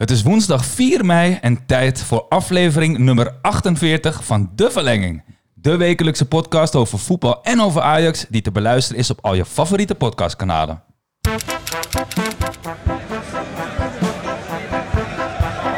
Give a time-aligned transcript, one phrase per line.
[0.00, 5.22] Het is woensdag 4 mei en tijd voor aflevering nummer 48 van De Verlenging.
[5.54, 9.44] De wekelijkse podcast over voetbal en over Ajax die te beluisteren is op al je
[9.44, 10.82] favoriete podcastkanalen.
[11.20, 11.32] Dit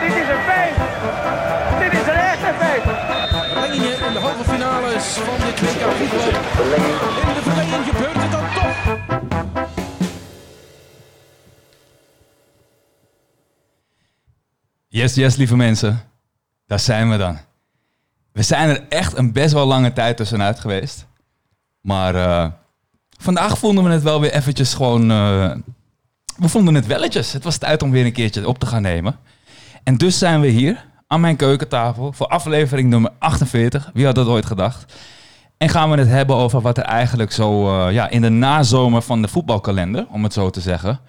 [0.08, 0.80] is een feest.
[1.78, 2.84] Dit is een echte feest.
[3.52, 6.18] Verlengingen in de halve finales van dit WK voetbal.
[7.28, 7.51] In de
[14.94, 16.00] Yes, yes, lieve mensen.
[16.66, 17.38] Daar zijn we dan.
[18.32, 21.06] We zijn er echt een best wel lange tijd tussenuit geweest.
[21.80, 22.50] Maar eh,
[23.18, 25.10] vandaag vonden we het wel weer eventjes gewoon...
[25.10, 25.54] eh,
[26.36, 27.32] we vonden het welletjes.
[27.32, 29.16] Het was tijd om weer een keertje op te gaan nemen.
[29.84, 33.90] En dus zijn we hier aan mijn keukentafel voor aflevering nummer 48.
[33.94, 34.92] Wie had dat ooit gedacht?
[35.56, 39.02] En gaan we het hebben over wat er eigenlijk zo eh, ja, in de nazomer
[39.02, 41.00] van de voetbalkalender, om het zo te zeggen,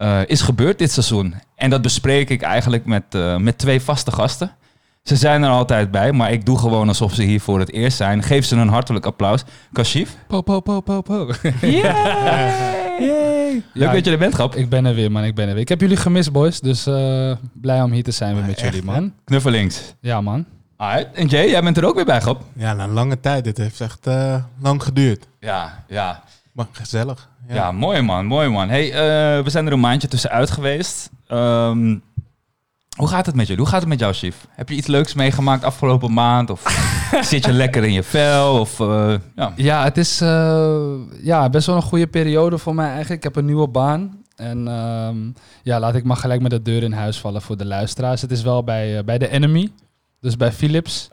[0.00, 1.34] eh, is gebeurd dit seizoen.
[1.54, 4.52] En dat bespreek ik eigenlijk met, eh, met twee vaste gasten.
[5.02, 7.96] Ze zijn er altijd bij, maar ik doe gewoon alsof ze hier voor het eerst
[7.96, 8.22] zijn.
[8.22, 9.44] Geef ze een hartelijk applaus.
[9.72, 10.16] Kashif.
[10.26, 11.26] Po, po, po, po, po.
[11.26, 11.60] Leuk
[13.74, 14.56] Ja, dat je er bent, grap.
[14.56, 15.24] Ik ben er weer, man.
[15.24, 15.62] Ik ben er weer.
[15.62, 16.60] Ik heb jullie gemist, boys.
[16.60, 19.12] Dus eh, blij om hier te zijn weer met echt, jullie, man.
[19.24, 19.94] Knuffelings.
[20.00, 20.46] Ja, man.
[20.76, 21.14] Alright.
[21.14, 22.42] En Jay, jij bent er ook weer bij, grap.
[22.52, 23.44] Ja, na een lange tijd.
[23.44, 25.28] Dit heeft echt eh, lang geduurd.
[25.40, 26.22] Ja, ja.
[26.52, 27.28] Maar gezellig.
[27.48, 27.72] Ja, Ja.
[27.72, 28.68] mooi man, mooi man.
[28.68, 31.10] Hey, eh, we zijn er een maandje tussenuit geweest.
[31.26, 31.96] Ehm,
[32.96, 33.62] hoe gaat het met jullie?
[33.62, 34.46] Hoe gaat het met jou, Chief?
[34.50, 36.50] Heb je iets leuks meegemaakt afgelopen maand?
[36.50, 36.62] Of
[37.30, 38.60] zit je lekker in je vel?
[38.60, 39.52] Of, eh, ja.
[39.56, 40.90] Ja, het is eh,
[41.22, 43.16] ja, best wel een goede periode voor mij eigenlijk.
[43.16, 44.18] Ik heb een nieuwe baan.
[44.36, 45.16] En ehm,
[45.62, 48.20] ja, laat ik maar gelijk met de deur in huis vallen voor de luisteraars.
[48.22, 49.68] Het is wel bij, bij de Enemy.
[50.20, 51.08] Dus bij Philips.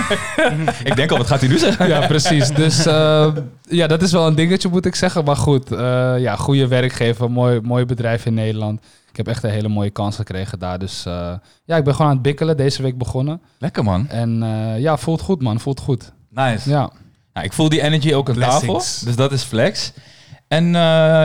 [0.84, 1.88] Ik denk al, wat gaat hij nu zeggen?
[1.88, 2.48] ja, precies.
[2.48, 5.24] Dus eh, ja, dat is wel een dingetje, moet ik zeggen.
[5.24, 8.80] Maar goed, eh, ja, goede werkgever, mooi, mooi bedrijf in Nederland.
[9.10, 10.78] Ik heb echt een hele mooie kans gekregen daar.
[10.78, 12.56] Dus eh, ja, ik ben gewoon aan het bikkelen.
[12.56, 13.42] Deze week begonnen.
[13.58, 14.08] Lekker man.
[14.08, 15.60] En eh, ja, voelt goed, man.
[15.60, 16.12] Voelt goed.
[16.30, 16.70] Nice.
[16.70, 16.90] Ja.
[17.32, 18.74] Nou, ik voel die energy ook aan tafel.
[18.74, 19.92] Dus dat is flex.
[20.48, 20.72] En eh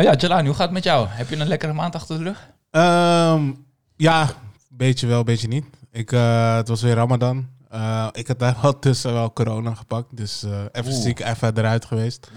[0.03, 1.07] ja, Jelani, hoe gaat het met jou?
[1.09, 2.49] Heb je een lekkere maand achter de rug?
[2.71, 3.51] Ehm,
[3.95, 4.29] ja,
[4.69, 5.65] beetje wel, beetje niet.
[5.97, 7.47] Ik, eh, het was weer Ramadan.
[7.69, 10.07] Eh, ik had daar wel tussen wel corona gepakt.
[10.17, 11.01] Dus eh, even Oeh.
[11.01, 12.31] ziek, even eruit geweest.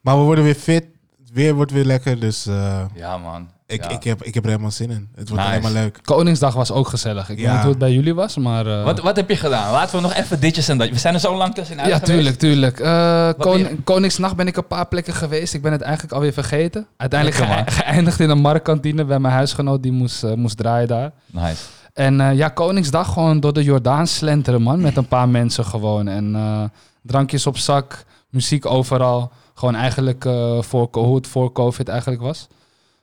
[0.00, 0.84] Maar we worden weer fit.
[1.20, 2.20] Het weer wordt weer lekker.
[2.20, 3.48] Dus eh, Ja man.
[3.66, 3.88] ik, Ja.
[3.90, 5.08] ik, heb, ik heb er helemaal zin in.
[5.14, 5.56] Het wordt Nice.
[5.58, 5.98] helemaal leuk.
[6.02, 7.28] Koningsdag was ook gezellig.
[7.28, 8.66] Ik weet niet hoe het bij jullie was, maar...
[8.66, 9.72] eh, Wat, wat heb je gedaan?
[9.72, 10.88] Laten we nog even ditjes en dat.
[10.88, 12.12] We zijn er zo lang tussenuit ja, geweest.
[12.12, 12.80] tuurlijk, tuurlijk.
[12.80, 13.76] Eh, kon- meer?
[13.84, 15.54] Koningsnacht ben ik een paar plekken geweest.
[15.54, 16.86] Ik ben het eigenlijk alweer vergeten.
[16.96, 19.82] Uiteindelijk ge- geëindigd in een marktkantine bij mijn huisgenoot.
[19.82, 21.10] Die moest, moest draaien daar.
[21.26, 21.62] Nice.
[22.00, 24.80] En eh, ja, Koningsdag gewoon door de Jordaan slenteren, man.
[24.80, 26.08] Met een paar mensen gewoon.
[26.08, 26.64] En eh,
[27.02, 29.32] drankjes op zak, muziek overal.
[29.54, 32.48] Gewoon eigenlijk eh, voor, hoe het voor COVID eigenlijk was.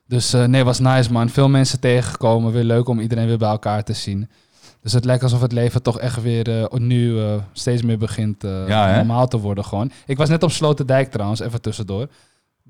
[0.06, 1.28] Dus nee, was nice, man.
[1.28, 2.52] Veel mensen tegengekomen.
[2.52, 4.28] Weer leuk om iedereen weer bij elkaar te zien.
[4.82, 7.20] Dus het lijkt alsof het leven toch echt weer nu
[7.52, 9.90] steeds meer begint Ja, normaal te worden gewoon.
[10.06, 12.08] Ik was net op Sloterdijk trouwens, even tussendoor.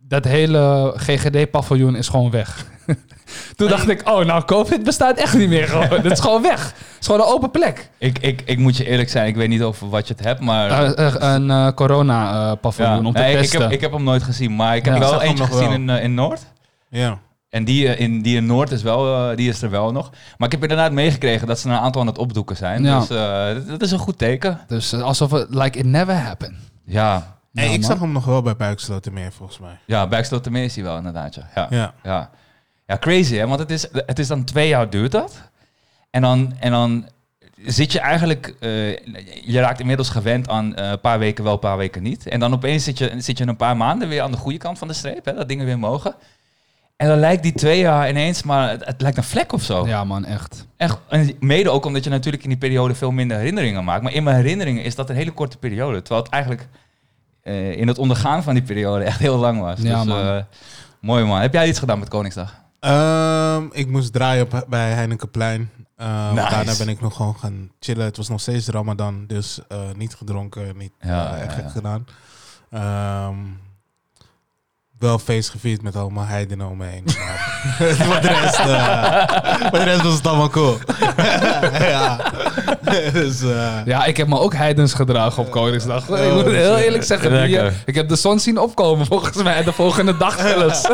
[0.03, 2.67] Dat hele GGD-paviljoen is gewoon weg.
[3.57, 5.89] Toen dacht ik, oh, nou, COVID bestaat echt niet meer gewoon.
[5.89, 6.65] Het is gewoon weg.
[6.65, 7.91] Het is gewoon een open plek.
[7.99, 10.41] Ik, ik, ik moet je eerlijk zijn, ik weet niet over wat je het hebt,
[10.41, 10.71] maar...
[10.71, 13.61] Eh, eh, een eh, corona-paviljoen om te nee, ik testen.
[13.63, 15.01] heb, ik heb hem nooit gezien, maar ik heb Ja.
[15.03, 15.97] Ik wel eentje gezien wel.
[15.97, 16.47] in, in Noord.
[16.91, 17.19] Ja.
[17.49, 20.11] En die, in, die in Noord is, wel, die is er wel nog.
[20.11, 22.85] Maar ik heb inderdaad meegekregen dat ze een aantal aan het opdoeken zijn.
[22.85, 22.99] Ja.
[22.99, 24.61] Dus eh, dat, dat is een goed teken.
[24.67, 26.55] Dus alsof het, like it never happened.
[26.85, 27.91] Ja, Hey, Nou, ik man.
[27.91, 29.79] zag hem nog wel bij Buikslotermeer volgens mij.
[29.85, 31.35] ja Bijkslotermeer is hij wel inderdaad.
[31.35, 31.49] Ja.
[31.55, 31.67] Ja.
[31.71, 31.95] Ja.
[32.03, 32.31] Ja.
[32.87, 35.41] ja, crazy hè, want het is, het is dan twee jaar duurt dat.
[36.11, 37.09] En dan, en dan
[37.65, 38.97] zit je eigenlijk, eh,
[39.45, 42.27] je raakt inmiddels gewend aan eh, een paar weken wel, een paar weken niet.
[42.27, 44.79] En dan opeens zit je, zit je een paar maanden weer aan de goede kant
[44.79, 46.15] van de streep, hè, dat dingen weer mogen.
[46.97, 49.87] En dan lijkt die twee jaar ineens, maar het, het lijkt een vlek of zo.
[49.87, 50.67] Ja, man, echt.
[50.77, 54.03] Echt, en mede ook omdat je natuurlijk in die periode veel minder herinneringen maakt.
[54.03, 55.99] Maar in mijn herinneringen is dat een hele korte periode.
[56.03, 56.69] Terwijl het eigenlijk
[57.49, 59.81] eh, in het ondergaan van die periode echt heel lang was.
[59.81, 60.19] Ja, dus, man.
[60.27, 60.43] eh,
[61.01, 61.41] mooi man.
[61.41, 62.55] Heb jij iets gedaan met Koningsdag?
[62.81, 65.71] Ehm, ik moest draaien op, bij Heinekenplein.
[65.97, 66.51] Ehm, Nice.
[66.51, 68.05] Daarna ben ik nog gewoon gaan chillen.
[68.05, 71.69] Het was nog steeds Ramadan, dus eh, niet gedronken, niet Ja, echt ja, ja.
[71.69, 72.07] gedaan.
[72.71, 73.37] Ehm,
[74.99, 77.05] wel feest gevierd met allemaal heidenen om me heen.
[77.79, 80.79] Maar voor, de rest, eh, voor de rest was het allemaal cool.
[81.95, 82.19] ja.
[83.13, 86.11] dus, eh, Ja, ik heb me ook heidens gedragen op Koningsdag.
[86.11, 87.47] Oh, ik moet het heel eerlijk zeggen.
[87.47, 90.89] die, eh, ik heb de zon zien opkomen volgens mij de volgende dag zelfs.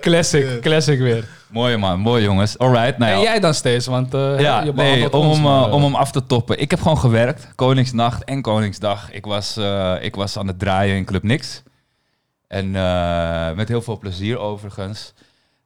[0.00, 1.24] classic, classic weer.
[1.46, 2.58] Mooi man, mooi jongens.
[2.58, 3.16] Alright, nou ja.
[3.16, 5.38] En jij dan steeds, want eh, ja, je nee, om, ons,
[5.70, 6.60] om hem af te toppen.
[6.60, 7.48] Ik heb gewoon gewerkt.
[7.54, 9.12] Koningsnacht en Koningsdag.
[9.12, 11.62] Ik was, eh, ik was aan het draaien in Club Nix.
[12.48, 15.12] En eh, met heel veel plezier overigens.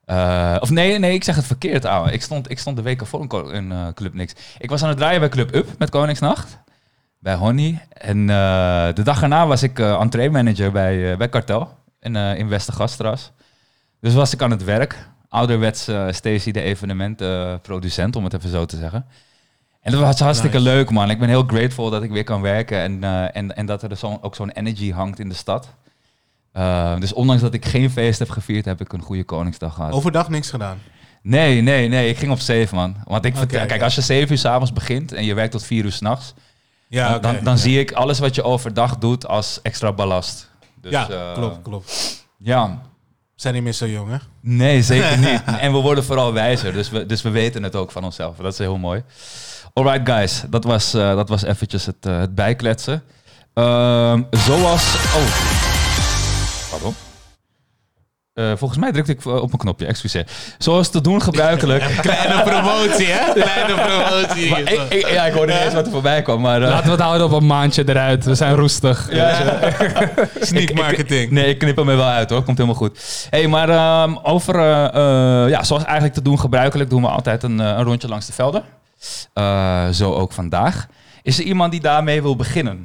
[0.05, 2.13] Eh, of nee, nee, ik zeg het verkeerd, ouwe.
[2.13, 4.35] Ik stond, ik stond de week ervoor in, eh, Club Niks.
[4.59, 6.59] Ik was aan het draaien bij Club Up met Koningsnacht.
[7.19, 7.87] Bij Honey.
[7.89, 8.27] En
[8.95, 11.79] de dag erna was ik eh entree-manager bij, bij Kartel.
[12.01, 13.33] In, in Westergastras.
[14.01, 15.09] Dus was ik aan het werk.
[15.29, 19.07] Ouderwets Stacey, de evenementproducent, om het even zo te zeggen.
[19.81, 20.71] En dat was hartstikke Nice.
[20.71, 21.11] leuk, man.
[21.11, 22.79] Ik ben heel grateful dat ik weer kan werken.
[22.79, 25.69] En, en, en dat er dus zo, ook zo'n energy hangt in de stad.
[26.53, 29.93] Eh, dus ondanks dat ik geen feest heb gevierd, heb ik een goede Koningsdag gehad.
[29.93, 30.79] Overdag niks gedaan.
[31.23, 32.09] Nee, nee, nee.
[32.09, 32.97] Ik ging op zeven, man.
[33.05, 35.85] Want ik vertel, kijk, als je zeven uur s'avonds begint en je werkt tot vier
[35.85, 36.35] uur s'nachts,
[36.89, 37.61] Ja, dan, dan, dan ja.
[37.61, 40.51] zie ik alles wat je overdag doet als extra ballast.
[40.81, 42.25] Dus, ja, eh, klopt, klopt.
[42.39, 42.81] Ja,
[43.35, 44.17] Zijn niet meer zo jong, hè?
[44.41, 45.43] nee, zeker niet.
[45.59, 48.37] En we worden vooral wijzer, dus we, dus we weten het ook van onszelf.
[48.37, 49.03] Dat is heel mooi.
[49.73, 50.43] Alright, guys.
[50.49, 53.03] Dat was, eh, dat was eventjes het, het bijkletsen.
[53.55, 54.95] Ehm, zoals...
[54.95, 55.60] Oh.
[58.35, 60.27] Eh, volgens mij drukte ik op een knopje, excuseer.
[60.59, 61.83] Zoals te doen gebruikelijk.
[62.01, 63.33] Kleine promotie, hè?
[63.43, 64.51] Kleine promotie.
[64.51, 66.63] Maar ik, ik- ja, ik hoorde niet eens wat er voorbij kwam, maar...
[66.63, 68.25] eh, Laten we het houden op een maandje eruit.
[68.25, 69.09] We zijn roestig.
[70.41, 71.31] Sneak marketing.
[71.31, 72.43] Nee, ik knip hem er wel uit hoor.
[72.43, 73.27] Komt helemaal goed.
[73.31, 74.55] hey, maar ehm, over...
[74.55, 78.33] eh, ja, zoals eigenlijk te doen gebruikelijk doen we altijd een, een rondje langs de
[78.33, 78.63] velden.
[79.35, 80.87] Eh, zo ook vandaag.
[81.23, 82.85] Is er iemand die daarmee wil beginnen?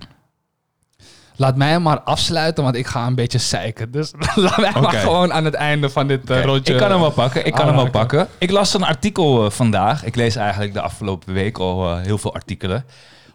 [1.37, 3.91] Laat mij hem maar afsluiten, want ik ga een beetje zeiken.
[3.91, 6.73] Dus laat mij maar gewoon aan het einde van dit eh, Oké, rondje...
[6.73, 7.45] Ik kan hem wel pakken.
[7.45, 8.27] Ik kan hem wel pakken.
[8.37, 10.03] Ik las een artikel eh, vandaag.
[10.03, 12.85] Ik lees eigenlijk de afgelopen week al eh, heel veel artikelen.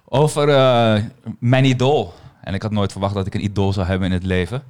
[0.04, 0.46] Over
[1.38, 2.14] mijn idool.
[2.40, 4.62] En ik had nooit verwacht dat ik een idool zou hebben in het leven.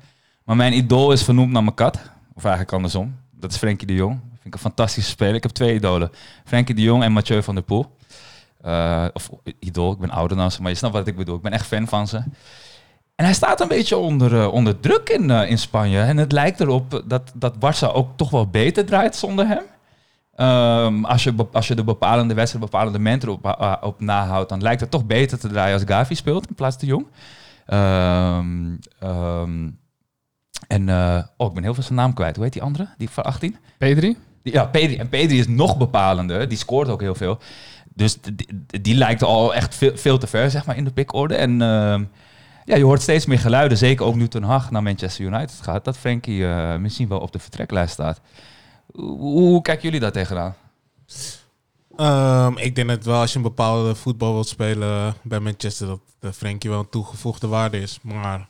[0.45, 1.99] Maar mijn idool is vernoemd naar mijn kat.
[2.35, 3.17] Of eigenlijk andersom.
[3.31, 4.21] Dat is Frenkie de Jong.
[4.31, 5.35] Vind ik een fantastische speler.
[5.35, 6.11] Ik heb twee idolen.
[6.45, 7.97] Frenkie de Jong en Mathieu van der Poel.
[9.13, 11.37] Of idool, ik ben ouder dan ze, maar je snapt wat ik bedoel.
[11.37, 12.23] Ik ben echt fan van ze.
[13.21, 16.01] En hij staat een beetje onder, eh, onder druk in, eh, in Spanje.
[16.01, 19.63] En het lijkt erop dat, dat Barça ook toch wel beter draait zonder hem.
[20.35, 24.63] Ehm, als, je, als je de bepalende wedstrijd, bepalende momenten op, eh, op nahoudt, dan
[24.63, 27.07] lijkt het toch beter te draaien als Gavi speelt in plaats de Jong.
[27.67, 29.69] Ehm, ehm,
[30.67, 30.89] en,
[31.37, 32.35] oh, ik ben heel veel zijn naam kwijt.
[32.35, 32.89] Hoe heet die andere?
[32.99, 33.57] Die van 18?
[33.79, 34.17] Pedri?
[34.43, 34.97] Die- Ja, Pedri.
[34.97, 36.49] En Pedri is nog bepalender.
[36.49, 37.39] Die scoort ook heel veel.
[37.95, 41.35] Dus die, die lijkt al echt veel, veel te ver, zeg maar, in de pickorde.
[41.35, 41.61] En
[42.71, 45.85] ja, je hoort steeds meer geluiden, zeker ook nu Ten Hag naar Manchester United gaat,
[45.85, 48.21] dat Frenkie eh, misschien wel op de vertreklijst staat.
[48.93, 50.55] Hoe, hoe kijken jullie daar tegenaan?
[51.97, 56.01] Ehm, ik denk dat wel als je een bepaalde voetbal wilt spelen bij Manchester, dat
[56.19, 57.99] de Frenkie wel een toegevoegde waarde is.
[58.03, 58.49] Maar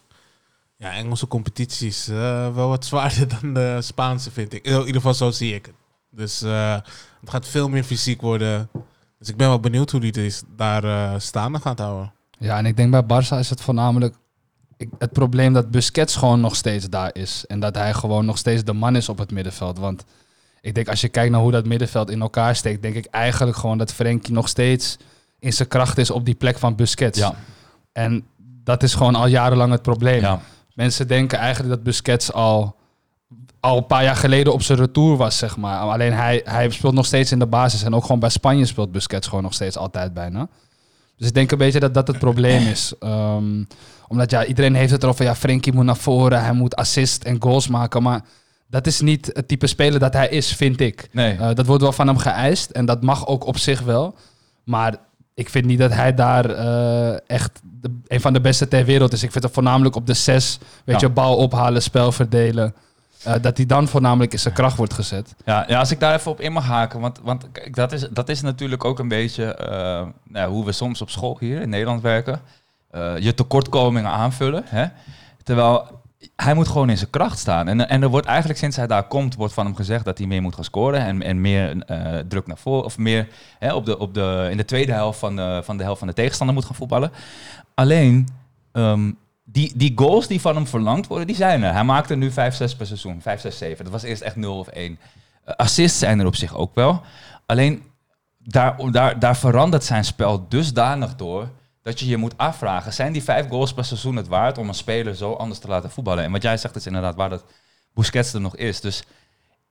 [0.76, 4.64] ja, Engelse competities eh, wel wat zwaarder dan de Spaanse, vind ik.
[4.64, 5.74] In ieder geval zo zie ik het.
[6.10, 6.78] Dus eh,
[7.20, 8.68] het gaat veel meer fysiek worden.
[9.18, 12.12] Dus ik ben wel benieuwd hoe die daar staande gaat houden.
[12.40, 14.14] Ja, en ik denk bij Barça is het voornamelijk
[14.80, 17.44] ik, het probleem dat Busquets gewoon nog steeds daar is.
[17.46, 19.78] En dat hij gewoon nog steeds de man is op het middenveld.
[19.78, 20.04] Want
[20.60, 23.56] ik denk als je kijkt naar hoe dat middenveld in elkaar steekt, denk ik eigenlijk
[23.56, 24.96] gewoon dat Frenkie nog steeds
[25.38, 27.18] in zijn kracht is op die plek van Busquets.
[27.18, 27.34] Ja,
[27.92, 28.24] En
[28.64, 30.20] dat is gewoon al jarenlang het probleem.
[30.20, 30.40] ja.
[30.74, 32.76] Mensen denken eigenlijk dat Busquets al,
[33.60, 35.78] al een paar jaar geleden op zijn retour was, zeg maar.
[35.78, 37.82] Alleen hij, hij speelt nog steeds in de basis.
[37.82, 40.48] En ook gewoon bij Spanje speelt Busquets gewoon nog steeds altijd bijna.
[41.20, 42.92] Dus ik denk een beetje dat dat het probleem is.
[42.98, 43.64] Ehm,
[44.08, 46.42] omdat ja, iedereen heeft het erover, ja, Frenkie moet naar voren.
[46.42, 48.02] Hij moet assist en goals maken.
[48.02, 48.20] Maar
[48.66, 51.08] dat is niet het type speler dat hij is, vind ik.
[51.12, 51.36] Nee.
[51.36, 52.70] Eh, dat wordt wel van hem geëist.
[52.70, 54.14] En dat mag ook op zich wel.
[54.64, 54.96] Maar
[55.34, 59.12] ik vind niet dat hij daar eh, echt de, een van de beste ter wereld
[59.12, 59.22] is.
[59.22, 61.06] Ik vind het voornamelijk op de zes, weet Ja.
[61.06, 62.74] je, bal ophalen, spel verdelen.
[63.22, 65.34] Eh, dat hij dan voornamelijk in zijn kracht wordt gezet.
[65.44, 68.28] Ja, ja, als ik daar even op in mag haken, want, want dat, is, dat
[68.28, 72.02] is natuurlijk ook een beetje eh, nou, hoe we soms op school hier in Nederland
[72.02, 72.40] werken.
[72.90, 74.62] Eh, je tekortkomingen aanvullen.
[74.66, 74.86] Hè?
[75.42, 75.98] Terwijl
[76.36, 77.68] hij moet gewoon in zijn kracht staan.
[77.68, 80.26] En, en er wordt eigenlijk sinds hij daar komt, wordt van hem gezegd dat hij
[80.26, 81.84] meer moet gaan scoren en, en meer
[82.28, 85.36] druk naar voren, of meer hè, op de, op de, in de tweede helft van
[85.36, 87.12] de, van de helft van de tegenstander moet gaan voetballen.
[87.74, 88.28] Alleen,
[88.72, 89.10] ehm,
[89.52, 91.72] die, die goals die van hem verlangd worden, die zijn er.
[91.72, 93.20] Hij maakt er nu 5, 6 per seizoen.
[93.22, 93.84] 5, 6, 7.
[93.84, 94.92] Dat was eerst echt 0 of 1.
[94.92, 97.02] Uh, assists zijn er op zich ook wel.
[97.46, 97.82] Alleen,
[98.38, 101.48] daar, daar, daar verandert zijn spel dusdanig door...
[101.82, 102.92] dat je je moet afvragen...
[102.92, 104.58] zijn die vijf goals per seizoen het waard...
[104.58, 106.24] om een speler zo anders te laten voetballen?
[106.24, 107.44] En wat jij zegt is inderdaad waar dat
[107.94, 108.80] Busquets er nog is.
[108.80, 109.02] Dus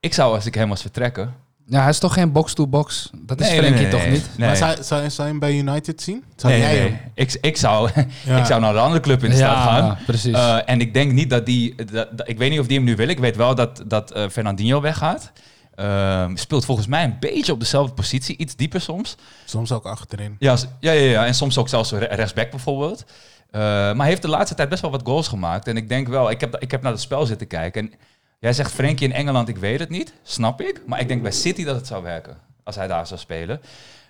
[0.00, 1.34] ik zou, als ik hem was vertrekken...
[1.70, 3.10] Ja, hij is toch geen box-to-box?
[3.14, 4.28] Dat is Nee, Frenkie nee, nee, toch niet?
[4.36, 4.46] Nee.
[4.48, 6.24] Maar zou, zou, zou je hem bij United zien?
[6.36, 6.90] Zou Nee, jij nee, hem?
[6.90, 7.00] nee.
[7.14, 7.90] Ik, ik, zou,
[8.24, 8.38] Ja.
[8.38, 9.84] ik zou naar een andere club in de stad gaan.
[9.84, 10.34] ja, precies.
[10.34, 11.74] Eh, en ik denk niet dat die.
[11.74, 13.08] Dat, dat- ik weet niet of die hem nu wil.
[13.08, 15.32] Ik weet wel dat, dat eh, Fernandinho weggaat.
[15.74, 19.14] Ehm, speelt volgens mij een beetje op dezelfde positie, iets dieper soms.
[19.44, 20.36] Soms ook achterin.
[20.38, 21.26] Ja, ja, ja, ja.
[21.26, 23.04] en soms ook zelfs re- rechtsback bijvoorbeeld.
[23.50, 25.66] Eh, maar hij heeft de laatste tijd best wel wat goals gemaakt.
[25.68, 27.82] En ik denk wel, ik heb, ik heb naar het spel zitten kijken.
[27.82, 27.92] En
[28.40, 30.12] Jij zegt Frenkie in Engeland, ik weet het niet.
[30.22, 30.82] Snap ik.
[30.86, 32.36] Maar ik denk bij City dat het zou werken.
[32.64, 33.60] Als hij daar zou spelen.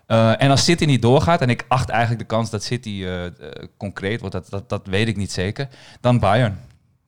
[0.07, 3.27] Eh, en als City niet doorgaat, en ik acht eigenlijk de kans dat City eh,
[3.27, 3.33] eh,
[3.77, 5.69] concreet wordt, dat, dat, dat weet ik niet zeker.
[6.01, 6.59] Dan Bayern.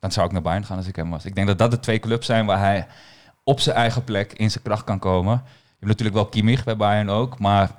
[0.00, 1.24] Dan zou ik naar Bayern gaan als ik hem was.
[1.24, 2.86] Ik denk dat dat de twee clubs zijn waar hij
[3.44, 5.32] op zijn eigen plek in zijn kracht kan komen.
[5.44, 7.70] Je hebt natuurlijk wel Kimmich bij Bayern ook, maar...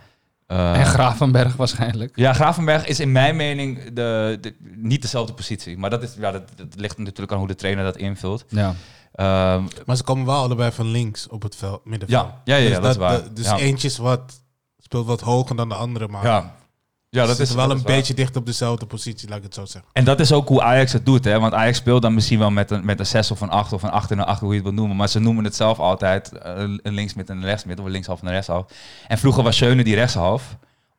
[0.48, 2.12] En Gravenberg waarschijnlijk.
[2.16, 5.78] ja, Gravenberg is in mijn mening de, de- niet dezelfde positie.
[5.78, 8.46] Maar dat, is, ja, dat, dat ligt natuurlijk aan hoe de trainer dat invult.
[8.48, 8.74] Ja.
[9.14, 12.26] Ehm, Maar ze komen wel allebei van links op het veld, middenveld.
[12.26, 13.34] Ja, ja, ja, ja, dus dat is waar.
[13.34, 13.58] dus Ja.
[13.58, 14.42] eentje is wat,
[14.78, 16.56] speelt wat hoger dan de andere, maar ja.
[17.10, 19.44] ja, dat ze is wel dat een is beetje dicht op dezelfde positie, laat ik
[19.44, 19.92] het zo zeggen.
[19.94, 21.24] En dat is ook hoe Ajax het doet.
[21.24, 21.40] Hè?
[21.40, 23.84] Want Ajax speelt dan misschien wel met een, met een 6 of een 8 of
[23.84, 24.96] een 8 en een 8, hoe je het wil noemen.
[24.98, 27.92] Maar ze noemen het zelf altijd eh, een links met een rechts met of een
[27.92, 28.66] linkshalf en een rechtshalf.
[29.08, 30.58] En vroeger was Schöne die rechtshalf.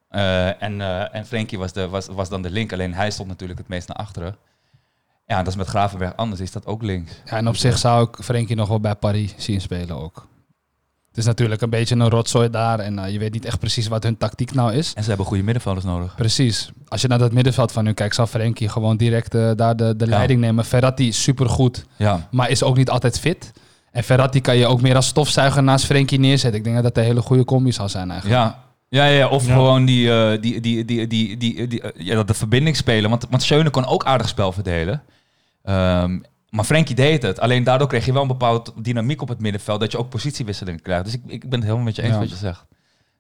[0.09, 2.73] Eh, en, eh en Frenkie was, de, was, was dan de link.
[2.73, 4.37] Alleen hij stond natuurlijk het meest naar achteren.
[5.27, 6.41] Ja, dat is met Gravenberg anders.
[6.41, 7.13] Is dat ook links.
[7.25, 10.27] ja, en op zich zou ik Frenkie nog wel bij Paris zien spelen ook.
[11.09, 13.89] Het is natuurlijk een beetje een rotzooi daar en eh, je weet niet echt precies
[13.89, 14.93] wat hun tactiek nou is.
[14.95, 16.15] En ze hebben goede middenvelders nodig.
[16.15, 16.71] Precies.
[16.89, 19.97] Als je naar dat middenveld van nu kijkt, zal Frenkie gewoon direct eh, daar de,
[19.97, 20.11] de Ja.
[20.11, 20.65] leiding nemen.
[20.65, 23.53] Verratti supergoed, Ja, maar is ook niet altijd fit.
[23.91, 26.59] En Verratti kan je ook meer als stofzuiger naast Frenkie neerzetten.
[26.59, 28.41] Ik denk dat dat een hele goede combi zal zijn eigenlijk.
[28.41, 28.63] Ja.
[28.89, 29.53] Ja, ja, ja, of Ja.
[29.53, 33.11] gewoon die, eh, die, die, die, die, die, die, ja, de verbinding spelen.
[33.11, 35.03] Want, want Schöne kon ook aardig spel verdelen.
[35.65, 36.19] Ehm,
[36.51, 37.41] maar Frenkie deed het.
[37.41, 39.81] Alleen daardoor kreeg je wel een bepaald dynamiek op het middenveld.
[39.81, 41.05] Dat je ook positiewisseling krijgt.
[41.05, 42.19] Dus ik, ik ben het helemaal met je eens Ja.
[42.19, 42.65] wat je zegt.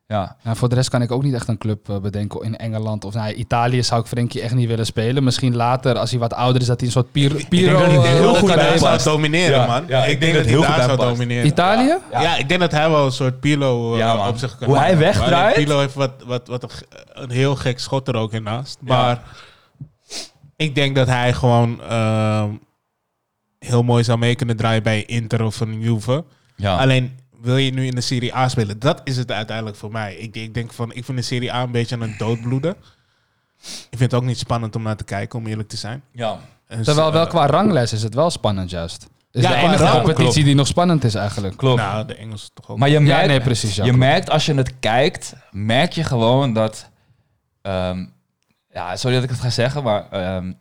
[0.06, 2.56] Ja, Nou, voor de rest kan ik ook niet echt een club eh, bedenken in
[2.56, 3.04] Engeland.
[3.04, 5.24] Of nou, Italië zou ik Frenkie echt niet willen spelen.
[5.24, 7.96] Misschien later, als hij wat ouder is, dat hij een soort Piro, Piro dat hij
[7.96, 9.84] eh, heel goed kan bij Hij zou domineren, Ja, man.
[9.88, 11.10] ja, ik, denk dat hij heel daar goed bij zou past.
[11.10, 11.46] domineren.
[11.46, 11.96] Italië?
[12.10, 12.36] Ja.
[12.36, 15.54] ik denk dat hij wel een soort Pilo eh, op zich kan Hoe hij wegdraait.
[15.54, 16.70] Pilo heeft wat, wat, wat een,
[17.12, 18.78] een heel gek schot er ook in naast.
[18.80, 19.22] Maar
[20.56, 22.50] ik denk dat hij gewoon ehm,
[23.58, 26.24] heel mooi zou mee kunnen draaien bij Inter of een Juve.
[26.56, 26.76] ja.
[26.76, 28.78] Alleen wil je nu in de Serie A spelen?
[28.78, 30.14] Dat is het uiteindelijk voor mij.
[30.16, 32.76] Ik, ik denk van, ik vind de Serie A een beetje aan het doodbloeden.
[33.64, 36.02] Ik vind het ook niet spannend om naar te kijken, om eerlijk te zijn.
[36.12, 36.38] ja.
[36.66, 39.08] En Terwijl wel eh, qua ranglijst is het wel spannend juist.
[39.32, 40.34] Is Ja, de enige competitie klopt.
[40.44, 41.56] die nog spannend is eigenlijk.
[41.56, 41.80] klopt.
[41.80, 42.78] Nou, de Engels toch ook.
[42.78, 44.04] Maar je merkt, nee, precies, ja, je klopt.
[44.04, 46.90] merkt als je het kijkt, merk je gewoon dat...
[47.62, 48.06] ehm,
[48.74, 50.52] ja, sorry dat ik het ga zeggen, maar ehm,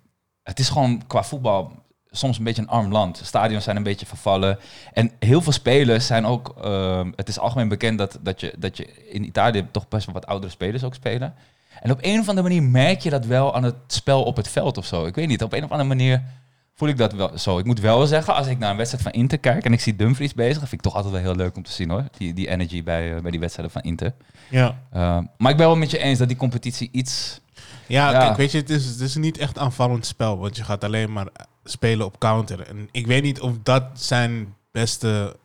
[0.44, 1.72] het is gewoon qua voetbal
[2.10, 3.22] soms een beetje een arm land.
[3.24, 4.60] Stadions zijn een beetje vervallen.
[4.94, 6.56] En heel veel spelers zijn ook...
[6.62, 10.16] ehm, het is algemeen bekend dat, dat, je, dat je in Italië toch best wel
[10.16, 11.34] wat oudere spelers ook spelen.
[11.82, 14.48] En op een of andere manier merk je dat wel aan het spel op het
[14.48, 15.06] veld of zo.
[15.06, 16.24] Ik weet niet, op een of andere manier
[16.74, 17.58] voel ik dat wel zo.
[17.58, 19.96] Ik moet wel zeggen, als ik naar een wedstrijd van Inter kijk en ik zie
[19.96, 22.04] Dumfries bezig, vind ik toch altijd wel heel leuk om te zien hoor.
[22.18, 24.14] Die, die energy bij, eh, bij die wedstrijden van Inter.
[24.50, 24.78] ja.
[24.94, 27.42] Uh, maar ik ben wel met je eens dat die competitie iets...
[27.88, 28.20] Ja, Ja.
[28.20, 31.12] kijk, weet je, het is, het is niet echt aanvallend spel, want je gaat alleen
[31.14, 31.28] maar
[31.64, 32.62] spelen op counter.
[32.68, 35.36] En ik weet niet of dat zijn beste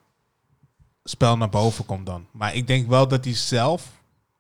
[1.05, 2.27] spel naar boven komt dan.
[2.31, 3.87] Maar ik denk wel dat hij zelf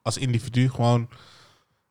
[0.02, 1.08] als individu gewoon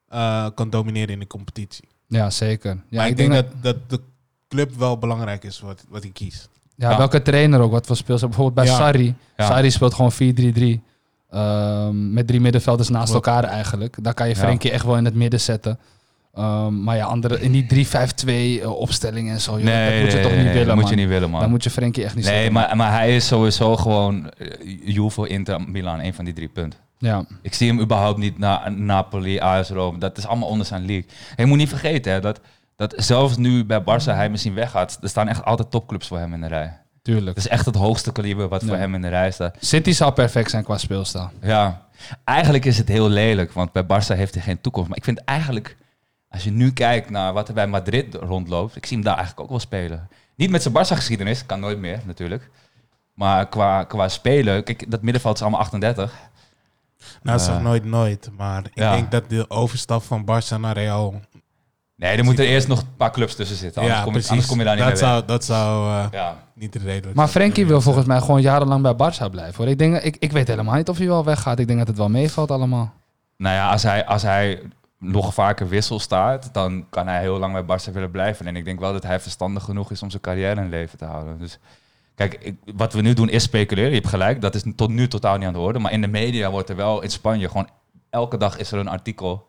[0.07, 1.87] eh, kan domineren in de competitie.
[2.07, 2.69] Ja, zeker.
[2.89, 3.99] Ja, maar ik, denk, dat, dat de
[4.47, 6.49] club wel belangrijk is wat, wat hij kiest.
[6.75, 6.97] Ja, Ja.
[6.97, 8.21] welke trainer ook, wat voor speels.
[8.21, 8.75] Bijvoorbeeld bij Ja.
[8.75, 9.15] Sarri.
[9.37, 9.45] Ja.
[9.47, 10.81] Sarri speelt gewoon 4-3-3.
[11.29, 14.03] Ehm, met drie middenvelders naast elkaar eigenlijk.
[14.03, 14.39] Daar kan je Ja.
[14.39, 15.79] Frenkie echt wel in het midden zetten.
[16.38, 20.20] Ehm, maar ja, andere, in die 3-5-2 eh, opstelling en zo, joh, dat moet je
[20.22, 21.39] toch niet willen, dat moet je niet willen, man.
[21.39, 22.53] Dan moet je Frenkie echt niet nee, zetten.
[22.53, 26.79] maar, maar hij is sowieso gewoon uh, Juve, Inter, Milan, een van die drie punten.
[26.98, 29.98] Ja, Ik zie hem überhaupt niet naar Napoli, AS Rome.
[29.98, 31.06] Dat is allemaal onder zijn league.
[31.36, 32.39] Je moet niet vergeten hè, dat,
[32.75, 36.34] dat zelfs nu bij Barça hij misschien weggaat, er staan echt altijd topclubs voor hem
[36.34, 36.77] in de rij.
[37.01, 37.36] tuurlijk.
[37.36, 39.56] Het is echt het hoogste kaliber wat voor hem in de rij staat.
[39.60, 41.29] City zou perfect zijn qua speelstijl.
[41.41, 41.82] Ja,
[42.24, 44.89] eigenlijk is het heel lelijk, want bij Barça heeft hij geen toekomst.
[44.89, 45.77] Maar ik vind eigenlijk,
[46.38, 49.44] als je nu kijkt naar wat er bij Madrid rondloopt, ik zie hem daar eigenlijk
[49.44, 50.10] ook wel spelen.
[50.36, 52.50] Niet met zijn Barça-geschiedenis, kan nooit meer natuurlijk.
[53.13, 56.12] Maar qua, qua spelen, kijk, dat middenveld is allemaal 38.
[57.22, 58.29] Nou, dat is Eh, nooit nooit.
[58.38, 58.91] Maar ik ja.
[58.96, 61.22] denk dat de overstap van Barça naar Real...
[61.96, 63.82] Nee, er moeten eerst nog een paar clubs tussen zitten.
[63.82, 64.32] Anders, ja, kom, je, precies.
[64.32, 65.10] anders kom je daar niet dat weg.
[65.10, 66.38] zou, dat zou eh, Ja.
[66.53, 69.56] niet de reden Maar Frenkie wil volgens mij gewoon jarenlang bij Barça blijven.
[69.58, 69.67] Hoor.
[69.67, 71.60] Ik, denk, ik, ik weet helemaal niet of hij wel weggaat.
[71.60, 72.94] Ik denk dat het wel meevalt allemaal.
[73.38, 74.62] Nou ja, als hij, als hij
[75.00, 78.46] nog vaker wissel staat, dan kan hij heel lang bij Barça willen blijven.
[78.48, 81.06] En ik denk wel dat hij verstandig genoeg is om zijn carrière in leven te
[81.06, 81.38] houden.
[81.39, 81.60] Dus
[82.16, 83.89] kijk, ik- wat we nu doen is speculeren.
[83.89, 85.80] Je hebt gelijk, dat is tot nu totaal niet aan de orde.
[85.80, 87.70] Maar in de media wordt er wel in Spanje gewoon
[88.10, 89.48] elke dag is er een artikel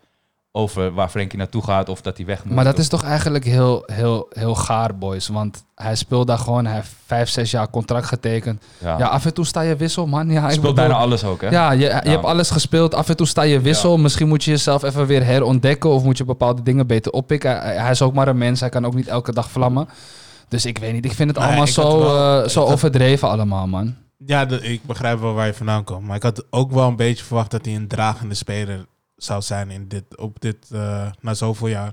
[0.52, 2.54] over waar Frenkie naartoe gaat of dat hij weg moet.
[2.54, 5.28] Maar dat is toch eigenlijk heel, heel, heel gaar, boys.
[5.28, 6.64] Want hij speelt daar gewoon.
[6.66, 8.62] Hij heeft vijf, zes jaar contract getekend.
[8.78, 8.98] ja.
[8.98, 10.30] Ja, af en toe sta je wissel, man.
[10.30, 11.48] Ja, hij ik speelt bedoel- bijna alles ook, hè?
[11.48, 12.94] Ja, je, je hebt alles gespeeld.
[12.94, 13.96] Af en toe sta je wissel.
[13.98, 15.90] Misschien moet je jezelf even weer herontdekken.
[15.90, 17.50] Of moet je bepaalde dingen beter oppikken.
[17.60, 18.60] Hij, hij is ook maar een mens.
[18.60, 19.88] Hij kan ook niet elke dag vlammen.
[20.48, 23.28] Dus ik weet niet, ik vind het Nee, allemaal zo, wel- eh, zo had- overdreven
[23.28, 23.94] allemaal, man.
[24.26, 26.06] Ja, de- ik begrijp wel waar je vandaan komt.
[26.06, 28.86] Maar ik had ook wel een beetje verwacht dat hij een dragende speler
[29.18, 31.92] zou zijn in dit, op dit, eh, na zoveel jaar.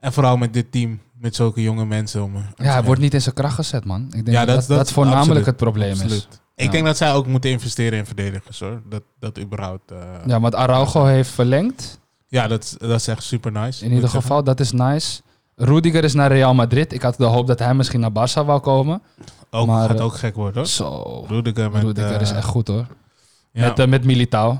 [0.00, 2.34] En vooral met dit team, met zulke jonge mensen om.
[2.56, 4.04] Ja, hij wordt niet in zijn kracht gezet, man.
[4.04, 5.46] Ik denk Ja, dat, dat- dat, dat- voornamelijk absoluut.
[5.46, 6.28] het probleem is.
[6.54, 6.70] Ik Ja.
[6.70, 8.82] denk dat zij ook moeten investeren in verdedigers hoor.
[8.88, 9.90] Dat, dat überhaupt.
[9.90, 11.98] eh, Ja, want Araujo heeft verlengd.
[12.28, 13.84] ja, dat, is- dat is echt super nice.
[13.84, 15.20] In ieder geval, dat is nice.
[15.56, 16.92] Rudiger is naar Real Madrid.
[16.92, 19.02] Ik had de hoop dat hij misschien naar Barça wou komen.
[19.50, 20.66] Ook, maar, gaat eh, ook gek worden hoor.
[20.66, 21.24] Zo.
[21.28, 21.82] Rudiger met...
[21.82, 22.86] Rudiger is echt goed hoor.
[23.52, 23.72] ja.
[23.76, 24.58] Met, met Militao.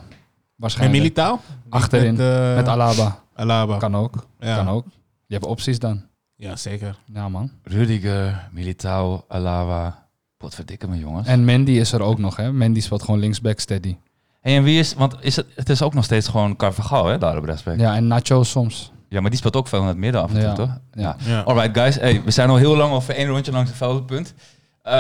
[0.60, 1.02] En Waarschijnlijk.
[1.02, 1.40] Militao?
[1.68, 2.14] Achterin.
[2.16, 3.18] Met, eh, Met Alaba.
[3.34, 3.76] Alaba.
[3.78, 4.26] Kan ook.
[4.40, 4.56] ja.
[4.56, 4.84] Kan ook.
[5.26, 6.02] Je hebt opties dan.
[6.36, 6.98] Ja, zeker.
[7.12, 7.50] Ja, man.
[7.62, 10.08] Rudiger, Militao, Alawa.
[10.36, 11.26] Potverdikke me, jongens.
[11.28, 12.52] En Mendy is er ook nog, hè?
[12.52, 13.96] Mendy speelt gewoon linksback steady.
[14.40, 14.94] Hey, en wie is...
[14.94, 17.76] Want is het, het is ook nog steeds gewoon Carvajal, hè, daar op rechtsback.
[17.78, 17.82] Ja.
[17.90, 18.92] Ja, en Nacho soms.
[19.08, 20.52] maar die speelt ook veel in het midden af en toe, Ja.
[20.54, 20.78] toch?
[20.92, 21.16] Ja.
[21.24, 21.40] Ja.
[21.40, 21.94] Alright, guys.
[21.96, 24.34] Hey, we zijn al heel lang over één rondje langs het veldenpunt.
[24.82, 24.92] Eh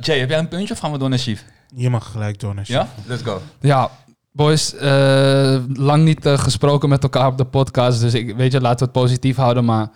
[0.00, 1.44] Jay, heb jij een puntje of gaan we door naar Chief?
[1.74, 2.88] Je mag gelijk door naar Ja?
[3.06, 3.40] Let's go.
[3.60, 3.90] Ja,
[4.32, 8.00] boys, eh, lang niet eh, gesproken met elkaar op de podcast.
[8.00, 9.64] Dus ik weet je, laten we het positief houden.
[9.64, 9.88] Maar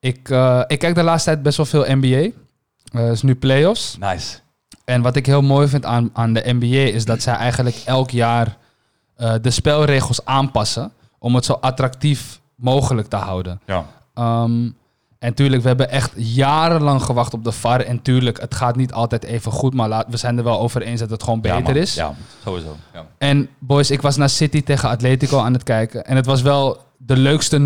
[0.00, 2.30] ik, eh, ik kijk de laatste tijd best wel veel NBA.
[2.98, 3.96] Het is nu playoffs.
[3.98, 4.38] Nice.
[4.84, 8.10] En wat ik heel mooi vind aan, aan de NBA is dat zij eigenlijk elk
[8.10, 8.56] jaar
[9.40, 10.92] de spelregels aanpassen.
[11.18, 13.60] Om het zo attractief mogelijk te houden.
[13.66, 13.86] Ja.
[14.14, 14.68] Ehm,
[15.24, 17.80] en tuurlijk, we hebben echt jarenlang gewacht op de VAR.
[17.80, 19.74] En tuurlijk, het gaat niet altijd even goed.
[19.74, 21.94] Maar laat, we zijn er wel over eens dat het gewoon beter is.
[21.94, 22.14] Ja,
[22.44, 22.76] sowieso.
[22.92, 23.06] Ja.
[23.18, 26.04] En boys, ik was naar City tegen Atletico aan het kijken.
[26.06, 27.58] En het was wel de leukste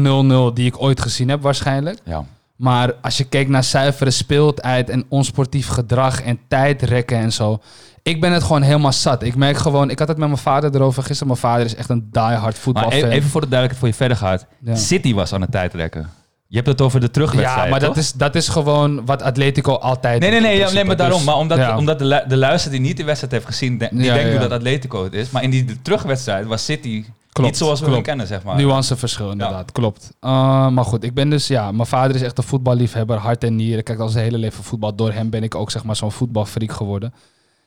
[0.51, 1.99] 0-0 die ik ooit gezien heb waarschijnlijk.
[2.05, 2.25] ja.
[2.57, 7.61] Maar als je kijkt naar zuivere speeltijd en onsportief gedrag en tijdrekken en zo.
[8.03, 9.23] Ik ben het gewoon helemaal zat.
[9.23, 11.27] Ik merk gewoon, ik had het met mijn vader erover gisteren.
[11.27, 12.93] Mijn vader is echt een diehard Maar voetbalfan.
[12.93, 14.47] even, even voor de duidelijkheid, voor je verder gaat.
[14.59, 14.75] Ja.
[14.75, 16.11] City was aan het tijdrekken.
[16.51, 19.75] Je hebt het over de terugwedstrijd, Ja, maar dat is, dat is gewoon wat Atletico
[19.75, 21.17] altijd Nee, nee, nee, ja, nee, maar daarom.
[21.17, 21.77] Dus, Maar omdat, ja.
[21.77, 24.51] omdat de, de luister die niet de wedstrijd heeft gezien, die Ja, denkt nu dat
[24.51, 25.31] Atletico het is.
[25.31, 28.57] Maar in die de terugwedstrijd was City Klopt, niet zoals we hem kennen, zeg maar.
[28.57, 29.73] Nuanceverschil, inderdaad.
[29.73, 30.13] Klopt.
[30.21, 33.57] Uh, maar goed, ik ben dus, ja, mijn vader is echt een voetballiefhebber, hart en
[33.57, 33.85] nieren.
[33.85, 34.95] Kijkt al zijn hele leven voetbal.
[34.95, 37.15] Door hem ben ik ook, zeg maar, zo'n voetbalfreak geworden.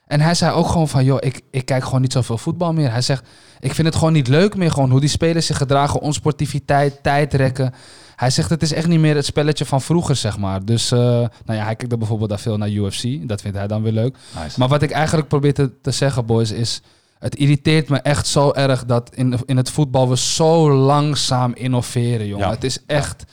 [0.07, 2.91] En hij zei ook gewoon van, joh, ik, ik kijk gewoon niet zoveel voetbal meer.
[2.91, 3.27] Hij zegt,
[3.59, 7.73] ik vind het gewoon niet leuk meer, gewoon hoe die spelers zich gedragen, onsportiviteit, tijdrekken.
[8.21, 10.65] Hij zegt, het is echt niet meer het spelletje van vroeger, zeg maar.
[10.65, 13.27] Dus, eh, nou ja, hij kijkt er bijvoorbeeld daar veel naar UFC.
[13.27, 14.17] Dat vindt hij dan weer leuk.
[14.43, 14.59] Nice.
[14.59, 16.81] Maar wat ik eigenlijk probeer te, te zeggen, boys, is...
[17.19, 22.27] Het irriteert me echt zo erg dat in, in het voetbal we zo langzaam innoveren,
[22.27, 22.45] jongen.
[22.45, 22.53] Ja.
[22.53, 23.23] Het is echt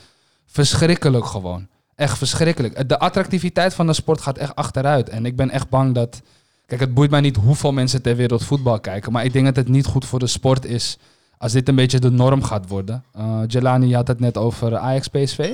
[0.46, 1.66] verschrikkelijk gewoon.
[1.94, 2.88] Echt verschrikkelijk.
[2.88, 5.08] De attractiviteit van de sport gaat echt achteruit.
[5.08, 6.22] En ik ben echt bang dat...
[6.66, 9.12] Kijk, het boeit mij niet hoeveel mensen ter wereld voetbal kijken.
[9.12, 10.98] Maar ik denk dat het niet goed voor de sport is
[11.38, 13.04] als dit een beetje de norm gaat worden.
[13.12, 15.52] Eh Jelani, je had het net over Ajax-PSV.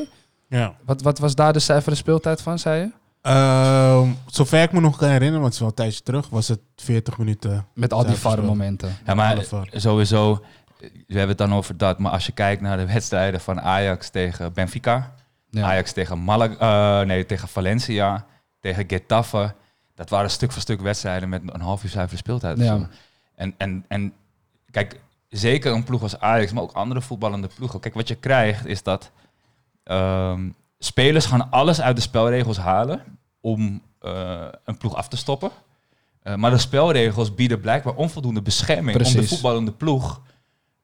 [0.48, 0.74] Ja.
[0.84, 2.90] Wat, wat was daar de cijferen speeltijd van, zei je?
[3.22, 6.48] Ehm, zover ik me nog kan herinneren, want het is wel een tijdje terug, was
[6.48, 7.66] het 40 minuten.
[7.74, 8.34] Met al die Cijfers wel.
[8.34, 8.96] VAR-momenten.
[9.06, 9.68] Ja, maar VAR.
[9.72, 10.44] sowieso,
[10.78, 11.98] we hebben het dan over dat.
[11.98, 15.14] Maar als je kijkt naar de wedstrijden van Ajax tegen Benfica,
[15.50, 15.66] Ja.
[15.66, 18.26] Ajax tegen Malaga, eh, nee, tegen Valencia,
[18.60, 19.54] tegen Getafe.
[19.94, 22.58] Dat waren stuk voor stuk wedstrijden met een half uur zuivere speeltijd.
[22.58, 22.88] Ja.
[23.34, 24.12] En, en, en
[24.70, 25.00] kijk,
[25.36, 27.80] zeker een ploeg als Ajax, maar ook andere voetballende ploegen.
[27.80, 29.10] Kijk, wat je krijgt is dat
[29.84, 33.02] ehm, spelers gaan alles uit de spelregels halen
[33.40, 35.50] om eh, een ploeg af te stoppen.
[36.22, 40.20] Eh, maar de spelregels bieden blijkbaar onvoldoende bescherming om de voetballende ploeg.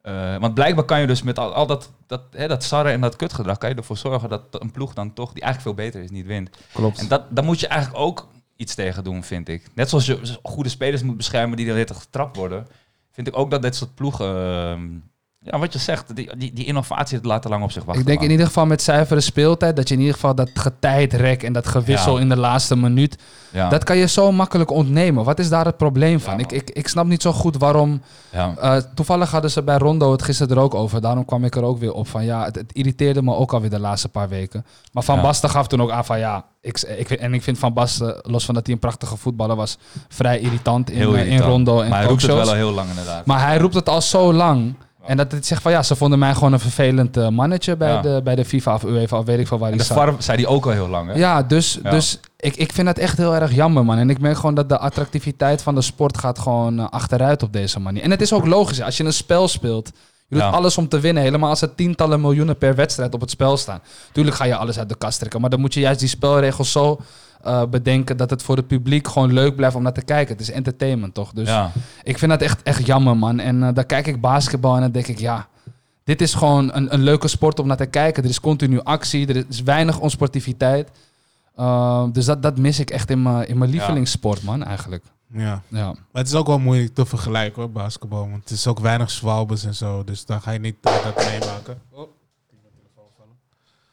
[0.03, 3.01] eh, want blijkbaar kan je dus met al, al dat, dat, hè, dat sarre en
[3.01, 6.03] dat kutgedrag, kan je ervoor zorgen dat een ploeg dan toch, die eigenlijk veel beter
[6.03, 6.51] is, niet wint.
[6.73, 6.99] Klopt.
[6.99, 9.67] En dat, daar moet je eigenlijk ook iets tegen doen, vind ik.
[9.75, 12.67] Net zoals je goede spelers moet beschermen die tijd getrapt worden,
[13.13, 14.81] vind ik ook dat dit soort ploegen, ehm,
[15.43, 18.03] ja, wat je zegt, die, die, die innovatie het laat te lang op zich wachten.
[18.03, 21.43] Ik denk in ieder geval met zuivere speeltijd dat je in ieder geval dat getijdrek
[21.43, 22.21] en dat gewissel Ja.
[22.21, 23.19] in de laatste minuut,
[23.53, 25.25] ja, dat kan je zo makkelijk ontnemen.
[25.25, 26.35] Wat is daar het probleem van?
[26.35, 28.03] Ja, ik, ik, ik snap niet zo goed waarom.
[28.31, 28.55] ja.
[28.57, 31.01] eh, toevallig hadden ze bij Rondo het gisteren er ook over.
[31.01, 33.71] Daarom kwam ik er ook weer op van ja, het, het irriteerde me ook alweer
[33.71, 34.67] de laatste paar weken.
[34.93, 35.21] Maar Van.
[35.21, 38.55] Basten gaf toen ook aan van ja, ik, en ik vind Van Basten, los van
[38.55, 41.41] dat hij een prachtige voetballer was, vrij irritant in, eh, in irritant.
[41.41, 43.27] Rondo en maar hij roept het wel al heel lang inderdaad.
[43.27, 44.75] Maar hij roept het al zo lang.
[45.07, 47.93] En dat het zegt van ja, ze vonden mij gewoon een vervelend eh, mannetje bij,
[47.93, 48.01] Ja.
[48.01, 50.03] de, bij de FIFA of UEFA of weet ik veel waar en hij de zat.
[50.05, 51.19] VAR zei die ook al heel lang, hè?
[51.19, 51.91] Ja, dus, Ja.
[51.91, 53.99] dus ik, ik vind dat echt heel erg jammer, man.
[53.99, 57.53] En ik merk gewoon dat de attractiviteit van de sport gaat gewoon eh, achteruit op
[57.53, 58.03] deze manier.
[58.03, 58.79] En het is ook logisch.
[58.79, 58.85] hè.
[58.85, 59.91] Als je een spel speelt,
[60.31, 60.51] je doet Ja.
[60.51, 61.23] alles om te winnen.
[61.23, 63.81] Helemaal als er tientallen miljoenen per wedstrijd op het spel staan.
[64.13, 65.41] Tuurlijk ga je alles uit de kast trekken.
[65.41, 67.01] Maar dan moet je juist die spelregels zo
[67.43, 70.33] eh, bedenken dat het voor het publiek gewoon leuk blijft om naar te kijken.
[70.33, 71.33] Het is entertainment, toch?
[71.33, 71.73] Dus ja.
[72.03, 73.39] ik vind dat echt, echt jammer, man.
[73.41, 75.49] En eh dan kijk ik basketbal en dan denk ik, ja,
[76.05, 78.23] dit is gewoon een, een leuke sport om naar te kijken.
[78.23, 80.89] Er is continu actie, er is weinig onsportiviteit.
[81.61, 85.05] Uh, dus dat, dat mis ik echt in mijn in mijn lievelingssport, man, eigenlijk.
[85.33, 85.63] Ja.
[85.69, 85.87] Ja.
[85.87, 88.31] Maar het is ook wel moeilijk te vergelijken hoor, basketbal.
[88.31, 90.05] Want het is ook weinig zwalbes en zo.
[90.05, 91.79] Dus dan ga je niet eh, dat meemaken.
[91.91, 92.09] Oh.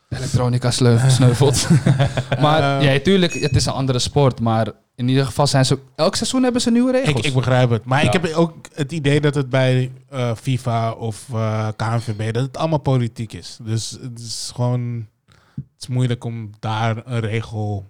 [0.10, 1.68] Elektronica sneuvelt.
[2.42, 2.94] maar Eh.
[2.94, 4.40] ja, tuurlijk, het is een andere sport.
[4.40, 5.80] Maar in ieder geval zijn ze...
[5.96, 7.20] Elk seizoen hebben ze nieuwe regels.
[7.20, 7.86] Ik, ik begrijp het.
[7.86, 12.34] Maar ik heb ook het idee dat het bij eh, FIFA of eh, KNVB...
[12.34, 13.58] dat het allemaal politiek is.
[13.62, 15.08] Dus het is gewoon...
[15.78, 17.86] Het is moeilijk om daar een regel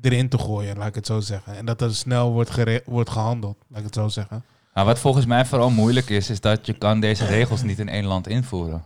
[0.00, 1.56] erin te gooien, laat ik het zo zeggen.
[1.56, 4.44] En dat er snel wordt, gere- wordt gehandeld, laat ik het zo zeggen.
[4.74, 7.88] Nou, wat volgens mij vooral moeilijk is, is dat je kan deze regels niet in
[7.88, 8.84] één land invoeren.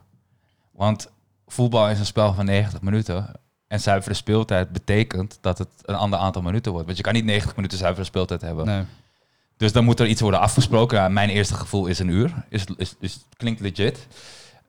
[0.70, 1.10] Want
[1.46, 3.40] voetbal is een spel van 90 minuten.
[3.66, 6.86] En zuivere speeltijd betekent dat het een ander aantal minuten wordt.
[6.86, 8.66] Want je kan niet 90 minuten zuivere speeltijd hebben.
[8.66, 8.84] Nee.
[9.56, 11.12] Dus dan moet er iets worden afgesproken.
[11.12, 12.44] Mijn eerste gevoel is een uur.
[12.48, 14.06] Is, is, is, klinkt legit.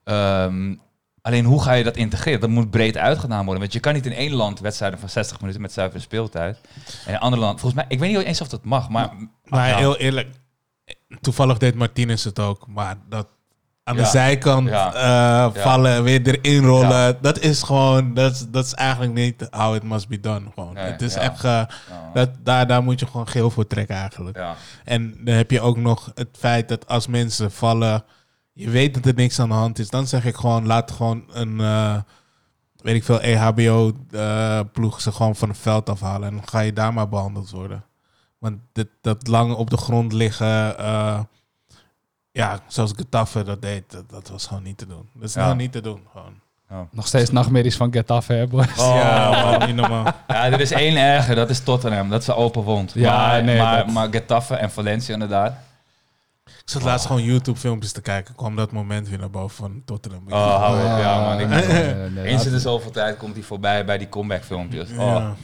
[0.04, 0.76] Ehm,
[1.24, 2.40] alleen hoe ga je dat integreren?
[2.40, 3.62] Dat moet breed uitgedaan worden.
[3.62, 6.58] Want je kan niet in één land wedstrijden van 60 minuten met zuivere speeltijd.
[6.86, 8.90] En in een ander land, volgens mij, ik weet niet eens of dat mag.
[8.90, 9.10] Maar,
[9.44, 9.78] Maar ja.
[9.78, 10.30] heel eerlijk,
[11.22, 12.68] toevallig deed Martinez het ook.
[12.68, 13.28] Maar dat
[13.84, 14.08] aan de Ja.
[14.08, 14.94] zijkant Ja.
[15.54, 17.18] eh, vallen, weer erin rollen.
[17.22, 20.46] Dat is gewoon, dat is, dat is eigenlijk niet how it must be done.
[20.54, 20.74] Gewoon.
[20.74, 21.64] Nee, het is echt, eh,
[22.14, 24.40] dat, daar, daar moet je gewoon geel voor trekken eigenlijk.
[24.84, 28.04] En dan heb je ook nog het feit dat als mensen vallen,
[28.54, 29.90] je weet dat er niks aan de hand is.
[29.90, 31.96] Dan zeg ik gewoon, laat gewoon een, eh,
[32.76, 36.28] weet ik veel, E EHBO-ploeg ze gewoon van het veld afhalen.
[36.28, 37.84] En dan ga je daar maar behandeld worden.
[38.38, 41.20] Want dit, dat lang op de grond liggen, eh,
[42.32, 45.10] ja, zoals Getafe dat deed, dat, dat was gewoon niet te doen.
[45.14, 45.42] Dat is Ja.
[45.42, 46.42] gewoon niet te doen, gewoon.
[46.92, 48.78] Nog steeds nachtmerries van Getafe, hè, boys?
[48.80, 48.96] Oh.
[48.96, 50.04] Ja, man, niet normaal.
[50.28, 52.10] Ja, er is één erger, dat is Tottenham.
[52.10, 52.92] Dat is een open wond.
[52.94, 55.54] Ja, maar, nee, maar, dat- maar Getafe en Valencia inderdaad.
[56.46, 58.36] Ik zat laatst gewoon YouTube-filmpjes te kijken.
[58.36, 60.24] kwam dat moment weer naar boven van Tottenham.
[60.28, 61.00] Oh, hou op.
[61.00, 61.40] Ja, man.
[61.40, 64.90] Ik, nee, nee, eens in de zoveel tijd komt hij voorbij bij die comeback filmpjes.
[64.90, 64.98] Oh.
[64.98, 65.36] Ja.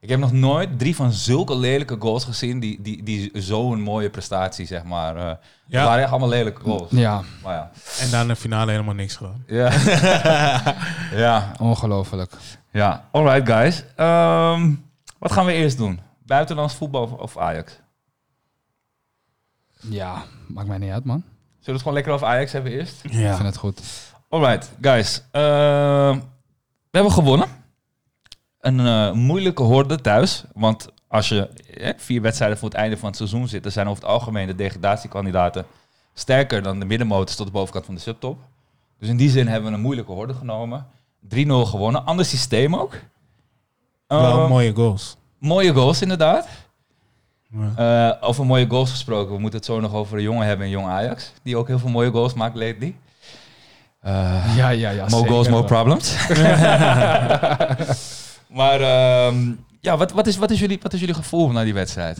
[0.00, 4.10] Ik heb nog nooit drie van zulke lelijke goals gezien die, die, die zo'n mooie
[4.10, 5.16] prestatie, zeg maar.
[5.16, 5.78] eh Ja.
[5.78, 6.90] Het waren echt allemaal lelijke goals.
[6.90, 7.70] Ja, Maar ja.
[8.00, 9.42] En dan in de finale helemaal niks gewoon.
[9.46, 9.70] Ja.
[11.24, 11.52] ja.
[11.60, 12.32] ongelooflijk.
[12.70, 13.08] Ja.
[13.10, 13.84] Alright, guys.
[13.96, 14.70] Ehm,
[15.18, 16.00] wat gaan we eerst doen?
[16.26, 17.78] Buitenlands voetbal of Ajax?
[19.80, 21.22] Ja, maakt mij niet uit, man.
[21.26, 23.04] Zullen we het gewoon lekker over Ajax hebben eerst?
[23.04, 23.34] Ik Ja.
[23.34, 23.80] vind het goed.
[24.28, 25.22] Alright, guys.
[25.30, 26.18] Ehm,
[26.90, 27.48] we hebben gewonnen.
[28.60, 30.44] Een eh, moeilijke horde thuis.
[30.54, 33.88] Want als je eh, vier wedstrijden voor het einde van het seizoen zit, dan zijn
[33.88, 35.66] over het algemeen de degradatiekandidaten
[36.14, 38.38] sterker dan de middenmotors tot de bovenkant van de subtop.
[38.98, 40.86] Dus in die zin hebben we een moeilijke horde genomen.
[41.20, 42.04] 3-0 gewonnen.
[42.04, 42.92] Ander systeem ook.
[44.06, 45.16] Wel Ehm, mooie goals.
[45.38, 46.48] mooie goals inderdaad.
[47.50, 47.72] Ja.
[48.20, 49.34] Eh, over mooie goals gesproken.
[49.34, 51.32] We moeten het zo nog over een jongen hebben in Jong Ajax.
[51.42, 52.96] Die ook heel veel mooie goals maakt lately.
[54.00, 55.00] Eh, Ja, ja, ja.
[55.02, 56.16] more zeker goals, more problems.
[58.58, 61.74] maar ehm, ja, wat, wat, is, wat, is jullie, wat is jullie gevoel na die
[61.74, 62.18] wedstrijd?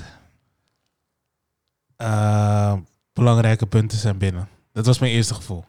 [1.96, 2.72] Eh,
[3.12, 4.48] belangrijke punten zijn binnen.
[4.72, 5.64] Dat was mijn eerste gevoel.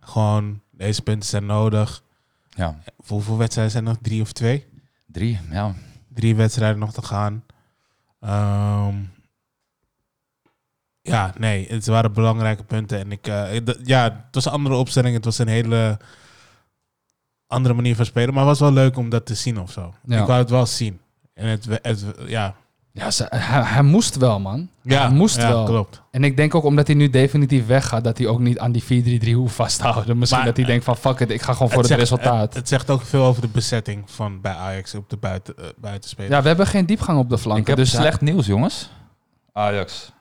[0.00, 2.02] Gewoon, deze punten zijn nodig.
[2.50, 3.98] Ja, Hoeveel wedstrijden zijn er nog?
[4.02, 4.66] Drie of twee?
[5.06, 5.40] drie.
[5.50, 5.74] Ja.
[6.08, 7.44] Drie wedstrijden nog te gaan.
[8.22, 8.94] Ehm,
[11.00, 12.98] ja, nee, het waren belangrijke punten.
[12.98, 15.14] En ik, eh, ja, het was een andere opstelling.
[15.14, 15.98] Het was een hele
[17.46, 18.34] andere manier van spelen.
[18.34, 19.94] Maar het was wel leuk om dat te zien of zo.
[20.04, 20.20] Ja.
[20.20, 21.00] Ik wou het wel zien.
[21.34, 22.54] En het, het, ja.
[22.94, 24.68] Ja, ze- hij, hij moest wel, man.
[24.82, 25.64] ja, hij moest ja, wel.
[25.64, 26.02] klopt.
[26.10, 28.82] En ik denk ook omdat hij nu definitief weggaat, dat hij ook niet aan die
[29.24, 30.18] 4-3-3 hoeft vast te houden.
[30.18, 32.40] Misschien Maar, dat hij denkt van fuck it, ik ga gewoon voor het, zegt, resultaat.
[32.42, 35.64] Het, het zegt ook veel over de bezetting van bij Ajax op de buiten, eh,
[35.76, 36.30] buitenspelen.
[36.30, 37.66] ja, we hebben geen diepgang op de Ik flanken.
[37.66, 38.90] heb dus slecht nieuws, jongens.
[39.52, 40.12] Ajax.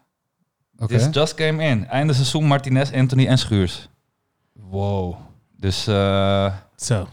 [0.79, 0.97] Oké.
[0.97, 1.87] This just came in.
[1.87, 3.89] Einde seizoen Martinez, Anthony en Schuurs.
[4.53, 5.15] Wow.
[5.57, 7.07] Dus eh, Zo.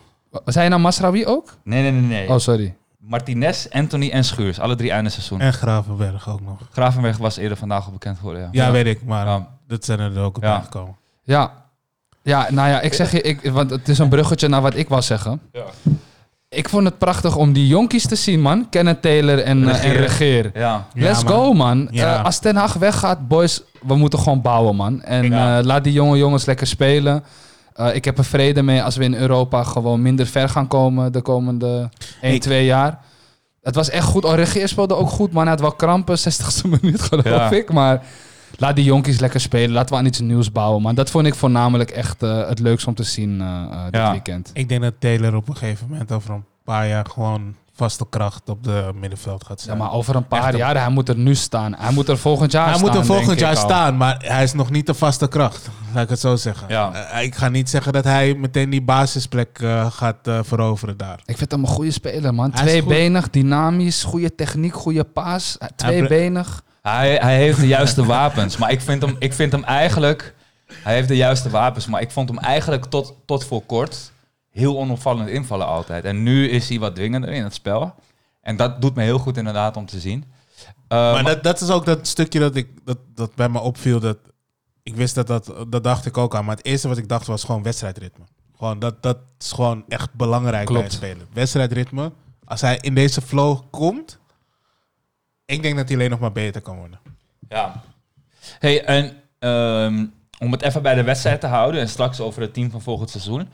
[0.44, 1.56] Zei je nou Masraoui ook?
[1.64, 2.28] nee, nee, nee, nee.
[2.28, 2.74] Oh, sorry.
[2.98, 4.58] Martinez, Anthony en Schuurs.
[4.60, 5.40] Alle drie einde seizoen.
[5.40, 6.58] En Gravenberg ook nog.
[6.72, 8.42] Gravenberg was eerder vandaag al bekend geworden.
[8.52, 8.64] Ja.
[8.64, 9.46] Ja, weet ik, maar Ja.
[9.66, 10.54] dat zijn er ook op Ja.
[10.54, 10.96] aangekomen.
[11.24, 11.52] Ja.
[12.22, 14.88] Ja, nou ja, ik zeg je, ik, want het is een bruggetje naar wat ik
[14.88, 15.40] wou zeggen.
[15.52, 15.62] Ja.
[16.48, 18.68] Ik vond het prachtig om die jonkies te zien, man.
[18.68, 20.00] Kenneth Taylor en, eh, en Regeer.
[20.00, 20.50] Regeer.
[20.54, 20.86] Ja.
[20.94, 21.32] Let's man.
[21.32, 21.88] go, man.
[21.90, 22.16] Ja.
[22.18, 25.02] Eh, als Ten Hag weggaat, boys, we moeten gewoon bouwen, man.
[25.02, 25.58] En Ja.
[25.58, 27.24] eh, laat die jonge jongens lekker spelen.
[27.78, 31.12] Eh, ik heb er vrede mee als we in Europa gewoon minder ver gaan komen
[31.12, 31.88] de komende
[32.20, 32.98] 1, Ik- 2 jaar.
[33.62, 34.24] Het was echt goed.
[34.24, 35.42] Oh, Regeer speelde ook goed, man.
[35.42, 37.50] Hij had wel krampen, 60ste minuut geloof Ja.
[37.50, 37.72] ik.
[37.72, 38.02] Maar
[38.56, 39.70] laat die jonkies lekker spelen.
[39.70, 40.94] Laten we aan iets nieuws bouwen, man.
[40.94, 44.10] Dat vond ik voornamelijk echt eh, het leukste om te zien eh, eh, dit Ja.
[44.10, 44.50] weekend.
[44.52, 48.48] Ik denk dat Taylor op een gegeven moment over een paar jaar gewoon vaste kracht
[48.48, 49.78] op de middenveld gaat Ja, zijn.
[49.78, 51.74] maar over een paar Echt jaar, hij moet er nu staan.
[51.78, 52.86] Hij moet er volgend jaar hij staan.
[52.86, 53.62] moet er volgend jaar al.
[53.68, 55.68] staan, maar hij is nog niet de vaste kracht.
[55.94, 56.66] Laat ik het zo zeggen.
[56.68, 56.92] Ja.
[57.10, 61.20] Eh, ik ga niet zeggen dat hij meteen die basisplek eh, gaat eh, veroveren daar.
[61.24, 62.50] Ik vind hem een goede speler, man.
[62.54, 65.58] Hij Tweebenig, dynamisch, goede techniek, goede paas.
[65.76, 66.62] Tweebenig.
[66.82, 70.34] Hij, hij heeft de juiste wapens, maar ik vind hem, ik vind hem eigenlijk...
[70.82, 74.12] Hij heeft de juiste wapens, maar ik vond hem eigenlijk tot, tot voor kort
[74.50, 76.04] heel onopvallend invallen altijd.
[76.04, 77.94] En nu is hij wat dwingender in het spel.
[78.40, 80.24] En dat doet me heel goed inderdaad om te zien.
[80.88, 84.00] Uh, maar dat, dat is ook dat stukje dat, ik, dat, dat bij me opviel.
[84.00, 84.18] Dat,
[84.82, 86.44] ik wist dat, dat, dat dacht ik ook aan.
[86.44, 88.24] Maar het eerste wat ik dacht was gewoon wedstrijdritme.
[88.56, 91.26] Gewoon, dat, dat is gewoon echt belangrijk bij het spelen.
[91.32, 92.12] Wedstrijdritme.
[92.44, 94.18] Als hij in deze flow komt,
[95.44, 97.00] ik denk dat hij alleen nog maar beter kan worden.
[97.48, 97.82] Ja.
[98.58, 100.06] Hey, en ehm,
[100.38, 103.10] om het even bij de wedstrijd te houden en straks over het team van volgend
[103.10, 103.48] seizoen.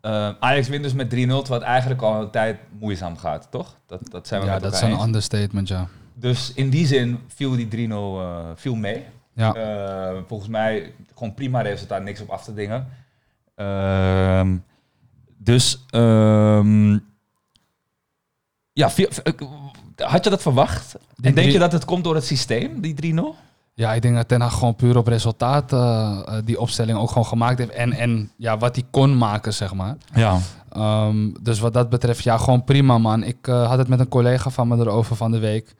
[0.00, 3.76] Eh, Ajax wint dus met 3-0, terwijl het eigenlijk al een tijd moeizaam gaat, toch?
[3.86, 5.88] Dat, dat zijn we Ja, dat is een understatement, ja.
[6.14, 9.04] Dus in die zin viel die 3-0 eh, viel mee.
[9.32, 12.88] Ja, Eh, volgens mij gewoon prima resultaat, niks op af te dingen.
[13.54, 14.56] Ehm,
[15.36, 16.92] dus, ehm,
[18.72, 19.08] ja, viel-
[19.96, 20.94] had je dat verwacht?
[21.20, 23.36] En denk je dat het komt door het systeem, die 3-0?
[23.78, 27.08] Ja ik denk dat Ten Hag gewoon puur op resultaat eh, eh, die opstelling ook
[27.08, 27.70] gewoon gemaakt heeft.
[27.70, 29.96] En, en ja, wat hij kon maken, zeg maar.
[30.14, 30.38] Ja.
[30.72, 33.22] Ehm, dus wat dat betreft, ja, gewoon prima, man.
[33.22, 35.74] Ik eh, had het met een collega van me erover van de week.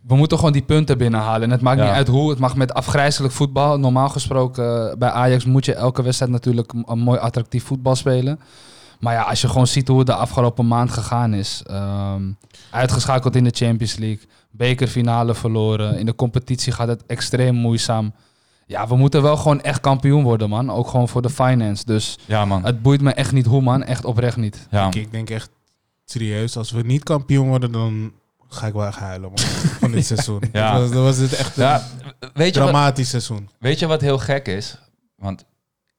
[0.00, 1.42] We moeten gewoon die punten binnenhalen.
[1.42, 1.84] En het maakt Ja.
[1.84, 2.30] niet uit hoe.
[2.30, 3.78] Het mag met afgrijzelijk voetbal.
[3.78, 8.40] Normaal gesproken, bij Ajax moet je elke wedstrijd natuurlijk een, een mooi attractief voetbal spelen.
[9.00, 11.62] Maar ja, als je gewoon ziet hoe het de afgelopen maand gegaan is.
[11.66, 12.22] ehm,
[12.70, 14.28] uitgeschakeld in de Champions League.
[14.50, 15.98] Bekerfinale verloren.
[15.98, 18.12] In de competitie gaat het extreem moeizaam.
[18.66, 20.70] Ja, we moeten wel gewoon echt kampioen worden, man.
[20.70, 21.84] Ook gewoon voor de finance.
[21.84, 22.64] Dus Ja, man.
[22.64, 23.82] het boeit me echt niet hoe, man.
[23.82, 24.66] Echt oprecht niet.
[24.70, 24.86] Ja.
[24.86, 25.50] Ik, ik denk echt
[26.04, 28.12] serieus, als we niet kampioen worden, dan
[28.48, 30.42] ga ik wel echt huilen man, van dit seizoen.
[30.52, 30.72] Ja.
[30.72, 31.82] Dat, was, dat was het echt een Ja,
[32.34, 33.48] weet, je wat, dramatisch seizoen.
[33.58, 34.76] weet je wat heel gek is?
[35.16, 35.44] Want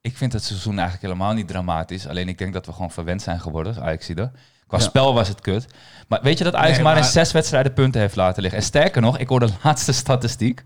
[0.02, 2.08] ik vind het seizoen eigenlijk helemaal niet dramatisch.
[2.08, 4.32] Alleen ik denk dat we gewoon verwend zijn geworden als Ajaxide.
[4.72, 4.90] Qua Ja.
[4.90, 5.66] spel was het kut.
[6.08, 8.60] Maar weet je dat Ajax Nee, maar, in zes wedstrijden punten heeft laten liggen?
[8.60, 10.62] En sterker nog, ik hoor de laatste statistiek.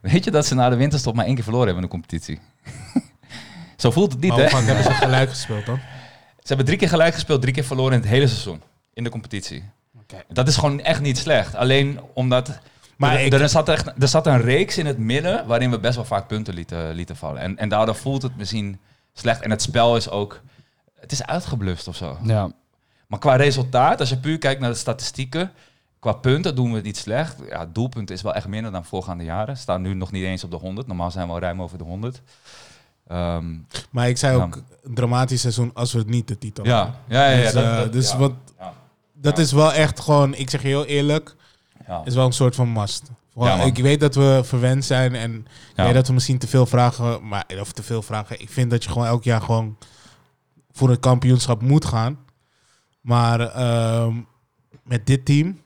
[0.00, 2.40] Weet je dat ze na de winterstop maar één keer verloren hebben in de competitie?
[3.76, 4.50] Zo voelt het niet, Maar hè?
[4.50, 5.76] hoe hebben ze gelijk gespeeld dan?
[6.36, 8.62] Ze hebben drie keer gelijk gespeeld, drie keer verloren in het hele seizoen.
[8.94, 9.64] In de competitie.
[10.02, 10.16] Oké.
[10.28, 11.54] Dat is gewoon echt niet slecht.
[11.54, 12.58] Alleen omdat...
[12.96, 15.78] Maar er, ik- er, zat echt, er zat een reeks in het midden waarin we
[15.78, 17.40] best wel vaak punten lieten, lieten vallen.
[17.40, 18.80] En, en daardoor voelt het misschien
[19.12, 19.40] slecht.
[19.40, 20.40] En het spel is ook...
[21.00, 22.18] Het is uitgeblust of zo.
[22.22, 22.50] Ja,
[23.12, 25.52] Maar qua resultaat, als je puur kijkt naar de statistieken...
[25.98, 27.36] Qua punten doen we het niet slecht.
[27.48, 29.56] Ja, doelpunten is wel echt minder dan voorgaande jaren.
[29.56, 30.86] Staan nu nog niet eens op de 100.
[30.86, 32.22] Normaal zijn we al ruim over de 100.
[33.08, 33.44] Ehm,
[33.90, 37.28] Maar ik zei ook, een dramatisch seizoen als we het niet de titel ja, ja,
[37.30, 37.36] ja.
[37.36, 38.72] ja, Dus, dat- eh, dat- dus ja, wat, ja,
[39.12, 41.34] dat is wel echt gewoon, ik zeg je heel eerlijk,
[42.04, 43.10] is wel een soort van must.
[43.66, 45.46] Ik weet dat we verwend zijn en ik
[45.84, 48.40] weet dat we misschien te veel vragen, maar, of te veel vragen.
[48.40, 49.76] Ik vind dat je gewoon elk jaar gewoon
[50.72, 52.18] voor het kampioenschap moet gaan.
[53.02, 54.14] Maar ehm,
[54.84, 55.60] met dit team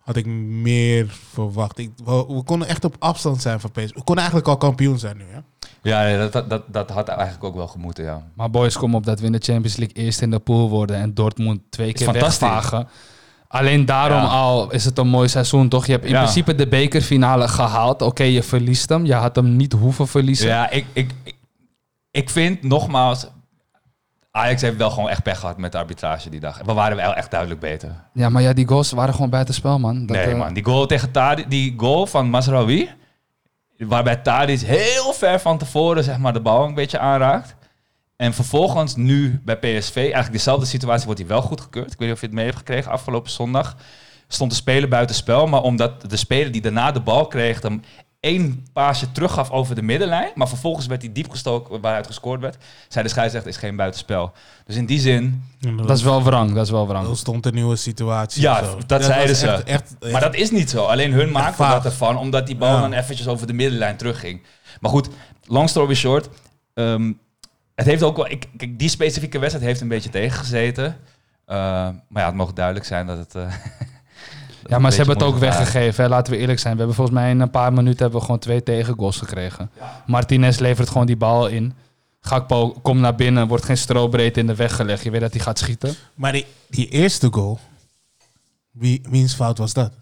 [0.00, 1.78] had ik meer verwacht.
[1.78, 3.88] Ik, we, we konden echt op afstand zijn van PSV.
[3.94, 5.24] We konden eigenlijk al kampioen zijn nu.
[5.30, 5.38] Hè?
[5.82, 8.22] Ja, nee, dat, dat, dat, dat had eigenlijk ook wel gemoeten, ja.
[8.34, 10.96] maar boys, kom op dat we in de Champions League eerst in de pool worden
[10.96, 12.38] en Dortmund twee keer fantastisch.
[12.48, 12.88] wegvagen.
[13.48, 14.26] Alleen daarom Ja.
[14.28, 15.86] al is het een mooi seizoen, toch?
[15.86, 16.20] Je hebt in Ja.
[16.22, 18.02] principe de bekerfinale gehaald.
[18.02, 19.04] Oké, je verliest hem.
[19.06, 20.48] Je had hem niet hoeven verliezen.
[20.48, 21.34] Ja, ik, ik, ik,
[22.10, 23.26] ik vind nogmaals...
[24.36, 26.60] Ajax heeft wel gewoon echt pech gehad met de arbitrage die dag.
[26.64, 27.90] We waren wel echt duidelijk beter.
[28.12, 30.06] Ja, maar ja, die goals waren gewoon buitenspel, man.
[30.06, 30.54] Dat, nee, eh, man.
[30.54, 32.90] Die goal tegen Tadic, die goal van Masraoui...
[33.78, 37.56] waarbij Tadic heel ver van tevoren zeg maar, de bal een beetje aanraakt...
[38.16, 41.92] En vervolgens nu bij PSV, eigenlijk dezelfde situatie, wordt hij wel goedgekeurd.
[41.92, 42.90] Ik weet niet of je het mee hebt gekregen.
[42.90, 43.76] Afgelopen zondag
[44.28, 45.46] stond de speler buiten spel.
[45.46, 47.82] Maar omdat de speler die daarna de bal kreeg, hem
[48.24, 50.30] één paasje teruggaf over de middenlijn.
[50.34, 52.56] Maar vervolgens werd hij diep gestoken waaruit gescoord werd.
[52.88, 54.32] Zei de scheidsrechter, is geen buitenspel.
[54.64, 55.44] Dus in die zin...
[55.76, 57.06] Dat is wel wrang, dat is wel Er wrang.
[57.06, 58.42] ontstond een nieuwe situatie.
[58.42, 58.78] Ja, of zo.
[58.86, 59.48] dat zeiden ze.
[59.48, 59.64] Echt,
[60.00, 60.84] echt, Maar dat is niet zo.
[60.84, 62.80] Alleen hun maakten dat ervan, omdat die bal Ja.
[62.80, 64.42] dan eventjes over de middenlijn terugging.
[64.80, 65.08] Maar goed,
[65.44, 66.28] long story short.
[66.74, 67.12] ehm,
[67.74, 68.30] het heeft ook wel...
[68.30, 70.96] Ik, kijk, die specifieke wedstrijd heeft een beetje tegengezeten.
[71.46, 71.56] Eh,
[72.08, 73.34] maar ja, het mogen duidelijk zijn dat het...
[73.34, 73.52] eh, dat
[74.66, 76.04] Ja, maar ze hebben het ook weggegeven.
[76.04, 76.10] Hè?
[76.10, 76.72] Laten we eerlijk zijn.
[76.72, 79.70] We hebben volgens mij in een paar minuten hebben we gewoon twee tegengoals gekregen.
[80.06, 81.74] Martinez levert gewoon die bal in.
[82.20, 85.02] Gakpo komt naar binnen, wordt geen strobreedte in de weg gelegd.
[85.04, 85.94] Je weet dat hij gaat schieten.
[86.14, 87.58] Maar die, die eerste goal,
[88.70, 89.92] wie, wiens fout was dat?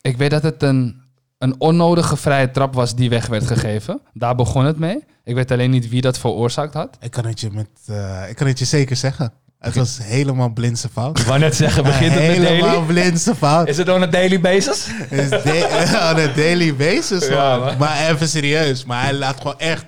[0.00, 1.02] Ik weet dat het een,
[1.38, 4.00] een onnodige vrije trap was die weg werd gegeven.
[4.12, 5.04] Daar begon het mee.
[5.24, 6.96] Ik weet alleen niet wie dat veroorzaakt had.
[7.00, 9.32] Ik kan het je, met, eh, ik kan het je zeker zeggen.
[9.62, 11.18] Het was helemaal blindse fout.
[11.18, 13.68] Ik wou net zeggen, begint het met helemaal blindse fout.
[13.68, 14.86] Is het on a daily basis?
[15.10, 15.30] is
[16.10, 17.26] on a daily basis.
[17.26, 17.66] Ja, man.
[17.66, 17.76] man.
[17.78, 18.84] maar even serieus.
[18.84, 19.84] Maar hij laat gewoon echt...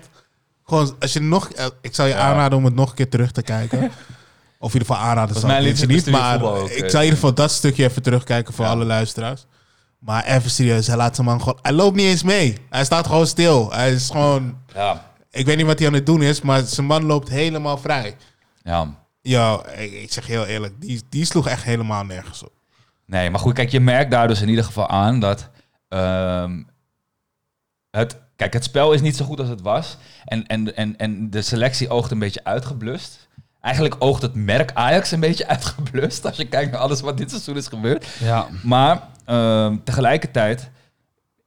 [0.65, 1.49] Gewoon, als je nog...
[1.51, 3.79] eh, Ik zou je aanraden om het nog een keer terug te kijken.
[4.59, 6.07] Of in ieder geval aanraden zou ik het niet.
[6.07, 6.79] Maar ook, ik eh.
[6.79, 8.71] zou in ieder geval dat stukje even terugkijken voor Ja.
[8.71, 9.47] alle luisteraars.
[9.99, 10.87] Maar even serieus.
[10.87, 11.59] Hij laat zijn man gewoon...
[11.63, 12.57] Hij loopt niet eens mee.
[12.71, 13.73] Hij staat gewoon stil.
[13.73, 14.57] Hij is gewoon...
[14.75, 15.05] Ja.
[15.31, 16.41] Ik weet niet wat hij aan het doen is.
[16.41, 18.17] Maar zijn man loopt helemaal vrij.
[18.63, 18.89] Ja.
[19.27, 20.81] Ja, ik, ik zeg heel eerlijk.
[20.81, 22.53] Die, die sloeg echt helemaal nergens op.
[23.07, 25.51] Nee, maar goed, kijk, je merkt daar dus in ieder geval aan dat
[25.89, 26.63] ehm,
[27.91, 29.97] het, kijk, het spel is niet zo goed als het was.
[30.25, 33.29] En, en, en, en de selectie oogt een beetje uitgeblust.
[33.61, 36.27] Eigenlijk oogt het merk Ajax een beetje uitgeblust.
[36.27, 38.07] Als je kijkt naar alles wat dit seizoen is gebeurd.
[38.21, 40.71] Ja, Maar ehm, tegelijkertijd,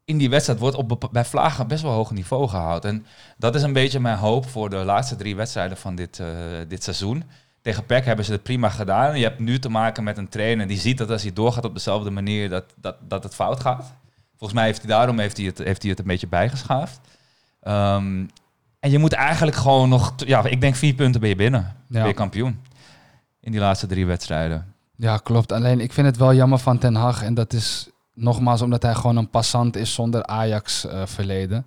[0.06, 2.86] in die wedstrijd wordt op, bij Vlagen best wel hoog niveau gehaald.
[2.86, 3.06] En
[3.38, 6.28] dat is een beetje mijn hoop voor de laatste drie wedstrijden van dit, eh,
[6.68, 7.24] dit seizoen.
[7.68, 9.18] Tegen PEC hebben ze het prima gedaan.
[9.18, 11.74] Je hebt nu te maken met een trainer die ziet dat als hij doorgaat op
[11.74, 13.94] dezelfde manier, dat, dat, dat het fout gaat.
[14.30, 17.00] Volgens mij heeft hij daarom heeft hij het, heeft hij het een beetje bijgeschaafd.
[17.62, 18.26] Ehm,
[18.80, 21.62] en je moet eigenlijk gewoon nog, ja, ik denk vier punten ben je binnen.
[21.62, 22.00] Ja.
[22.00, 22.62] Ben je kampioen.
[23.40, 24.74] In die laatste drie wedstrijden.
[24.96, 25.52] ja, klopt.
[25.52, 27.24] Alleen ik vind het wel jammer van Ten Hag.
[27.24, 31.66] En dat is nogmaals omdat hij gewoon een passant is zonder Ajax-verleden.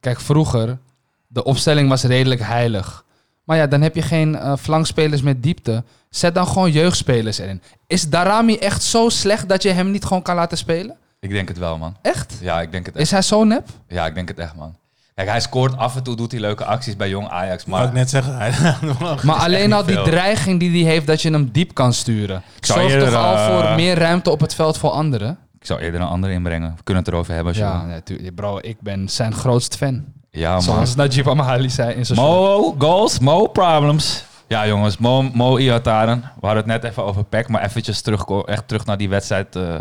[0.00, 0.78] Kijk, vroeger,
[1.26, 3.04] de opstelling was redelijk heilig.
[3.50, 5.84] Maar ja, dan heb je geen eh, flankspelers met diepte.
[6.10, 7.62] Zet dan gewoon jeugdspelers erin.
[7.86, 10.96] Is Darami echt zo slecht dat je hem niet gewoon kan laten spelen?
[11.20, 11.96] Ik denk het wel, man.
[12.02, 12.34] Echt?
[12.40, 13.04] Ja, ik denk het echt.
[13.04, 13.68] Is hij zo nep?
[13.88, 14.76] Ja, ik denk het echt, man.
[15.14, 17.64] Kijk, hij scoort af en toe, doet hij leuke acties bij jong Ajax.
[17.64, 18.36] Maar ik net zeggen.
[18.36, 18.52] hij-
[19.24, 20.04] Maar alleen al die veel.
[20.04, 22.42] dreiging die hij heeft dat je hem diep kan sturen.
[22.60, 25.38] zou Zorgt eerder, toch al eh, voor meer ruimte op het veld voor anderen?
[25.60, 26.74] ik zou eerder een ander inbrengen.
[26.76, 27.88] We kunnen het erover hebben als je Ja, wil.
[27.88, 28.34] natuurlijk.
[28.34, 30.04] Bro, ik ben zijn grootst fan.
[30.30, 30.62] Ja, man.
[30.62, 32.28] Zoals Najib Amahali zei in zijn show.
[32.28, 34.24] Mo goals, mo problems.
[34.50, 36.20] Ja, jongens, Mo, Mo Iataren.
[36.20, 39.56] We hadden het net even over PEC, maar eventjes terug, echt terug naar die wedstrijd
[39.56, 39.78] eh,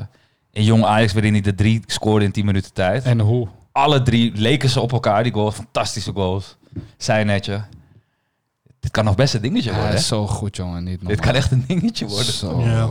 [0.51, 3.03] in jong Ajax, waarin hij de drie scoorde in 10 minuten tijd.
[3.03, 3.47] En hoe?
[3.71, 5.55] Alle drie leken ze op elkaar, die goals.
[5.55, 6.57] Fantastische goals.
[6.97, 7.61] Zij netje.
[8.79, 9.95] Dit kan nog best een dingetje worden, hè?
[9.95, 10.83] is zo goed, jongen.
[10.83, 12.33] Niet Dit kan echt een dingetje worden.
[12.33, 12.61] Zo.
[12.61, 12.89] Ja.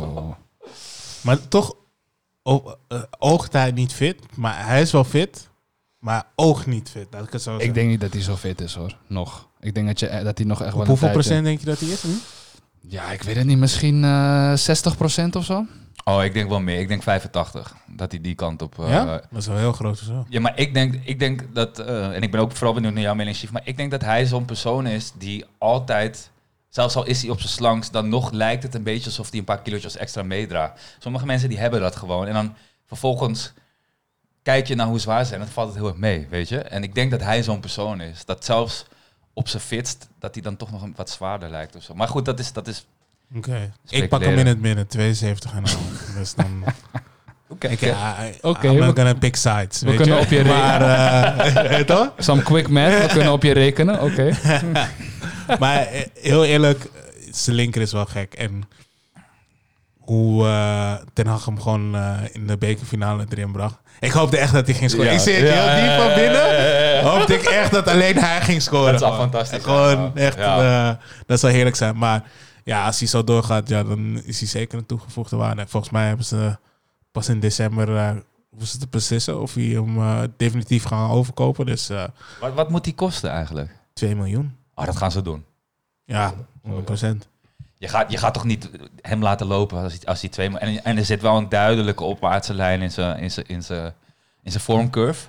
[1.20, 1.74] Maar toch
[2.42, 4.16] eh, oogt hij niet fit.
[4.34, 5.47] Maar hij is wel fit.
[5.98, 7.06] Maar oogt niet fit.
[7.12, 7.74] Dat ik het zo Ik zeggen.
[7.74, 8.96] denk niet dat hij zo fit is, hoor.
[9.06, 9.48] Nog.
[9.60, 11.44] Ik denk dat, je, eh, dat hij nog echt wel Op een hoeveel tijdje- procent
[11.46, 12.14] denk je dat hij is nu?
[12.80, 13.58] Ja, ik weet het niet.
[13.58, 15.64] Misschien eh 60% of zo?
[16.04, 16.80] Oh, ik denk wel meer.
[16.80, 17.74] Ik denk 85.
[17.86, 18.78] Dat hij die kant op...
[18.78, 19.04] eh, ja?
[19.04, 20.26] Dat is wel heel groot zo.
[20.28, 23.02] Ja, maar ik denk, ik denk dat, eh, en ik ben ook vooral benieuwd naar
[23.02, 26.30] jouw mening, Chief, maar ik denk dat hij zo'n persoon is die altijd,
[26.68, 29.38] zelfs al is hij op zijn slanks, dan nog lijkt het een beetje alsof hij
[29.38, 30.80] een paar kilootjes extra meedraagt.
[30.98, 32.26] Sommige mensen die hebben dat gewoon.
[32.26, 32.54] En dan
[32.86, 33.52] vervolgens
[34.48, 36.48] kijk je naar hoe zwaar ze zijn en dan valt het heel erg mee, weet
[36.48, 36.58] je.
[36.58, 38.24] En ik denk dat hij zo'n persoon is.
[38.24, 38.84] Dat zelfs
[39.32, 41.94] op zijn fitst, dat hij dan toch nog een wat zwaarder lijkt of zo.
[41.94, 42.86] Maar goed, dat is, dat is
[43.36, 43.72] Oké.
[43.88, 44.86] Ik pak hem in het midden.
[44.86, 45.70] 72 en al.
[46.18, 46.64] dus dan...
[47.48, 47.68] Oké.
[47.68, 47.76] I,
[48.40, 49.80] Oké, I'm we- not gonna pick sides.
[49.80, 50.22] weet kunnen je?
[50.22, 52.12] op je Maar, eh, toch?
[52.28, 53.02] Some quick math.
[53.02, 54.02] We kunnen op je rekenen.
[54.02, 54.30] Oké.
[55.58, 56.90] Maar heel eerlijk, eh,
[57.32, 58.34] zijn linker is wel gek.
[58.34, 58.62] En
[60.08, 63.78] hoe eh Ten Hag hem gewoon eh, in de bekerfinale erin bracht.
[64.00, 65.06] Ik hoopte echt dat hij ging scoren.
[65.06, 65.12] Ja.
[65.12, 67.02] Ik zie het Ja, heel diep van binnen.
[67.10, 68.90] Hoopte ik echt dat alleen hij ging scoren.
[68.90, 69.30] Dat zou gewoon.
[69.30, 70.90] fantastisch zijn, Gewoon echt, eh,
[71.26, 71.98] dat zou heerlijk zijn.
[71.98, 72.22] Maar
[72.64, 75.64] ja, als hij zo doorgaat, ja, dan is hij zeker een toegevoegde waarde.
[75.66, 76.56] Volgens mij hebben ze
[77.12, 78.10] pas in december, eh
[78.50, 79.98] hoeven ze te beslissen of hij hem
[80.36, 81.66] definitief gaan overkopen.
[81.66, 82.04] Dus eh
[82.40, 83.70] Wat, wat moet die kosten eigenlijk?
[83.92, 84.56] 2 miljoen.
[84.74, 85.44] Oh, dat gaan ze doen.
[86.04, 87.28] Ja, 100%.
[87.78, 90.58] Je gaat, je gaat toch niet hem laten lopen als als hij twee...
[90.58, 93.94] En, en er zit wel een duidelijke opwaartse lijn in zijn, in zijn, in zijn,
[94.42, 95.28] in zijn vormcurve.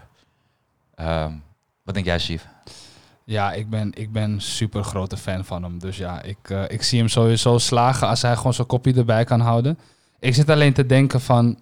[0.95, 1.33] Ehm,
[1.83, 2.47] wat denk jij, Chief?
[3.23, 5.79] Ja, ik ben, ik ben super grote fan van hem.
[5.79, 9.23] Dus ja, ik, eh, ik zie hem sowieso slagen als hij gewoon zijn kopje erbij
[9.23, 9.79] kan houden.
[10.19, 11.59] Ik zit alleen te denken van,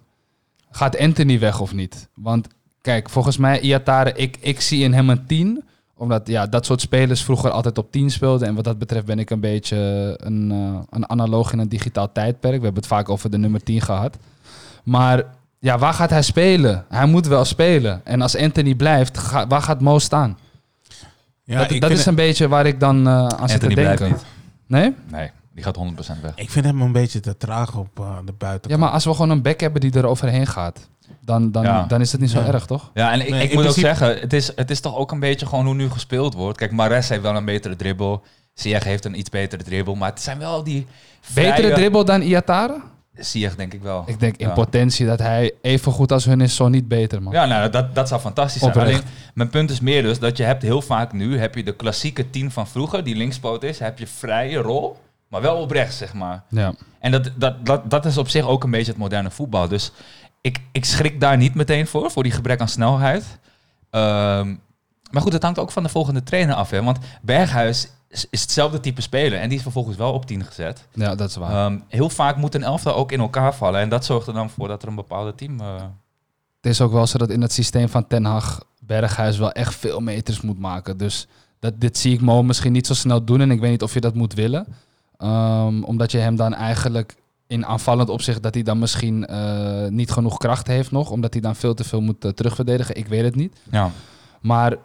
[0.70, 2.08] gaat Anthony weg of niet?
[2.14, 2.48] Want
[2.80, 5.64] kijk, volgens mij Iatare, ik, ik zie in hem een 10.
[5.98, 8.48] Omdat ja, dat soort spelers vroeger altijd op 10 speelden.
[8.48, 9.76] En wat dat betreft ben ik een beetje
[10.22, 12.56] een, eh, een analoog in een digitaal tijdperk.
[12.58, 14.16] We hebben het vaak over de nummer 10 gehad.
[14.84, 15.22] Maar
[15.58, 16.84] ja, waar gaat hij spelen?
[16.88, 18.00] Hij moet wel spelen.
[18.04, 20.38] En als Anthony blijft, ga- waar gaat Mo staan?
[21.44, 24.08] Ja, dat is een beetje waar ik dan eh, aan zit te Anthony denken.
[24.08, 24.24] niet.
[24.66, 24.94] Nee?
[25.10, 26.32] Nee, die gaat 100% weg.
[26.34, 28.72] ik vind hem een beetje te traag op eh, de buitenkant.
[28.72, 30.88] Ja, maar als we gewoon een back hebben die er overheen gaat,
[31.20, 31.84] dan, dan, Ja.
[31.86, 32.46] dan is het niet zo Ja.
[32.46, 32.90] erg, toch?
[32.94, 35.20] Ja, en ik, Nee, ik moet ook zeggen, het is, het is toch ook een
[35.20, 36.58] beetje gewoon hoe nu gespeeld wordt.
[36.58, 38.22] Kijk, Mares heeft wel een betere dribbel.
[38.54, 39.94] Ziyech heeft een iets betere dribbel.
[39.94, 40.86] Maar het zijn wel die...
[41.34, 42.80] Betere dribbel dan Iatare?
[43.14, 44.02] Ziyech denk ik wel.
[44.06, 44.52] Ik denk in Ja.
[44.54, 47.32] potentie dat hij even goed als hun is, zo niet beter, man.
[47.32, 48.72] Ja, nou, dat, dat zou fantastisch zijn.
[48.74, 48.92] Oprecht.
[48.92, 49.04] Alleen,
[49.34, 52.30] mijn punt is meer dus dat je hebt heel vaak nu, heb je de klassieke
[52.30, 54.96] tien van vroeger, die linkspoot is, heb je vrije rol.
[55.28, 56.42] Maar wel op rechts, zeg maar.
[56.48, 56.74] Ja.
[57.00, 59.68] En dat, dat, dat, dat is op zich ook een beetje het moderne voetbal.
[59.68, 59.92] Dus
[60.40, 63.38] ik, ik schrik daar niet meteen voor, voor die gebrek aan snelheid.
[63.90, 64.54] Ehm,
[65.10, 66.70] maar goed, het hangt ook van de volgende trainer af.
[66.70, 66.82] Hè?
[66.82, 69.38] Want Berghuis is, is hetzelfde type speler.
[69.38, 70.86] En die is vervolgens wel op 10 gezet.
[70.92, 71.66] ja, dat is waar.
[71.66, 73.80] Ehm, heel vaak moet een elftal ook in elkaar vallen.
[73.80, 75.60] En dat zorgt er dan voor dat er een bepaalde team...
[75.60, 75.74] eh,
[76.60, 79.74] Het is ook wel zo dat in het systeem van Ten Hag Berghuis wel echt
[79.74, 80.96] veel meters moet maken.
[80.96, 81.26] Dus
[81.58, 83.40] dat, dit zie ik Mo misschien niet zo snel doen.
[83.40, 84.66] En ik weet niet of je dat moet willen.
[85.16, 87.14] Ehm, omdat je hem dan eigenlijk
[87.48, 88.42] in aanvallend opzicht...
[88.42, 91.10] dat hij dan misschien eh, niet genoeg kracht heeft nog.
[91.10, 92.96] Omdat hij dan veel te veel moet eh, terugverdedigen.
[92.96, 93.56] Ik weet het niet.
[93.70, 93.90] ja.
[94.40, 94.76] Maar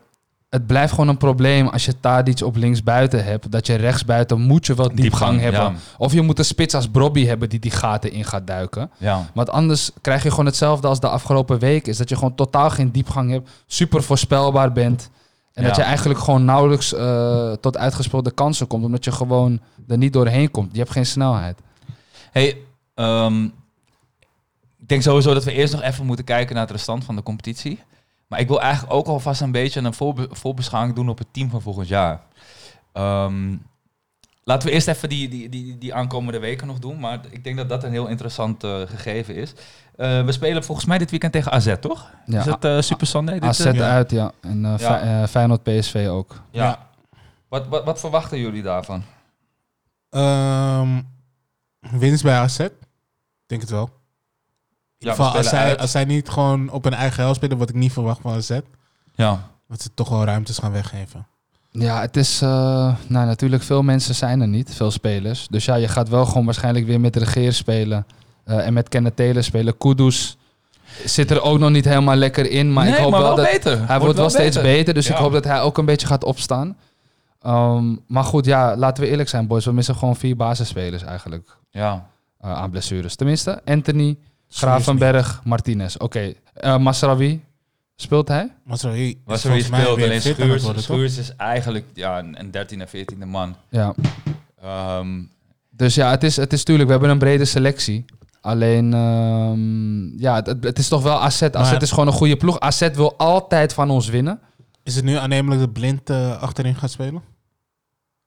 [0.50, 3.52] het blijft gewoon een probleem als je Tadic op linksbuiten hebt.
[3.52, 5.62] Dat je rechtsbuiten moet je wel diepgang, Diepgang, hebben.
[5.62, 5.74] ja.
[5.98, 8.92] Of je moet een spits als Brobby hebben die die gaten in gaat duiken.
[8.98, 9.30] ja.
[9.34, 11.88] Want anders krijg je gewoon hetzelfde als de afgelopen week.
[11.88, 13.50] Is dat je gewoon totaal geen diepgang hebt.
[13.68, 15.10] Super voorspelbaar bent.
[15.54, 18.86] En dat je eigenlijk gewoon nauwelijks eh, tot uitgespeelde kansen komt.
[18.86, 20.70] Omdat je gewoon er niet doorheen komt.
[20.72, 21.60] Je hebt geen snelheid.
[22.34, 22.58] Hey,
[22.94, 23.44] ehm,
[24.78, 27.24] ik denk sowieso dat we eerst nog even moeten kijken naar het restant van de
[27.24, 27.80] competitie.
[28.28, 31.50] Maar ik wil eigenlijk ook alvast een beetje een voorbe voorbeschouwing doen op het team
[31.50, 32.22] van volgend jaar.
[32.94, 33.56] Ehm,
[34.44, 37.00] laten we eerst even die, die, die, die aankomende weken nog doen.
[37.00, 39.54] Maar ik denk dat dat een heel interessant eh, gegeven is.
[39.96, 42.12] Eh, we spelen volgens mij dit weekend tegen AZ, toch?
[42.26, 43.40] Ja, is dat eh, Super Sunday?
[43.40, 43.90] Dit, AZ ja.
[43.92, 44.32] uit, ja.
[44.42, 44.78] En Ja.
[44.78, 46.42] Fey- Feyenoord PSV ook.
[46.52, 46.64] ja.
[46.64, 46.92] Ja.
[47.48, 49.04] Wat, wat, wat verwachten jullie daarvan?
[50.10, 51.02] Ehm,
[51.92, 52.60] winst bij AZ?
[52.60, 52.72] Ik
[53.46, 53.84] denk het wel.
[53.84, 57.70] In ieder geval, als, zij, als zij niet gewoon op hun eigen helft spelen, wat
[57.70, 58.60] ik niet verwacht van AZ,
[59.16, 59.50] Ja.
[59.68, 61.28] dat ze toch wel ruimtes gaan weggeven.
[61.72, 62.42] Ja, het is...
[62.42, 62.50] eh,
[63.08, 64.76] nou, natuurlijk, veel mensen zijn er niet.
[64.76, 65.48] Veel spelers.
[65.50, 68.06] Dus ja, je gaat wel gewoon waarschijnlijk weer met Regeer spelen.
[68.44, 69.78] eh, en met Kenneth Taylor spelen.
[69.78, 70.38] Kudus
[71.06, 72.74] zit er ook nog niet helemaal lekker in.
[72.74, 73.52] Maar nee, ik hoop maar wel, dat...
[73.52, 73.88] beter.
[73.88, 76.78] Hij wordt wel steeds beter, dus ik hoop dat hij ook een beetje gaat opstaan.
[77.44, 79.66] Ehm, maar goed, ja, laten we eerlijk zijn, boys.
[79.66, 82.08] We missen gewoon vier basisspelers eigenlijk Ja.
[82.40, 83.16] eh, aan blessures.
[83.16, 84.18] Tenminste, Anthony,
[84.50, 85.96] Gravenberg, Martinez.
[85.96, 87.44] Oké, eh Masraoui,
[87.96, 88.52] speelt hij?
[88.64, 90.96] Mij speelt, alleen Schuurs, worden, toch?
[90.96, 93.56] Schuurs is eigenlijk ja, een een 13e, 14e man.
[93.70, 93.94] Ja.
[94.62, 95.22] Ehm,
[95.76, 98.06] Dus ja, het is, het is tuurlijk, we hebben een brede selectie.
[98.42, 101.42] Alleen, ehm, ja, het, het is toch wel AZ.
[101.42, 102.60] AZ Maar- is gewoon een goede ploeg.
[102.60, 104.40] AZ wil altijd van ons winnen.
[104.84, 107.22] Is het nu aannemelijk dat Blind eh, achterin gaat spelen?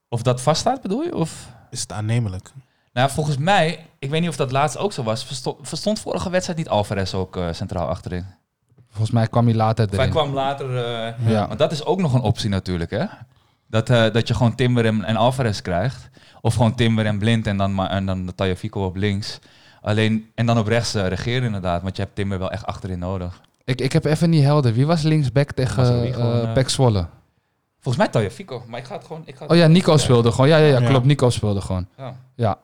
[0.09, 1.15] Of dat vaststaat, bedoel je?
[1.17, 1.49] Of?
[1.71, 2.51] Is het aannemelijk?
[2.93, 6.31] Nou, volgens mij, ik weet niet of dat laatst ook zo was, verstond, verstond vorige
[6.31, 8.25] wedstrijd niet Alvarez ook eh, centraal achterin.
[8.89, 10.11] Volgens mij kwam hij later Of hij erin.
[10.11, 10.77] kwam later...
[10.77, 11.47] eh, Ja.
[11.47, 13.05] Want dat is ook nog een optie natuurlijk, hè?
[13.69, 16.09] Dat, eh, dat je gewoon Timber en, en Alvarez krijgt.
[16.41, 19.39] Of gewoon Timber en Blind en dan, maar, en dan Tajafico op links.
[19.81, 22.99] Alleen, en dan op rechts eh, regeren inderdaad, want je hebt Timber wel echt achterin
[22.99, 23.41] nodig.
[23.65, 24.73] Ik, ik heb even niet helder.
[24.73, 27.07] Wie was linksback tegen eh eh, Pek Zwolle?
[27.87, 29.23] Volgens mij Tajafico, maar ik ga het gewoon...
[29.25, 30.49] Ik ga het Oh ja, Nico speelde gewoon.
[30.49, 31.05] Ja, ja, ja, klopt.
[31.05, 31.87] Nico speelde gewoon.
[31.97, 32.17] Ja.
[32.35, 32.59] Ja.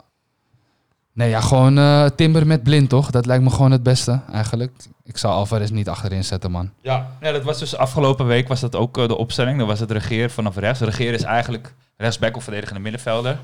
[1.13, 3.11] Nee, ja, gewoon eh, Timber met blind, toch?
[3.11, 4.73] Dat lijkt me gewoon het beste, eigenlijk.
[5.05, 6.71] Ik zou Alvarez niet achterin zetten, man.
[6.81, 9.59] Ja, ja, dat was dus afgelopen week was dat ook eh, de opstelling.
[9.59, 10.81] Dan was het regeer vanaf rechts.
[10.81, 13.39] Regeer is eigenlijk rechtsback of verdedigende middenvelder.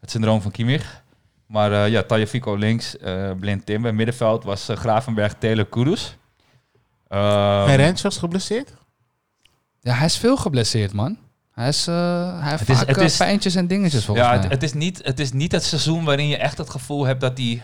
[0.00, 1.02] Het syndroom van Kimmich.
[1.46, 3.94] Maar eh ja, Tajafico links, eh Blind Timber.
[3.94, 6.16] Middenveld was Gravenberg, Taylor, Kudus.
[7.08, 8.72] Ehm, en Rens was geblesseerd?
[9.80, 11.16] Ja, hij is veel geblesseerd, man.
[11.52, 11.94] Hij, is, eh,
[12.40, 13.04] hij heeft Het is- vaak het eh,
[13.44, 14.42] is- en dingetjes, volgens ja, mij.
[14.42, 17.20] het, het, is niet, het is niet het seizoen waarin je echt het gevoel hebt
[17.20, 17.62] dat hij...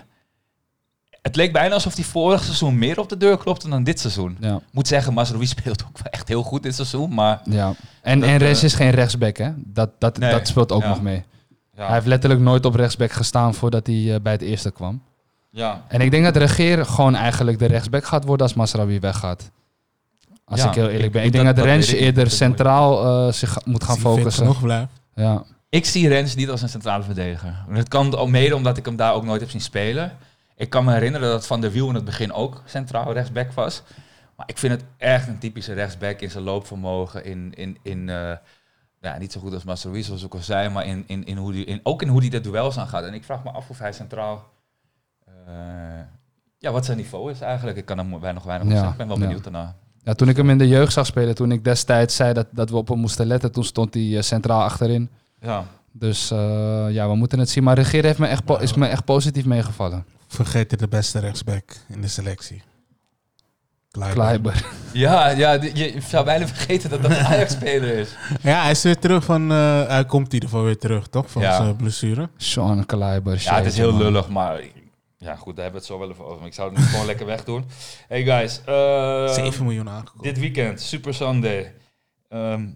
[1.23, 4.37] Het leek bijna alsof hij vorig seizoen meer op de deur klopte dan dit seizoen.
[4.41, 7.15] ja, moet zeggen, Masrowi speelt ook wel echt heel goed dit seizoen.
[7.15, 7.75] Maar ja.
[8.03, 9.51] En, Dat, en Rens eh, is geen rechtsback, hè?
[9.57, 10.89] Dat, dat, Nee, dat speelt ook ja.
[10.89, 11.25] nog mee.
[11.77, 15.03] ja, Hij heeft letterlijk nooit op rechtsback gestaan voordat hij bij het eerste kwam.
[15.51, 15.83] ja.
[15.89, 19.51] En ik denk dat Regeer gewoon eigenlijk de rechtsback gaat worden als Masraoui weggaat.
[20.49, 21.21] Als Ja, ik heel eerlijk ik- ben.
[21.21, 24.57] ik- Ik denk dat- dat, Rens eerder centraal eh, zich moet gaan focussen.
[24.61, 24.91] blijft.
[25.15, 25.43] Ja.
[25.69, 27.65] Ik zie Rens niet als een centrale verdediger.
[27.75, 30.13] Dat kan al mede omdat ik hem daar ook nooit heb zien spelen.
[30.57, 33.83] Ik kan me herinneren dat Van der Wiel in het begin ook centraal rechtsback was.
[34.37, 37.25] Maar ik vind het echt een typische rechtsback in zijn loopvermogen.
[37.25, 38.33] In, in, in, eh,
[39.01, 41.53] ja, niet zo goed als Masrowi, zoals ik al zei, maar in, in, in hoe
[41.53, 43.05] die, in, ook in hoe hij de duels aangaat.
[43.05, 44.45] En ik vraag me af of hij centraal...
[45.27, 45.33] eh,
[46.59, 47.77] ja, wat zijn niveau is eigenlijk.
[47.77, 48.91] Ik kan er weinig, weinig ja, zeggen.
[48.93, 49.23] Ik ben wel ja.
[49.23, 49.75] benieuwd daarna.
[50.07, 52.71] Ja, toen ik hem in de jeugd zag spelen, toen ik destijds zei dat, dat
[52.71, 55.09] we op hem moesten letten, toen stond hij eh, centraal achterin.
[55.41, 55.65] Ja.
[55.93, 57.65] Dus eh, ja, we moeten het zien.
[57.65, 60.05] Maar Regeer heeft me echt is me echt positief meegevallen.
[60.29, 62.63] Vergeet de beste rechtsback in de selectie.
[64.13, 64.65] Kleiber.
[64.93, 68.09] Ja, ja, je zou bijna vergeten dat dat een Ajax-speler is.
[68.43, 69.51] Ja, hij is weer terug van...
[69.51, 71.31] eh, hij komt in ieder geval weer terug, toch?
[71.31, 71.57] Van Ja.
[71.57, 72.29] zijn blessure.
[72.37, 73.41] Sean Kleiber.
[73.43, 74.03] Ja, het is heel man.
[74.03, 74.61] lullig, maar
[75.27, 76.39] ja, goed, daar hebben we het zo wel even over.
[76.39, 77.65] Maar ik zou het nu gewoon lekker wegdoen.
[78.09, 80.23] Hey guys, eh, 7 miljoen aangekomen.
[80.23, 81.75] dit weekend, Super Sunday.
[82.29, 82.67] Ehm,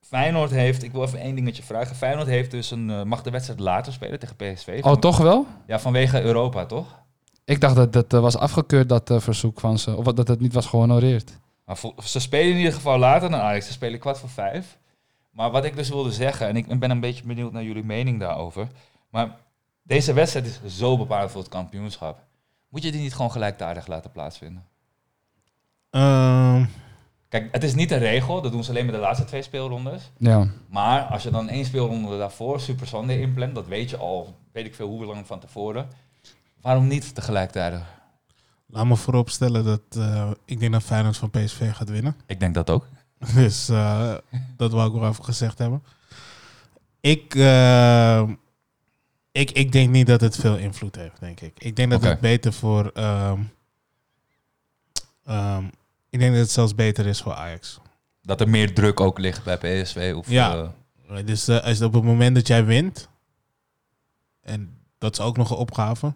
[0.00, 1.96] Feyenoord heeft, ik wil even één dingetje vragen.
[1.96, 4.74] Feyenoord heeft dus een, eh, mag de wedstrijd later spelen tegen PSV.
[4.76, 5.46] Oh, Van- toch wel?
[5.66, 6.98] Ja, vanwege Europa, toch?
[7.44, 9.96] Ik dacht dat dat eh, was afgekeurd, dat verzoek van ze.
[9.96, 11.38] Of dat het niet was gehonoreerd.
[11.64, 13.66] Maar ze spelen in ieder geval later dan Ajax.
[13.66, 14.78] Ze spelen kwart voor vijf.
[15.30, 18.20] Maar wat ik dus wilde zeggen, en ik ben een beetje benieuwd naar jullie mening
[18.20, 18.68] daarover.
[19.10, 19.36] Maar
[19.88, 22.26] deze wedstrijd is zo bepalend voor het kampioenschap.
[22.68, 24.64] Moet je die niet gewoon gelijktijdig laten plaatsvinden?
[25.90, 26.64] Ehm,
[27.28, 28.42] Kijk, het is niet een regel.
[28.42, 30.10] Dat doen ze alleen met de laatste twee speelrondes.
[30.18, 30.48] Ja.
[30.68, 34.66] Maar als je dan één speelronde daarvoor Super Sunday inplant, dat weet je al, weet
[34.66, 35.88] ik veel hoe lang van tevoren.
[36.60, 37.82] Waarom niet tegelijkertijd?
[38.70, 42.16] laat me vooropstellen dat eh, ik denk dat Feyenoord van PSV gaat winnen.
[42.26, 42.86] Ik denk dat ook.
[43.34, 44.14] Dus eh,
[44.56, 45.82] dat wou ik wel even gezegd hebben.
[47.00, 48.22] Ik, eh,
[49.38, 51.52] ik, ik denk niet dat het veel invloed heeft, denk ik.
[51.58, 52.90] Ik denk dat het beter voor...
[52.94, 53.40] ehm,
[55.24, 55.64] ehm,
[56.10, 57.80] ik denk dat het zelfs beter is voor Ajax.
[58.22, 60.12] Dat er meer druk ook ligt bij PSV.
[60.16, 60.72] Of, Ja.
[61.08, 63.08] eh, Dus eh, als op het moment dat jij wint...
[64.42, 66.12] En dat is ook nog een opgave.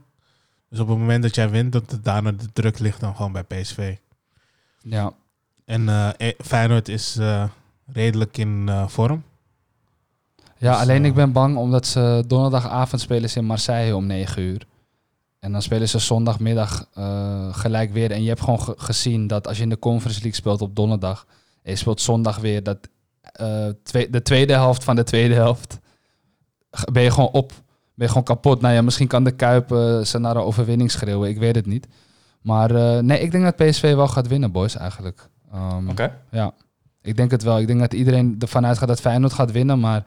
[0.68, 3.32] Dus op het moment dat jij wint, dat het daarna de druk ligt dan gewoon
[3.32, 3.96] bij PSV.
[4.82, 5.12] Ja.
[5.64, 7.44] En eh, eh, Feyenoord is eh,
[7.92, 9.24] redelijk in eh, vorm.
[10.62, 14.06] Ja, Dus, alleen eh, ik ben bang omdat ze donderdagavond spelen ze in Marseille om
[14.06, 14.66] 9 uur.
[15.38, 18.10] En dan spelen ze zondagmiddag eh, gelijk weer.
[18.10, 20.76] En je hebt gewoon ge- gezien dat als je in de Conference League speelt op
[20.76, 21.26] donderdag...
[21.62, 22.78] en je speelt zondag weer, dat
[23.32, 25.78] eh, twee, de tweede helft van de tweede helft...
[26.92, 27.50] ben je gewoon op,
[27.94, 28.60] ben je gewoon kapot.
[28.60, 29.68] Nou ja, misschien kan de Kuip
[30.04, 31.86] ze naar een overwinning schreeuwen, ik weet het niet.
[32.40, 35.28] Maar nee, ik denk dat PSV wel gaat winnen, boys, eigenlijk.
[35.52, 36.18] Ehm, Oké.
[36.30, 36.52] ja,
[37.02, 37.58] ik denk het wel.
[37.58, 39.80] Ik denk dat iedereen ervan uitgaat dat Feyenoord gaat winnen.
[39.80, 40.04] Maar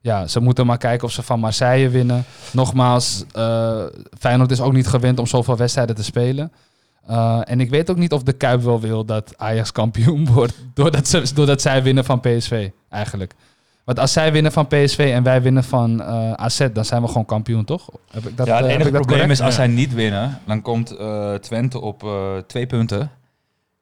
[0.00, 2.24] ja, ze moeten maar kijken of ze van Marseille winnen.
[2.52, 3.84] Nogmaals, eh,
[4.18, 6.52] Feyenoord is ook niet gewend om zoveel wedstrijden te spelen.
[7.06, 10.54] Eh, en ik weet ook niet of de Kuip wel wil dat Ajax kampioen wordt.
[10.74, 13.34] Doordat, ze, doordat zij winnen van PSV, eigenlijk.
[13.84, 17.08] Want als zij winnen van PSV en wij winnen van eh, AZ, dan zijn we
[17.08, 17.88] gewoon kampioen, toch?
[18.10, 19.30] Heb ik dat, ja, het enige probleem correct?
[19.30, 20.96] is als zij niet winnen, dan komt
[21.40, 22.08] Twente op
[22.46, 23.10] twee punten.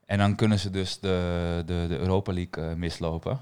[0.06, 3.38] En dan kunnen ze dus de, de, de Europa League mislopen.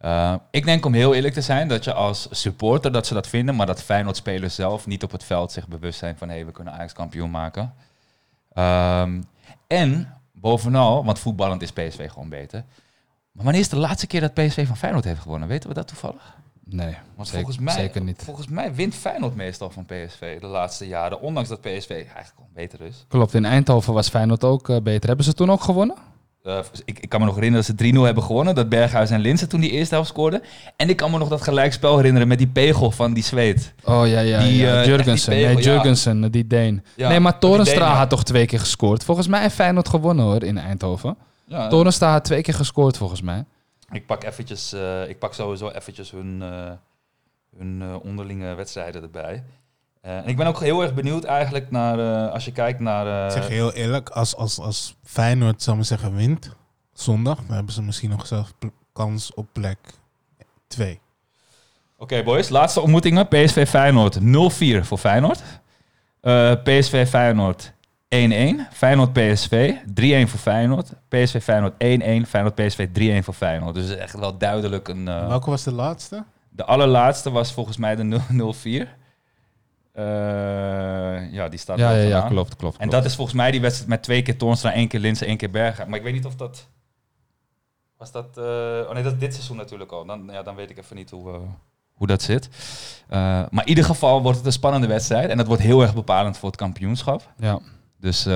[0.00, 3.26] Eh, ik denk om heel eerlijk te zijn dat je als supporter dat ze dat
[3.26, 6.46] vinden, maar dat Feyenoord-spelers zelf niet op het veld zich bewust zijn van hé, hey,
[6.46, 7.74] we kunnen Ajax kampioen maken.
[8.52, 9.22] Ehm,
[9.66, 12.64] en bovenal, want voetballend is PSV gewoon beter.
[13.32, 15.48] Maar wanneer is de laatste keer dat PSV van Feyenoord heeft gewonnen?
[15.48, 16.38] Weten we dat toevallig?
[16.64, 18.22] Nee, Want zeker, volgens, mij, zeker niet.
[18.22, 21.20] volgens mij wint Feyenoord meestal van PSV de laatste jaren.
[21.20, 23.04] Ondanks dat PSV eigenlijk gewoon beter is.
[23.08, 25.08] Klopt, in Eindhoven was Feyenoord ook eh, beter.
[25.08, 25.96] Hebben ze toen ook gewonnen?
[26.42, 28.54] Eh, ik, ik kan me nog herinneren dat ze 3-0 hebben gewonnen.
[28.54, 30.42] Dat Berghuis en Linsen toen die eerste helft scoorden.
[30.76, 33.74] En ik kan me nog dat gelijkspel herinneren met die pegel van die zweet.
[33.84, 34.38] Oh ja, ja.
[34.40, 34.80] Die, ja.
[34.80, 35.30] eh, Jurgensen.
[35.32, 35.72] die Nee, pegel.
[35.72, 36.84] Jurgensen, eh, die Deen.
[36.96, 39.04] Ja, nee, maar Torenstra had toch twee keer gescoord.
[39.04, 41.16] Volgens mij heeft Feyenoord gewonnen hoor, in Eindhoven.
[41.44, 43.44] Ja, Torenstra had twee keer gescoord volgens mij.
[43.92, 44.74] ik, pak eventjes,
[45.08, 46.42] ik pak sowieso eventjes hun,
[47.58, 49.42] hun onderlinge wedstrijden erbij.
[50.00, 53.26] En ik ben ook heel erg benieuwd eigenlijk naar, eh, als je kijkt naar...
[53.26, 56.56] Ik zeg je heel eerlijk, als, als, als Feyenoord, zal ik maar zeggen, wint
[56.92, 59.78] zondag, dan hebben ze misschien nog zelfs pl- kans op plek
[60.66, 61.00] 2.
[61.96, 63.28] Oké boys, laatste ontmoetingen.
[63.28, 64.20] PSV Feyenoord 0-4
[64.80, 65.42] voor Feyenoord.
[66.64, 67.76] PSV Feyenoord 1-1.
[68.72, 69.72] Feyenoord PSV
[70.26, 70.92] 3-1 voor Feyenoord.
[71.08, 71.76] PSV Feyenoord 1-1.
[72.28, 72.88] Feyenoord PSV
[73.20, 73.74] 3-1 voor Feyenoord.
[73.74, 75.04] Dus echt wel duidelijk een...
[75.04, 76.24] Welke was de laatste?
[76.50, 78.54] de allerlaatste was volgens mij de 0
[78.86, 78.99] 0-4.
[79.92, 82.76] Eh, ja, die staat Ja, ja, ja, klopt, klopt.
[82.76, 85.36] En dat is volgens mij die wedstrijd met twee keer Toornstra, één keer Linsen, één
[85.36, 85.88] keer Bergen.
[85.88, 86.66] Maar ik weet niet of dat...
[87.96, 88.38] Was dat...
[88.38, 88.44] eh,
[88.88, 90.04] oh nee, dat is dit seizoen natuurlijk al.
[90.04, 91.38] Dan, ja, dan weet ik even niet hoe, eh,
[91.94, 92.48] hoe dat zit.
[93.08, 95.30] Maar in ieder geval wordt het een spannende wedstrijd.
[95.30, 97.32] En dat wordt heel erg bepalend voor het kampioenschap.
[97.38, 97.58] Ja.
[97.98, 98.26] Dus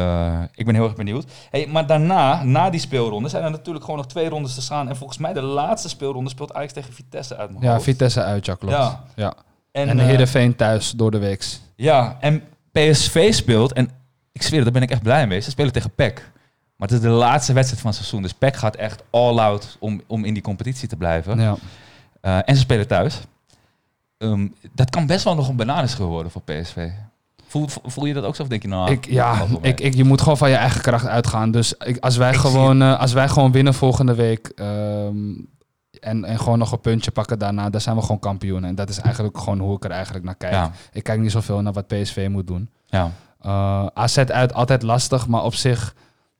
[0.54, 1.24] ik ben heel erg benieuwd.
[1.50, 4.88] Hey, maar daarna, na die speelronde, zijn er natuurlijk gewoon nog twee rondes te gaan.
[4.88, 7.84] En volgens mij de laatste speelronde speelt Ajax tegen Vitesse uit ja, hoofd.
[7.84, 8.74] Vitesse uit, ja, klopt.
[8.74, 9.04] Ja.
[9.14, 9.34] Ja.
[9.74, 11.60] En, En, eh, Heerenveen thuis door de weeks.
[11.76, 13.90] Ja, en PSV speelt, en
[14.32, 15.40] ik zweer, daar ben ik echt blij mee.
[15.40, 16.30] Ze spelen tegen PEC.
[16.76, 18.22] Maar het is de laatste wedstrijd van het seizoen.
[18.22, 21.40] Dus PEC gaat echt all out om, om in die competitie te blijven.
[21.40, 21.56] Ja.
[22.20, 23.20] Eh, en ze spelen thuis.
[24.18, 26.88] Ehm, dat kan best wel nog een bananenschil worden voor PSV.
[27.46, 28.42] Voel, voel, je dat ook zo?
[28.42, 28.90] Of denk je nou...
[28.90, 31.50] ik, ja, ik, ik, je moet gewoon van je eigen kracht uitgaan.
[31.50, 35.32] Dus ik, als, wij Ik gewoon, eh, als wij gewoon winnen volgende week ehm,
[36.04, 38.64] en, en gewoon nog een puntje pakken daarna, dan zijn we gewoon kampioen.
[38.64, 40.52] En dat is eigenlijk gewoon hoe ik er eigenlijk naar kijk.
[40.52, 42.68] Ja, Ik kijk niet zoveel naar wat PSV moet doen.
[42.86, 43.10] ja.
[43.40, 45.94] Eh, AZ uit, altijd lastig, maar op zich,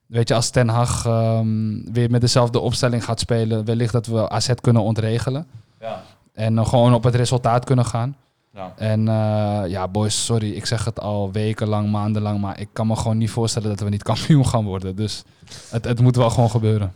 [0.05, 4.29] weet je, als Ten Hag ehm, weer met dezelfde opstelling gaat spelen, wellicht dat we
[4.29, 5.47] AZ kunnen ontregelen.
[5.79, 6.01] ja.
[6.33, 8.15] En eh, gewoon op het resultaat kunnen gaan.
[8.53, 8.73] ja.
[8.75, 12.95] En eh, ja, boys, sorry, ik zeg het al wekenlang, maandenlang, maar ik kan me
[12.95, 14.95] gewoon niet voorstellen dat we niet kampioen gaan worden.
[14.95, 15.23] Dus
[15.69, 16.93] het, het moet wel gewoon gebeuren.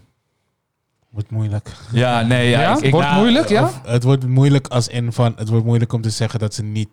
[1.09, 1.71] Wordt moeilijk.
[1.91, 2.61] Ja, nee, ja.
[2.61, 2.77] Ja?
[2.77, 3.71] Ik, ik, Wordt moeilijk, ja?
[3.85, 5.33] het wordt moeilijk als in van...
[5.35, 6.89] Het wordt moeilijk om te zeggen dat ze niet...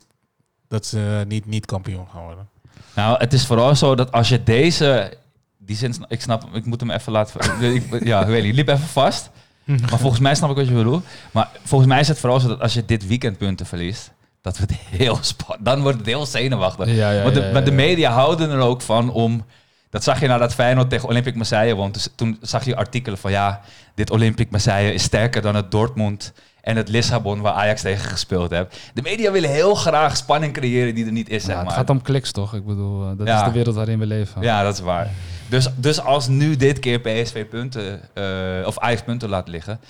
[0.69, 2.49] Dat ze niet, niet kampioen gaan worden.
[2.95, 5.17] Nou, het is vooral zo dat als je deze...
[5.59, 7.41] Die zin, ik snap ik moet hem even laten...
[7.75, 9.31] ik, ja, weet je liep even vast.
[9.91, 11.05] Maar volgens mij snap ik wat je bedoelt.
[11.31, 14.13] Maar volgens mij is het vooral zo dat als je dit weekend punten verliest...
[14.41, 15.65] Dat wordt heel spannend.
[15.65, 16.87] Dan wordt het heel zenuwachtig.
[16.87, 19.45] Ja, ja, Want de, ja, ja, maar de media houden er ook van om...
[19.91, 21.93] Dat zag je nadat Feyenoord tegen Olympique Marseille won.
[21.93, 23.61] Dus toen zag je artikelen van ja,
[23.95, 28.51] dit Olympique Marseille is sterker dan het Dortmund en het Lissabon waar Ajax tegen gespeeld
[28.51, 28.91] heeft.
[28.95, 31.75] De media willen heel graag spanning creëren die er niet is, Ja, zeg het maar.
[31.75, 32.55] gaat om kliks, toch?
[32.55, 33.39] Ik bedoel, eh, dat Ja.
[33.41, 34.43] is de wereld waarin we leven.
[34.43, 35.11] Ja, dat is waar.
[35.49, 39.81] Dus, dus als nu dit keer PSV punten eh, of Ajax punten laat liggen,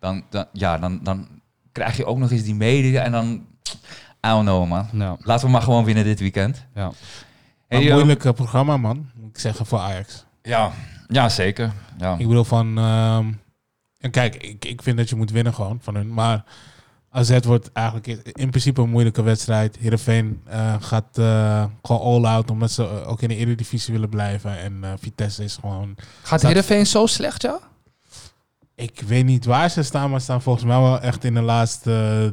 [0.00, 1.28] dan, dan, ja, dan, dan
[1.72, 3.46] krijg je ook nog eens die media en dan...
[4.26, 4.88] I don't know, man.
[4.92, 6.64] Ja, Laten we maar gewoon winnen dit weekend.
[6.74, 6.90] ja.
[7.72, 9.10] Een Hey, eh, moeilijk eh, programma, man.
[9.14, 10.24] Moet ik zeggen, voor Ajax.
[10.42, 10.72] Ja,
[11.08, 11.72] ja zeker.
[11.98, 12.16] Ja.
[12.18, 12.78] Ik bedoel van...
[12.78, 13.32] ehm,
[13.98, 16.14] en kijk, ik, ik vind dat je moet winnen gewoon van hun.
[16.14, 16.44] Maar
[17.10, 19.76] AZ wordt eigenlijk in- in principe een moeilijke wedstrijd.
[19.80, 24.58] Heerenveen eh, gaat eh, gewoon all-out omdat ze ook in de Eredivisie willen blijven.
[24.58, 25.94] En eh, Vitesse is gewoon...
[26.22, 27.58] Gaat Heerenveen zo slecht, ja?
[28.74, 31.40] Ik weet niet waar ze staan, maar ze staan volgens mij wel echt in de
[31.40, 32.30] laatste...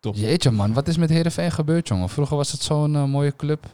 [0.00, 0.14] top.
[0.16, 0.72] Jeetje, man.
[0.72, 2.08] Wat is met Heerenveen gebeurd, jongen?
[2.08, 3.66] Vroeger was het zo'n mooie club.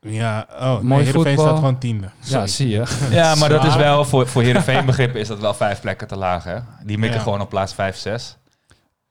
[0.00, 1.44] Ja, oh, Mooi nee, Heerenveen voetbal.
[1.46, 2.10] staat gewoon tiende.
[2.20, 2.84] Ja, zie je.
[3.10, 6.16] Ja, maar dat is wel voor, voor Heerenveen begrippen is dat wel vijf plekken te
[6.16, 6.44] laag.
[6.44, 6.58] Hè?
[6.84, 7.24] Die mikken Ja.
[7.24, 8.36] gewoon op plaats 5, 6.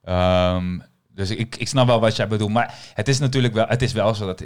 [0.04, 0.80] Ehm,
[1.14, 2.52] dus ik, ik snap wel wat jij bedoelt.
[2.52, 4.44] Maar het is natuurlijk wel, het is wel zo dat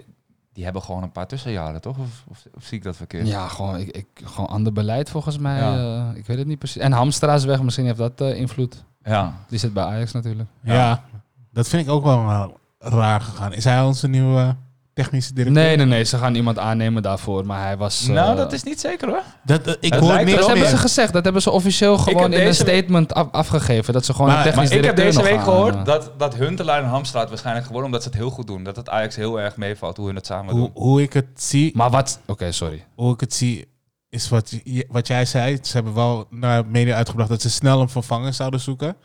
[0.54, 1.98] die, hebben gewoon een paar tussenjaren, toch?
[1.98, 3.28] Of, of, of zie ik dat verkeerd?
[3.28, 5.58] Ja, gewoon, ik, ik, gewoon ander beleid volgens mij.
[5.60, 5.76] Ja.
[6.10, 6.82] eh, ik weet het niet precies.
[6.82, 7.62] En Hamstra is weg.
[7.62, 8.84] Misschien heeft dat eh, invloed.
[9.04, 9.34] Ja.
[9.48, 10.50] Die zit bij Ajax natuurlijk.
[10.64, 11.04] Ja.
[11.52, 13.54] dat vind ik ook wel raar gegaan.
[13.54, 14.56] Is hij onze nieuwe
[14.94, 15.64] technische directeur?
[15.66, 16.04] Nee, nee, nee.
[16.04, 17.46] Ze gaan iemand aannemen daarvoor.
[17.46, 18.08] Maar hij was...
[18.08, 19.22] eh, nou, dat is niet zeker hoor.
[19.44, 20.82] Dat, eh, ik hoor niks Dat hebben ze meer.
[20.82, 21.14] gezegd.
[21.14, 23.94] Dat hebben ze officieel gewoon in een statement af- afgegeven.
[23.94, 26.36] Dat ze gewoon Maar- een Maar technisch ik heb deze week gehoord eh, dat, dat
[26.36, 28.64] Huntelaar en Hamstraat waarschijnlijk geworden omdat ze het heel goed doen.
[28.64, 30.84] Dat het Ajax heel erg meevalt hoe hun het samen Hoe, doen.
[30.84, 32.20] hoe ik het zie, Maar wat...
[32.26, 32.86] Oké, sorry.
[32.96, 33.68] hoe ik het zie,
[34.10, 35.58] is wat, je- wat jij zei.
[35.62, 38.96] Ze hebben wel naar media uitgebracht dat ze snel een vervanger zouden zoeken.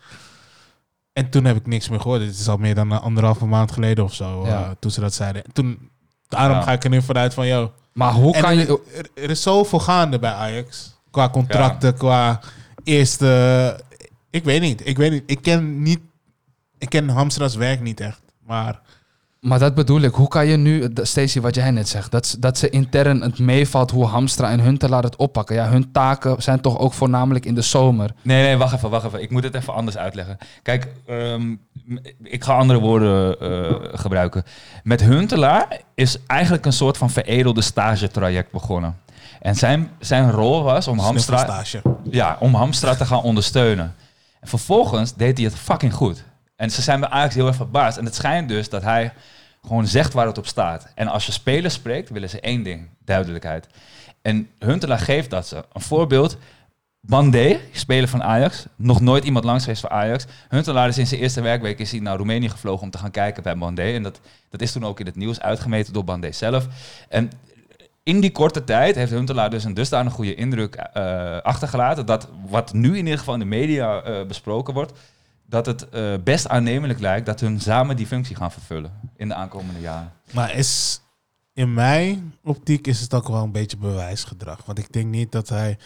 [1.16, 2.20] En toen heb ik niks meer gehoord.
[2.20, 4.64] Het is al meer dan een anderhalve maand geleden of zo, Ja.
[4.64, 5.42] eh, toen ze dat zeiden.
[5.52, 5.90] Toen,
[6.28, 6.62] daarom Ja.
[6.62, 7.72] ga ik er nu vanuit van, yo.
[7.92, 8.80] Maar hoe En kan er, je...
[8.94, 10.96] er, er is zoveel gaande bij Ajax.
[11.10, 12.40] Qua contracten, qua
[12.84, 13.80] eerste...
[14.30, 14.86] Ik weet niet.
[14.88, 15.22] Ik weet niet.
[15.26, 16.00] Ik ken niet...
[16.78, 18.20] Ik ken Hamstra's werk niet echt.
[18.46, 18.80] Maar
[19.40, 20.14] Maar dat bedoel ik.
[20.14, 23.20] Hoe kan je nu, de- Stacey, wat jij net zegt, dat, ze- dat ze intern
[23.20, 25.54] het meevalt hoe Hamstra en Huntelaar het oppakken.
[25.56, 28.10] Ja, hun taken zijn toch ook voornamelijk in de zomer.
[28.22, 29.22] Nee, nee, wacht even, wacht even.
[29.22, 30.36] Ik moet het even anders uitleggen.
[30.62, 31.54] Kijk, ehm,
[32.22, 34.42] ik ga andere woorden eh, gebruiken.
[34.82, 38.96] Met Huntelaar is eigenlijk een soort van veredelde stagetraject begonnen.
[39.40, 41.62] En zijn, zijn rol was om Hamstra,
[42.10, 43.94] ja, om Hamstra te gaan ondersteunen.
[44.40, 46.24] En vervolgens deed hij het fucking goed.
[46.56, 47.98] En ze zijn bij Ajax heel erg verbaasd.
[47.98, 49.12] En het schijnt dus dat hij
[49.66, 50.86] gewoon zegt waar het op staat.
[50.94, 52.88] En als je spelers spreekt, willen ze één ding.
[53.04, 53.66] Duidelijkheid.
[54.22, 55.64] En Huntelaar geeft dat ze.
[55.72, 56.36] Een voorbeeld.
[57.00, 58.66] Bandé, speler van Ajax.
[58.76, 60.26] Nog nooit iemand langs geweest voor Ajax.
[60.48, 63.42] Huntelaar is in zijn eerste werkweek is hij naar Roemenië gevlogen om te gaan kijken
[63.42, 63.92] bij Bandé.
[63.92, 66.66] En dat, dat is toen ook in het nieuws uitgemeten door Bandé zelf.
[67.08, 67.30] En
[68.02, 72.06] in die korte tijd heeft Huntelaar dus een dusdanig goede indruk eh, achtergelaten.
[72.06, 74.92] Dat wat nu in ieder geval in de media eh, besproken wordt.
[75.48, 79.34] Dat het eh, best aannemelijk lijkt dat hun samen die functie gaan vervullen in de
[79.34, 80.12] aankomende jaren.
[80.32, 81.00] Maar is
[81.52, 84.60] in mijn optiek is het ook wel een beetje bewijsgedrag.
[84.64, 85.78] Want ik denk niet dat hij.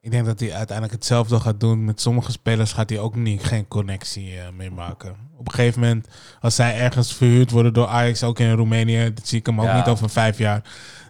[0.00, 1.84] Ik denk dat hij uiteindelijk hetzelfde gaat doen.
[1.84, 5.16] Met sommige spelers gaat hij ook niet, geen connectie mee maken.
[5.36, 6.08] Op een gegeven moment,
[6.40, 9.66] als zij ergens verhuurd worden door Ajax, ook in Roemenië, dat zie ik hem ook
[9.66, 9.76] Ja.
[9.76, 10.62] niet over vijf jaar.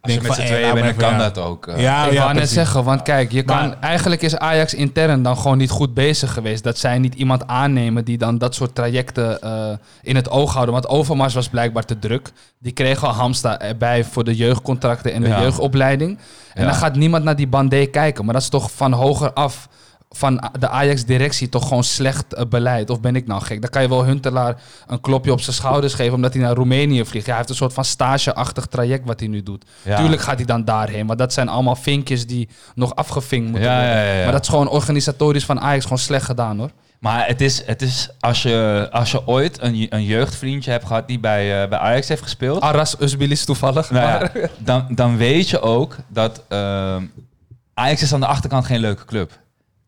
[0.04, 1.66] Als je Denk met z'n hey, tweeën bent, dan kan even, dat ook.
[1.66, 1.80] eh.
[1.80, 5.36] Ja, ik ja, wou net zeggen, want kijk, je kan, eigenlijk is Ajax intern dan
[5.36, 6.64] gewoon niet goed bezig geweest.
[6.64, 9.70] Dat zij niet iemand aannemen die dan dat soort trajecten eh,
[10.02, 10.74] in het oog houden.
[10.74, 12.30] Want Overmars was blijkbaar te druk.
[12.58, 15.40] Die kreeg al Hamsta erbij voor de jeugdcontracten en de Ja.
[15.40, 16.18] jeugdopleiding.
[16.54, 16.68] En Ja.
[16.68, 18.24] dan gaat niemand naar die Bandé kijken.
[18.24, 19.68] Maar dat is toch van hoger af
[20.16, 22.90] van de Ajax-directie toch gewoon slecht eh, beleid?
[22.90, 23.60] Of ben ik nou gek?
[23.60, 24.56] Dan kan je wel Huntelaar
[24.86, 27.24] een klopje op zijn schouders geven omdat hij naar Roemenië vliegt.
[27.24, 29.64] Ja, hij heeft een soort van stageachtig traject wat hij nu doet.
[29.82, 29.96] Ja.
[29.96, 33.76] Tuurlijk gaat hij dan daarheen, maar dat zijn allemaal vinkjes die nog afgevinkt moeten Ja,
[33.76, 33.96] worden.
[33.96, 34.22] ja, ja, ja.
[34.22, 36.70] Maar dat is gewoon organisatorisch van Ajax gewoon slecht gedaan hoor.
[37.00, 41.08] Maar het is, het is als, je, als je ooit een, een jeugdvriendje hebt gehad
[41.08, 42.60] die bij, eh, bij Ajax heeft gespeeld.
[42.60, 43.90] Aras Usbilis toevallig.
[43.90, 47.02] Nou maar- dan, dan weet je ook dat ehm,
[47.74, 49.38] Ajax is aan de achterkant geen leuke club.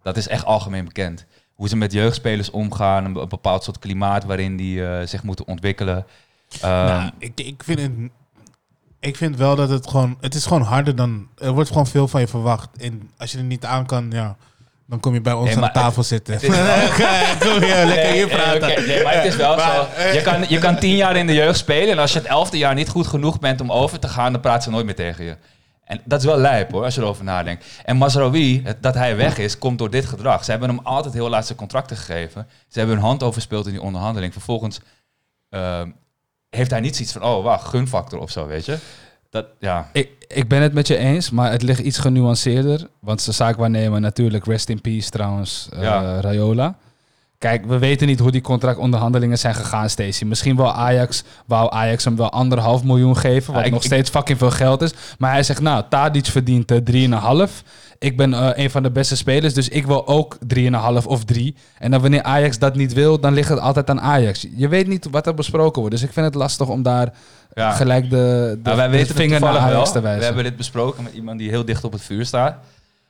[0.07, 1.25] Dat is echt algemeen bekend.
[1.55, 5.23] Hoe ze met jeugdspelers omgaan, een, be- een bepaald soort klimaat waarin die eh, zich
[5.23, 6.07] moeten ontwikkelen.
[6.61, 7.91] Ehm, Nou, ik, ik, vind het,
[9.01, 10.17] ik vind wel dat het gewoon...
[10.21, 11.29] Het is gewoon harder dan...
[11.39, 12.69] Er wordt gewoon veel van je verwacht.
[12.79, 14.37] En als je er niet aan kan, ja...
[14.89, 16.35] Dan kom je bij ons Nee, aan tafel zitten.
[16.35, 16.65] het is wel-
[17.87, 18.71] lekker hier Nee, praten.
[18.71, 20.03] oké, nee, maar het is wel Maar, zo.
[20.13, 22.59] Je kan, je kan tien jaar in de jeugd spelen en als je het elfde
[22.59, 25.25] jaar niet goed genoeg bent om over te gaan, dan praten ze nooit meer tegen
[25.25, 25.37] je.
[25.87, 27.65] En dat is wel lijp hoor, als je erover nadenkt.
[27.85, 30.45] En Mazraoui, het- dat hij weg is, komt door dit gedrag.
[30.45, 32.47] Ze hebben hem altijd heel laat zijn contracten gegeven.
[32.69, 34.33] Ze hebben hun hand overspeeld in die onderhandeling.
[34.33, 34.81] Vervolgens
[35.51, 35.91] ehm,
[36.51, 38.79] heeft hij niet zoiets van, oh wacht, gunfactor of zo, weet je.
[39.31, 39.89] Dat, ja.
[39.93, 42.89] Ik, ik ben het met je eens, maar het ligt iets genuanceerder.
[43.01, 46.21] Want zijn zaakwaarnemer natuurlijk, rest in peace trouwens, eh, Ja.
[46.21, 46.77] Rayola.
[47.39, 50.27] Kijk, we weten niet hoe die contractonderhandelingen zijn gegaan, Stacey.
[50.27, 54.11] Misschien wel Ajax, wou Ajax hem wel anderhalf miljoen geven, wat Ja, ik- nog steeds
[54.11, 54.95] fucking veel geld is.
[55.19, 56.79] Maar hij zegt, nou, Tadic verdient eh,
[57.49, 57.63] 3,5.
[57.99, 61.55] Ik ben eh, een van de beste spelers, dus ik wil ook 3,5 of 3.
[61.79, 64.47] En dan wanneer Ajax dat niet wil, dan ligt het altijd aan Ajax.
[64.57, 67.13] Je weet niet wat er besproken wordt, dus ik vind het lastig om daar
[67.55, 67.71] Ja.
[67.71, 69.85] gelijk de, de, Nou, wij de weten vinger naar Ajax wel.
[69.93, 70.19] te wijzen.
[70.21, 72.57] We hebben dit besproken met iemand die heel dicht op het vuur staat.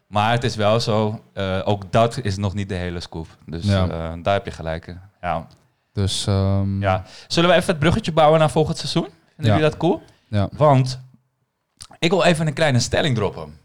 [0.07, 3.27] Maar het is wel zo, eh, ook dat is nog niet de hele scoop.
[3.47, 3.83] Dus Ja.
[3.89, 5.01] eh, daar heb je gelijk in.
[5.21, 5.47] Ja.
[5.93, 7.05] Dus ehm, ja.
[7.27, 9.05] Zullen we even het bruggetje bouwen naar volgend seizoen?
[9.05, 9.55] Vinden Ja.
[9.55, 10.03] jullie dat cool?
[10.29, 10.49] Ja.
[10.53, 11.01] Want
[11.99, 13.59] ik wil even een kleine stelling droppen.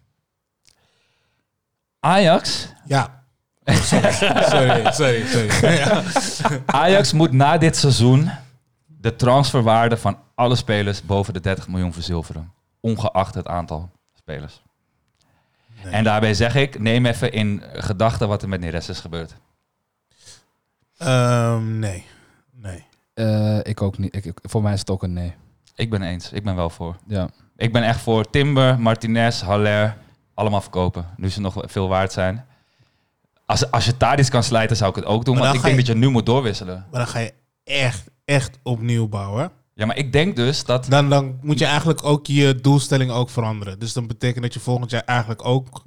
[1.99, 3.19] Ajax, Ja.
[3.63, 4.11] Oh, sorry,
[4.51, 5.25] sorry, sorry.
[5.27, 5.75] sorry.
[5.75, 6.01] Ja.
[6.65, 8.31] Ajax moet na dit seizoen
[8.87, 12.51] de transferwaarde van alle spelers boven de 30 miljoen verzilveren.
[12.79, 14.61] Ongeacht het aantal spelers.
[15.83, 15.93] Nee.
[15.93, 19.35] En daarbij zeg ik, neem even in gedachten wat er met Neres is gebeurd.
[20.97, 22.05] Ehm, nee.
[22.51, 22.85] Nee.
[23.13, 24.15] eh, ik ook niet.
[24.15, 25.33] Ik, ik- voor mij is het ook een nee.
[25.75, 26.95] Ik ben eens, ik ben wel voor.
[27.07, 27.29] Ja.
[27.57, 29.97] Ik ben echt voor Timber, Martinez, Haller,
[30.33, 31.05] allemaal verkopen.
[31.17, 32.45] Nu ze nog veel waard zijn.
[33.45, 35.33] Als, als je Tadis kan slijten, zou ik het ook doen.
[35.35, 36.85] Maar Want ik denk je- dat je nu moet doorwisselen.
[36.91, 39.51] Maar dan ga je echt, echt opnieuw bouwen.
[39.73, 40.85] Ja, maar ik denk dus dat...
[40.89, 43.79] Dan, dan moet je eigenlijk ook je doelstelling ook veranderen.
[43.79, 45.83] Dus dan betekent dat je volgend jaar eigenlijk ook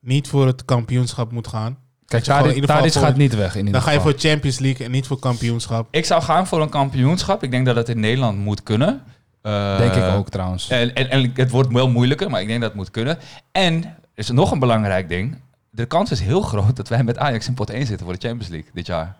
[0.00, 1.78] niet voor het kampioenschap moet gaan.
[2.06, 4.58] Kijk, je gewoon in Tadic, gaat niet weg in ieder Dan ga je voor Champions
[4.58, 5.88] League en niet voor kampioenschap.
[5.90, 7.42] Ik zou gaan voor een kampioenschap.
[7.42, 9.02] Ik denk dat het in Nederland moet kunnen.
[9.42, 10.68] Eh, Denk ik ook trouwens.
[10.68, 13.18] En, en, en het wordt wel moeilijker, maar ik denk dat het moet kunnen.
[13.52, 15.36] En er is nog een belangrijk ding.
[15.70, 18.26] De kans is heel groot dat wij met Ajax in pot 1 zitten voor de
[18.26, 19.16] Champions League dit jaar.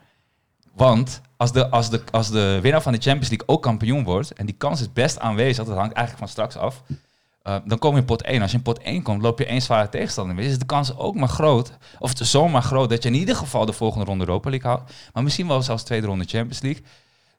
[0.78, 4.32] Want als de, als, de, als de winnaar van de Champions League ook kampioen wordt,
[4.32, 6.82] en die kans is best aanwezig, dat hangt eigenlijk van straks af,
[7.42, 8.42] eh, dan kom je in pot 1.
[8.42, 10.46] Als je in pot 1 komt, loop je één zware tegenstander mee.
[10.46, 13.36] Is de kans ook maar groot, of het is zomaar groot, dat je in ieder
[13.36, 14.90] geval de volgende ronde Europa League haalt.
[15.12, 16.82] Maar misschien wel zelfs tweede ronde Champions League.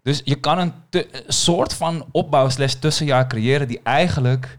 [0.04, 4.58] Dus je kan een, te- een soort van opbouw slash tussenjaar creëren die eigenlijk...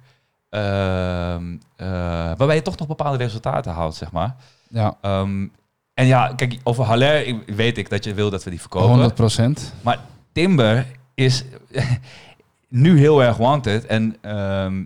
[0.49, 1.87] ehm, eh,
[2.37, 4.37] waarbij je toch nog bepaalde resultaten haalt, zeg maar.
[4.68, 5.47] Ja, Ehm,
[6.01, 8.89] en ja, kijk, over Haller weet ik dat je wil dat we die verkopen.
[8.89, 9.75] 100 procent.
[9.83, 9.99] Maar
[10.33, 11.45] Timber is
[12.69, 13.87] nu heel erg wanted.
[13.87, 14.83] En ehm,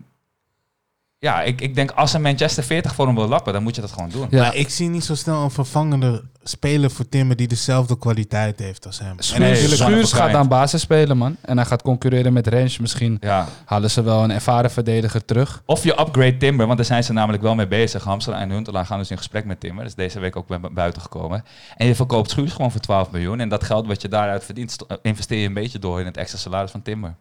[1.24, 3.80] ja, ik, ik denk als een Manchester 40 voor hem wil lappen, dan moet je
[3.80, 4.26] dat gewoon doen.
[4.30, 8.58] Ja, Maar ik zie niet zo snel een vervangende speler voor Timmer die dezelfde kwaliteit
[8.58, 9.16] heeft als hem.
[9.16, 11.36] En Schuurs, Nee, gaat dan basis spelen, man.
[11.40, 12.78] En hij gaat concurreren met Rens.
[12.78, 13.48] Misschien Ja.
[13.64, 15.62] halen ze wel een ervaren verdediger terug.
[15.66, 18.04] Of je upgrade Timber, want daar zijn ze namelijk wel mee bezig.
[18.04, 19.78] Hamster en Huntelaar gaan dus in gesprek met Timber.
[19.78, 21.44] Dat is deze week ook bu- buiten gekomen.
[21.76, 23.40] En je verkoopt Schuurs gewoon voor 12 miljoen.
[23.40, 26.16] En dat geld wat je daaruit verdient, st- investeer je een beetje door in het
[26.16, 27.14] extra salaris van Timber.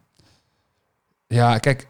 [1.26, 1.86] Ja, kijk,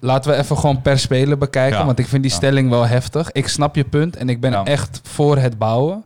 [0.00, 1.78] laten we even gewoon per speler bekijken.
[1.78, 1.84] Ja.
[1.86, 2.36] Want ik vind die Ja.
[2.36, 3.32] stelling wel heftig.
[3.32, 4.64] Ik snap je punt en ik ben Ja.
[4.64, 6.04] echt voor het bouwen.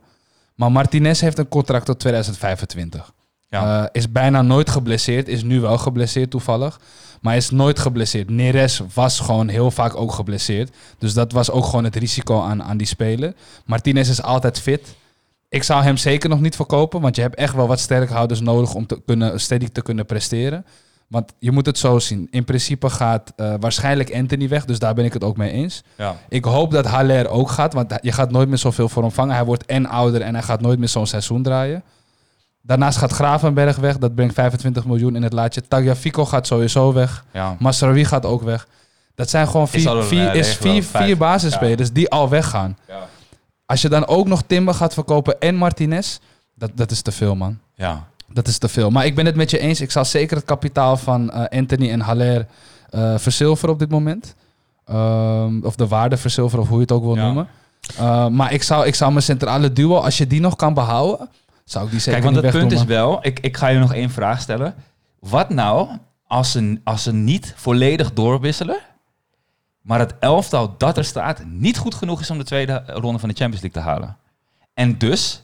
[0.55, 3.11] Maar Martinez heeft een contract tot 2025.
[3.49, 3.81] Ja.
[3.83, 5.27] Eh, is bijna nooit geblesseerd.
[5.27, 6.79] Is nu wel geblesseerd toevallig.
[7.21, 8.29] Maar is nooit geblesseerd.
[8.29, 10.75] Neres was gewoon heel vaak ook geblesseerd.
[10.97, 13.33] Dus dat was ook gewoon het risico aan, aan die speler.
[13.65, 14.95] Martinez is altijd fit.
[15.49, 17.01] Ik zou hem zeker nog niet verkopen.
[17.01, 20.65] Want je hebt echt wel wat sterkhouders nodig om te kunnen, steady te kunnen presteren.
[21.11, 22.27] Want je moet het zo zien.
[22.29, 24.65] In principe gaat eh, waarschijnlijk Anthony weg.
[24.65, 25.83] Dus daar ben ik het ook mee eens.
[25.97, 26.15] Ja.
[26.29, 29.35] Ik hoop dat Haller ook gaat, want je gaat nooit meer zoveel voor hem vangen.
[29.35, 31.83] Hij wordt en ouder en hij gaat nooit meer zo'n seizoen draaien.
[32.61, 35.67] Daarnaast gaat Gravenberg weg, dat brengt 25 miljoen in het laadje.
[35.67, 37.25] Tagliafico gaat sowieso weg.
[37.33, 37.55] ja.
[37.59, 38.67] Masraoui gaat ook weg.
[39.15, 42.77] Dat zijn gewoon Is vier, een, vier, eh, is vier, vier basisspelers die al weggaan.
[42.87, 43.07] Ja.
[43.65, 46.17] Als je dan ook nog Timber gaat verkopen en Martinez,
[46.55, 47.59] dat, dat is te veel, man.
[47.75, 48.09] ja.
[48.33, 48.89] Dat is te veel.
[48.89, 49.81] Maar ik ben het met je eens.
[49.81, 52.47] Ik zal zeker het kapitaal van eh, Anthony en Haller
[52.89, 54.35] eh verzilveren op dit moment.
[54.85, 57.23] Ehm, of de waarde verzilveren, of hoe je het ook wil Ja.
[57.23, 57.47] noemen.
[57.99, 61.29] Uh, maar ik zou, ik zou mijn centrale duo, als je die nog kan behouden,
[61.63, 63.93] zou ik die zeker Kijk, want het punt is wel, ik, ik ga je nog
[63.93, 64.75] één vraag stellen.
[65.19, 65.89] Wat nou
[66.27, 68.77] als ze, als ze niet volledig doorwisselen,
[69.81, 73.29] maar het elftal dat er staat niet goed genoeg is om de tweede ronde van
[73.29, 74.17] de Champions League te halen?
[74.73, 75.43] En dus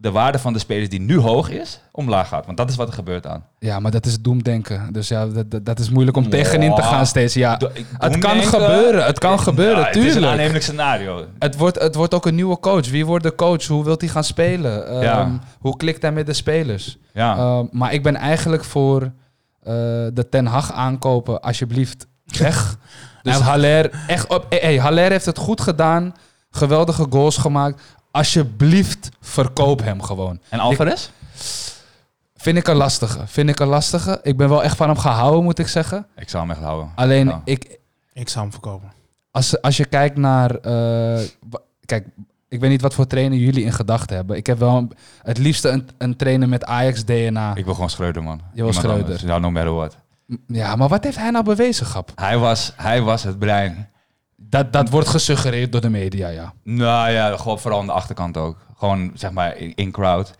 [0.00, 2.46] de waarde van de spelers die nu hoog is, omlaag gaat.
[2.46, 3.44] Want dat is wat er gebeurt aan.
[3.58, 4.92] Ja, maar dat is doemdenken.
[4.92, 7.34] Dus ja, dat, dat, dat is moeilijk om tegenin te gaan steeds.
[7.34, 9.04] Ja, Do- het kan gebeuren.
[9.04, 10.32] Het kan gebeuren, Ja, Het is een tuurlijk.
[10.32, 11.24] aannemelijk scenario.
[11.38, 12.90] Het wordt, het wordt ook een nieuwe coach.
[12.90, 13.66] Wie wordt de coach?
[13.66, 15.02] Hoe wil hij gaan spelen?
[15.02, 15.30] Ehm.
[15.58, 16.98] Hoe klikt hij met de spelers?
[17.12, 17.36] Ja.
[17.36, 19.10] Ehm, maar ik ben eigenlijk voor eh,
[20.12, 21.40] de Ten Hag aankopen.
[21.40, 22.06] Alsjeblieft,
[22.38, 22.76] weg.
[23.22, 24.46] dus maar- Haller, echt op.
[24.48, 26.14] Hey, hey, Haller heeft het goed gedaan.
[26.50, 27.82] Geweldige goals gemaakt.
[28.10, 30.40] Alsjeblieft, verkoop hem gewoon.
[30.48, 31.08] en Alvarez?
[32.36, 33.26] Vind ik een lastige.
[33.26, 34.20] Vind ik een lastige.
[34.22, 36.06] Ik ben wel echt van hem gehouden, moet ik zeggen.
[36.16, 36.92] Ik zou hem echt houden.
[36.94, 37.40] Alleen, Ja.
[37.44, 37.78] ik,
[38.12, 38.92] Ik zou hem verkopen.
[39.30, 40.50] als, als je kijkt naar...
[40.54, 41.20] eh,
[41.84, 42.06] kijk,
[42.48, 44.36] ik weet niet wat voor trainer jullie in gedachten hebben.
[44.36, 44.92] Ik heb wel een-
[45.22, 47.54] het liefste een, een trainer met Ajax-DNA.
[47.54, 48.36] Ik wil gewoon Schreuder, man.
[48.36, 49.26] wil Niemand Schreuder.
[49.26, 49.96] Ja, no matter what.
[50.46, 52.12] Ja, maar wat heeft hij nou bewezen, Gap?
[52.14, 53.88] Hij was, hij was het brein.
[54.36, 56.52] Dat, dat wordt gesuggereerd door de media, ja.
[56.62, 58.56] Nou ja, gewoon vooral aan de achterkant ook.
[58.78, 60.30] Gewoon, zeg maar, in, in crowd.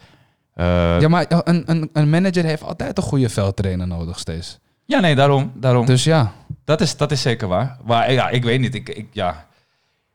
[0.54, 0.98] Eh, ja.
[1.00, 4.58] Ja, maar een, een, een manager heeft altijd een goede veldtrainer nodig steeds.
[4.86, 5.52] nee, daarom.
[5.54, 5.86] daarom.
[5.86, 6.32] Dus ja,
[6.64, 7.76] Dat, is, dat is zeker waar.
[7.84, 8.74] Maar ja, ik weet niet.
[8.74, 9.46] Ik, ik, ja.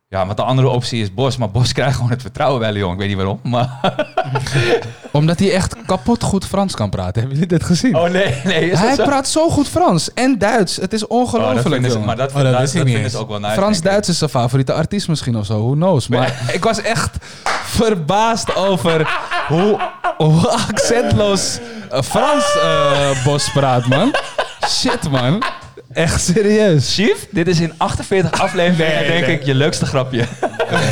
[0.08, 1.38] ja, want de andere optie is Bos.
[1.38, 2.92] Maar Bos krijgt gewoon het vertrouwen bij Lyon.
[2.92, 3.40] Ik weet niet waarom.
[3.44, 3.80] Maar...
[5.12, 7.14] omdat hij echt kapot goed Frans kan praten.
[7.22, 7.96] Hebben jullie dit gezien?
[7.96, 8.70] Oh nee, nee.
[8.70, 9.04] Is hij zo?
[9.04, 10.76] praat zo goed Frans en Duits.
[10.76, 12.06] Het is Oh, ongelooflijk, jongen.
[12.06, 13.54] maar dat, Oh, dat dat, wist ik dat ook wel nice.
[13.54, 15.64] Frans-Duits is zijn favoriete artiest misschien of zo.
[15.64, 16.08] Who knows?
[16.08, 17.18] Maar ik was echt
[17.74, 19.10] verbaasd over
[19.48, 19.80] hoe,
[20.18, 21.60] hoe accentloos
[22.04, 24.14] Frans eh, Bos praat, man.
[24.68, 25.44] Shit, man.
[25.94, 26.94] Echt serieus.
[26.96, 30.26] Chief, dit is in 48 afleveringen denk ik je leukste grapje.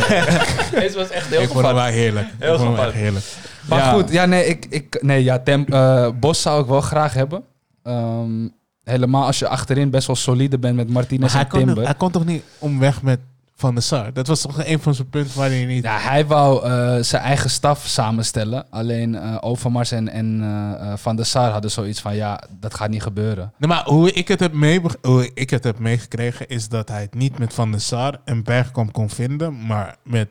[0.79, 2.27] Deze was echt heel ik vond hem wel heerlijk.
[2.39, 2.91] Heel ik vond hem gevat.
[2.93, 3.25] echt heerlijk.
[3.67, 3.91] Maar Ja.
[3.93, 7.43] goed, ja, nee, ik, ik, nee, ja, Tem, eh, Bos zou ik wel graag hebben.
[7.83, 8.47] Ehm,
[8.83, 11.83] helemaal als je achterin best wel solide bent met Maar Martinez hij en kon, Timber.
[11.83, 13.19] hij kon toch niet omweg met
[13.61, 14.13] Van der Sar?
[14.13, 15.83] Dat was toch een van zijn punten waar hij niet...
[15.83, 18.65] Ja, hij wou eh, zijn eigen staf samenstellen.
[18.69, 22.15] Alleen eh, Overmars en, en eh, Van der Sar hadden zoiets van...
[22.15, 23.53] ja, dat gaat niet gebeuren.
[23.57, 27.01] Nee, maar hoe ik het heb, meebeg- hoe ik het heb meegekregen is dat hij
[27.01, 30.27] het niet met Van der Sar en Bergkamp kon vinden, maar met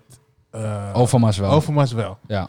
[0.54, 1.50] uh, Overmars wel.
[1.50, 2.18] Overmars wel.
[2.26, 2.48] ja.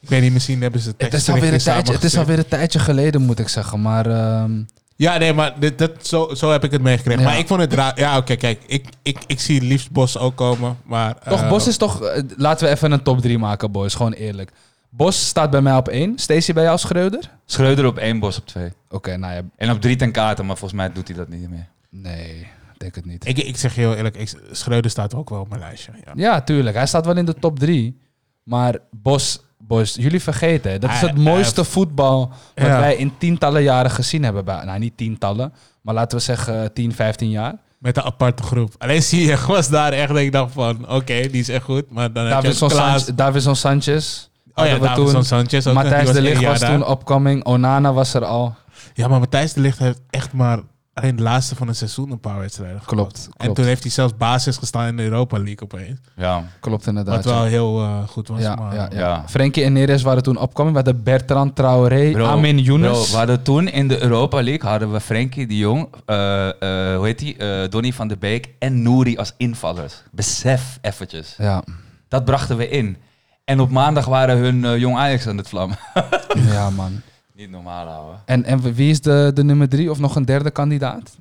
[0.00, 2.38] Ik weet niet, misschien hebben ze het Het, is alweer een tijdje, het is alweer
[2.38, 3.82] een tijdje geleden, moet ik zeggen.
[3.82, 4.62] Maar ehm,
[5.00, 7.22] Ja, nee, maar dit, dat, zo, zo heb ik het meegekregen.
[7.22, 7.28] Ja.
[7.28, 7.98] Maar ik vond het raar.
[7.98, 8.62] Ja, oké, kijk.
[8.66, 11.18] Ik, ik, ik zie liefst Bos ook komen, maar...
[11.28, 12.02] toch, eh, Bos is toch...
[12.02, 13.94] eh, laten we even een top 3 maken, boys.
[13.94, 14.52] Gewoon eerlijk.
[14.88, 16.18] Bos staat bij mij op 1.
[16.18, 17.30] Stacey bij jou, Schreuder?
[17.44, 18.72] Schreuder op één, Bos op twee.
[18.88, 21.50] Oké, nou ja, En op drie ten kaarten, maar volgens mij doet hij dat niet
[21.50, 21.68] meer.
[21.90, 22.46] nee,
[22.76, 23.26] denk het niet.
[23.26, 25.92] Ik, ik zeg je heel eerlijk, ik, Schreuder staat ook wel op mijn lijstje.
[26.04, 26.12] Ja.
[26.14, 26.76] Ja, tuurlijk.
[26.76, 28.00] Hij staat wel in de top 3.
[28.42, 30.80] Maar Bos, boys, jullie vergeten.
[30.80, 32.78] Dat is Hij- het mooiste hij- voetbal wat Ja.
[32.80, 34.44] wij in tientallen jaren gezien hebben.
[34.44, 37.54] Bij, nou, niet tientallen, maar laten we zeggen 10, 15 jaar.
[37.78, 38.74] Met een aparte groep.
[38.78, 41.90] Alleen zie je, was daar echt, ik dacht van, oké, die is echt goed.
[41.90, 42.52] Maar dan heb je.
[42.52, 44.28] Sanchez, Davidson Sanchez.
[44.54, 45.24] Oh ja, Davidson toen.
[45.24, 45.64] Sanchez.
[45.66, 46.70] Matthijs de Ligt was daar.
[46.72, 47.44] toen opkoming.
[47.44, 48.54] Onana was er al.
[48.94, 50.58] Ja, maar Matthijs de Ligt heeft echt maar
[51.00, 53.28] alleen de laatste van het seizoen een paar wedstrijden Klopt.
[53.36, 55.98] En toen heeft hij zelfs basis gestaan in de Europa League opeens.
[56.16, 56.44] Ja.
[56.60, 57.14] Klopt inderdaad.
[57.14, 57.48] Wat wel ja.
[57.48, 58.40] heel eh, goed was.
[58.40, 58.98] Ja, maar, ja, ja.
[58.98, 59.24] Ja.
[59.28, 60.76] Frenkie en Neres waren toen opkoming.
[60.76, 63.10] We hadden Bertrand Traoré, Bro, Amin Bro, Younes.
[63.10, 67.06] we hadden toen in de Europa League hadden we Frenkie de Jong, eh, eh, hoe
[67.06, 70.02] heet die, Eh, Donny van der Beek en Nouri als invallers.
[70.10, 71.34] Besef eventjes.
[71.38, 71.62] Ja,
[72.08, 72.96] Dat brachten we in.
[73.44, 75.74] En op maandag waren hun jong Ajax aan het vlam.
[76.52, 77.00] ja, man.
[77.40, 78.22] Niet normaal houden.
[78.24, 81.16] En, en wie is de, de nummer drie of nog een derde kandidaat?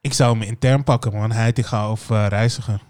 [0.00, 1.32] Ik zou hem intern pakken, man.
[1.32, 2.80] Heitinga of eh, Reiziger.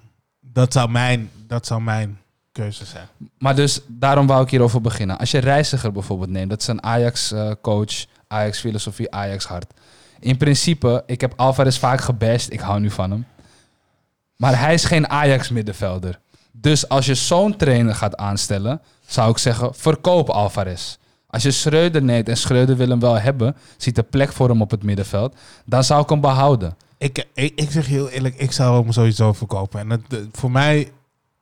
[0.41, 2.19] Dat zou, mijn, dat zou mijn
[2.53, 3.07] keuze zijn.
[3.39, 5.19] Maar dus, daarom wou ik hierover beginnen.
[5.19, 9.73] Als je Reiziger bijvoorbeeld neemt, dat is een Ajax-coach, Ajax-filosofie, Ajax-hart.
[10.21, 13.27] In principe, ik heb Alvarez vaak gebashed, ik hou nu van hem.
[14.37, 16.21] Maar hij is geen Ajax-middenvelder.
[16.53, 20.97] Dus als je zo'n trainer gaat aanstellen, zou ik zeggen, verkoop Alvarez.
[21.29, 24.61] Als je Schreuder neemt en Schreuder wil hem wel hebben, ziet er plek voor hem
[24.63, 26.77] op het middenveld, dan zou ik hem behouden.
[26.99, 29.81] Ik, ik, ik zeg je heel eerlijk, ik zou hem sowieso verkopen.
[29.81, 30.93] En het, eh, voor mij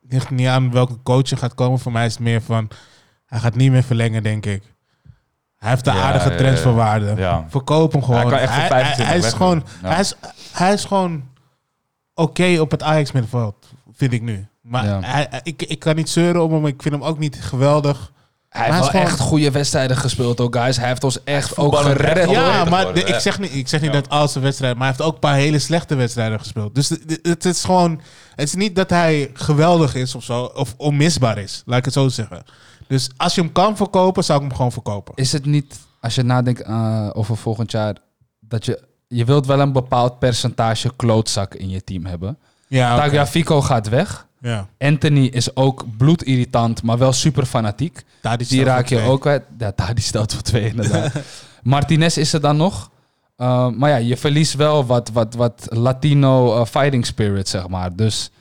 [0.09, 1.79] ligt het niet aan welke coach er gaat komen.
[1.79, 2.69] Voor mij is het meer van,
[3.25, 4.63] hij gaat niet meer verlengen, denk ik.
[5.55, 7.13] Hij heeft de Ja, aardige ja, transferwaarde.
[7.17, 7.45] Ja.
[7.49, 8.19] Verkoop hem gewoon.
[8.19, 10.13] Hij kan echt voor hij, 25 hij is gewoon, hij, is,
[10.51, 11.23] hij is gewoon
[12.13, 13.55] oké op het Ajax middenveld,
[13.93, 14.47] vind ik nu.
[14.61, 14.99] Maar Ja.
[15.01, 16.65] hij, hij- ik, ik kan niet zeuren om hem.
[16.65, 18.11] Ik vind hem ook niet geweldig.
[18.55, 20.77] Hij Maar heeft wel echt goede wedstrijden gespeeld, ook guys.
[20.77, 22.29] Hij heeft ons echt ook gered.
[22.29, 24.01] Ja, maar ik zeg niet, ik zeg niet Ja.
[24.01, 26.75] dat al zijn wedstrijden, maar hij heeft ook een paar hele slechte wedstrijden gespeeld.
[26.75, 26.89] Dus
[27.21, 28.01] het, is gewoon,
[28.35, 31.93] het is niet dat hij geweldig is of zo, of onmisbaar is, laat ik het
[31.93, 32.43] zo zeggen.
[32.87, 35.13] Dus als je hem kan verkopen, zou ik hem gewoon verkopen.
[35.15, 37.95] Is het niet, als je nadenkt eh, over volgend jaar,
[38.39, 42.37] dat je, je wilt wel een bepaald percentage klootzak in je team hebben.
[42.67, 42.95] Ja.
[42.97, 44.24] Tagliafico gaat weg.
[44.45, 44.67] Ja.
[44.79, 48.03] Anthony is ook bloedirritant, maar wel super fanatiek.
[48.21, 49.43] Daar Die raak je ook kwijt.
[49.57, 51.11] Ja, daar die stelt voor twee inderdaad.
[51.63, 52.89] Martinez is er dan nog.
[53.37, 57.95] Uh, maar ja, je verliest wel wat, wat, wat Latino uh, fighting spirit, zeg maar.
[57.95, 58.31] Dus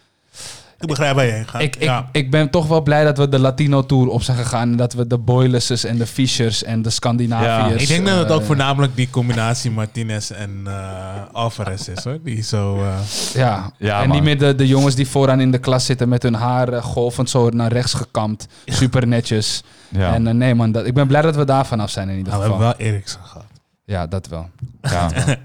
[0.85, 1.61] Ik begrijp waar je heen gaat.
[1.62, 2.09] ik, ik, ja.
[2.12, 4.70] ik ben toch wel blij dat we de Latino Tour op zijn gegaan.
[4.70, 7.82] En dat we de Boyluses en de Fishers en de Scandinaviërs...
[7.82, 12.18] ik denk dat het ook eh, voornamelijk die combinatie Martinez en eh, Alvarez is hoor.
[12.22, 12.76] Die zo.
[12.82, 12.99] eh,
[13.35, 14.16] Ja, Ja, en man.
[14.16, 17.30] niet meer de, de jongens die vooraan in de klas zitten met hun haar golvend
[17.30, 18.47] zo naar rechts gekamd.
[18.64, 19.62] Super netjes.
[19.89, 20.14] Ja.
[20.14, 22.45] En nee man, dat, ik ben blij dat we daar vanaf zijn in ieder nou,
[22.45, 22.66] we geval.
[22.68, 23.45] hebben wel Eriksen gehad.
[23.85, 24.49] Ja, dat wel.
[24.82, 25.09] ja.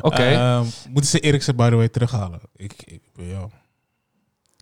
[0.00, 0.22] Oké.
[0.22, 2.40] Ehm, moeten ze Eriksen by the way terughalen?
[2.56, 3.46] Ik, ik ja.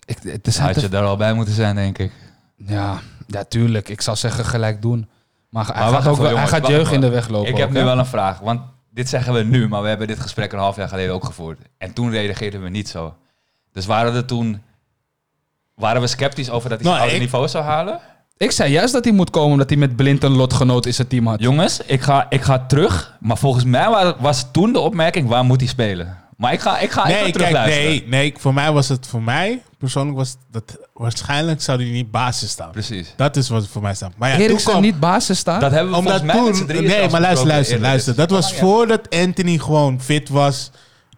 [0.06, 2.12] Ik, het is Had je daar al bij moeten zijn, denk ik.
[2.56, 3.88] Ja, ja, tuurlijk.
[3.88, 5.08] Ik zou zeggen gelijk doen.
[5.50, 7.50] Maar, hij Maar gaat, ook even, wel, hij jongens, gaat jeugd in de weg lopen.
[7.50, 7.84] Ik heb ook, nu hè?
[7.84, 8.38] wel een vraag.
[8.38, 11.24] Want dit zeggen we nu, maar we hebben dit gesprek een half jaar geleden ook
[11.24, 11.58] gevoerd.
[11.78, 13.14] En toen reageerden we niet zo.
[13.72, 14.62] Dus waren er toen...
[15.74, 18.00] Waren we sceptisch over dat hij Nou, oude ik- niveau zou halen?
[18.36, 21.08] Ik zei juist dat hij moet komen omdat hij met Blind een lotgenoot in zijn
[21.08, 21.40] team had.
[21.40, 23.16] Jongens, ik ga, ik ga terug.
[23.20, 26.18] Maar volgens mij wa- was toen de opmerking, waar moet hij spelen?
[26.36, 27.90] Maar ik ga, ik ga even Nee, terug kijk, luisteren.
[27.90, 32.10] nee, nee, voor mij was het, voor mij persoonlijk was dat, waarschijnlijk zou hij niet
[32.10, 32.70] basis staan.
[32.70, 33.12] Precies.
[33.16, 34.12] Dat is wat voor mij staat.
[34.16, 35.60] Maar ja, toen Eriksen kwam, niet basis staan.
[35.60, 38.14] Dat hebben we omdat volgens mij met z'n toen, drieën nee, maar luister, luister, luister.
[38.14, 40.70] Dat was voordat Anthony gewoon fit was.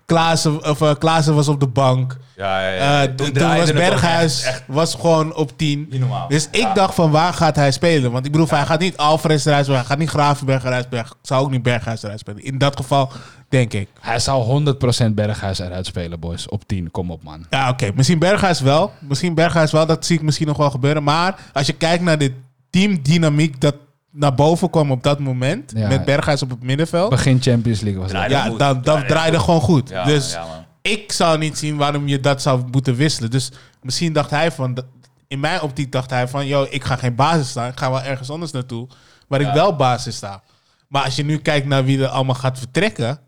[0.06, 2.16] Klaassen, of, Klaassen was op de bank.
[2.36, 3.02] Ja, ja, ja.
[3.06, 5.86] Eh, toen was Berghuis echt- echt was gewoon op 10.
[5.90, 6.28] niet normaal.
[6.28, 6.74] Dus ik Ja.
[6.74, 8.12] dacht van waar gaat hij spelen?
[8.12, 9.80] Want ik bedoel, hij gaat niet Alvarez eruit spelen.
[9.80, 11.04] Hij gaat niet Gravenberg eruit spelen.
[11.04, 12.42] Hij zou ook niet Berghuis eruit spelen.
[12.44, 13.12] In dat geval
[13.48, 13.88] denk ik.
[14.00, 14.64] Hij zou
[15.10, 16.48] 100% Berghuis eruit spelen, boys.
[16.48, 17.46] Op 10, kom op man.
[17.50, 17.90] Ja, oké.
[17.94, 18.92] Misschien Berghuis wel.
[18.98, 19.86] Misschien Berghuis wel.
[19.86, 21.02] Dat zie ik misschien nog wel gebeuren.
[21.02, 22.32] Maar als je kijkt naar de
[22.70, 23.74] teamdynamiek dat
[24.10, 25.72] naar boven kwam op dat moment.
[25.76, 25.88] Ja.
[25.88, 27.10] Met Berghuis op het middenveld.
[27.10, 28.30] Begin Champions League was dat.
[28.30, 28.58] Ja, goed.
[28.58, 29.44] dan, dan Draaide draaide goed.
[29.44, 29.88] gewoon goed.
[29.88, 33.30] Ja, dus ja, ik zou niet zien waarom je dat zou moeten wisselen.
[33.30, 34.82] Dus misschien dacht hij van...
[35.28, 36.46] In mijn optiek dacht hij van...
[36.46, 37.68] Yo, ik ga geen basis staan.
[37.70, 38.88] Ik ga wel ergens anders naartoe.
[39.26, 39.48] Waar Ja.
[39.48, 40.42] ik wel basis sta.
[40.88, 43.18] Maar als je nu kijkt naar wie er allemaal gaat vertrekken...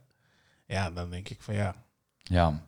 [0.70, 1.74] Ja, dan denk ik van ja.
[2.22, 2.60] Ja.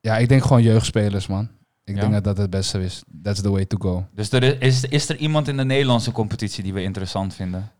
[0.00, 1.48] Ja, ik denk gewoon jeugdspelers, man.
[1.84, 2.00] Ik Ja.
[2.00, 3.02] denk dat dat het beste is.
[3.22, 4.06] That's the way to go.
[4.14, 7.70] Dus er is, is, is er iemand in de Nederlandse competitie die we interessant vinden?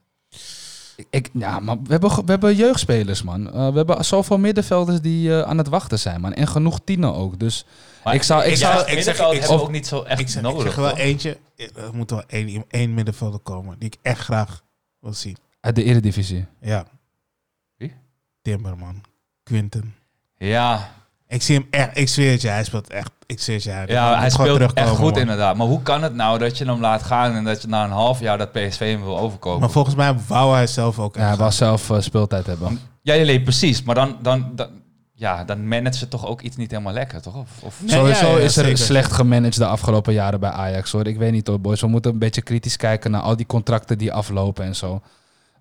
[1.10, 3.46] Ik, ja, maar we hebben, we hebben jeugdspelers, man.
[3.52, 6.32] Eh, we hebben zoveel middenvelders die eh, aan het wachten zijn, man.
[6.32, 7.38] En genoeg tienen ook.
[7.38, 7.64] Dus
[8.04, 10.60] Maar Ik zou- ik zou- ik zeg- ik- ook niet zo echt Ik zeg, nodig.
[10.60, 10.98] ik zeg wel toch?
[10.98, 11.38] eentje.
[11.56, 13.78] Er moet wel één, één middenvelder komen.
[13.78, 14.62] Die ik echt graag
[15.00, 15.36] wil zien.
[15.60, 16.46] uit de Eredivisie.
[16.60, 16.86] Ja.
[17.76, 17.94] Wie?
[18.42, 19.00] Timberman.
[19.50, 19.94] Quinten.
[20.36, 20.90] Ja,
[21.28, 21.98] Ik zie hem echt.
[21.98, 22.48] Ik zweer het je.
[22.48, 23.10] Hij speelt echt.
[23.26, 23.70] Ik zweer het je.
[23.70, 25.20] ja hij gewoon speelt echt goed man.
[25.20, 25.56] inderdaad.
[25.56, 27.90] Maar hoe kan het nou dat je hem laat gaan en dat je na een
[27.90, 29.60] half jaar dat PSV hem wil overkopen?
[29.60, 32.80] Maar volgens mij wou hij zelf ook Ja, hij was zelf eh, speeltijd hebben.
[33.02, 33.82] Ja, nee, precies.
[33.82, 34.68] Maar dan, dan, dan,
[35.12, 37.34] ja, dan manage ze toch ook iets niet helemaal lekker, toch?
[37.34, 37.80] Of, of...
[37.80, 38.78] Nee, Sowieso ja, ja, is er zeker.
[38.78, 41.06] slecht gemanaged de afgelopen jaren bij Ajax, hoor.
[41.06, 41.80] Ik weet niet hoor, boys.
[41.80, 45.00] We moeten een beetje kritisch kijken naar al die contracten die aflopen en zo.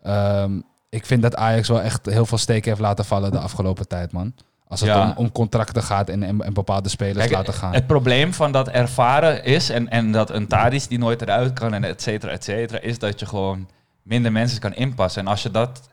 [0.04, 0.52] Ehm,
[0.90, 4.12] ik vind dat Ajax wel echt heel veel steken heeft laten vallen de afgelopen tijd,
[4.12, 4.34] man.
[4.68, 5.02] Als het Ja.
[5.10, 7.74] om, om contracten gaat en, en, en bepaalde spelers Kijk, laten gaan.
[7.74, 11.74] Het probleem van dat ervaren is, en, en dat een Tadis die nooit eruit kan,
[11.74, 13.68] en et cetera, et cetera, is dat je gewoon
[14.02, 15.22] minder mensen kan inpassen.
[15.22, 15.90] En als je dat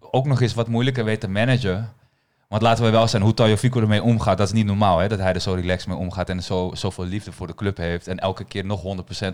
[0.00, 1.92] ook nog eens wat moeilijker weet te managen.
[2.48, 4.98] Want laten we wel zijn, hoe Tayo Fico ermee omgaat, dat is niet normaal.
[4.98, 5.08] Hè?
[5.08, 8.08] Dat hij er zo relaxed mee omgaat en zo, zoveel liefde voor de club heeft
[8.08, 8.86] en elke keer nog 100%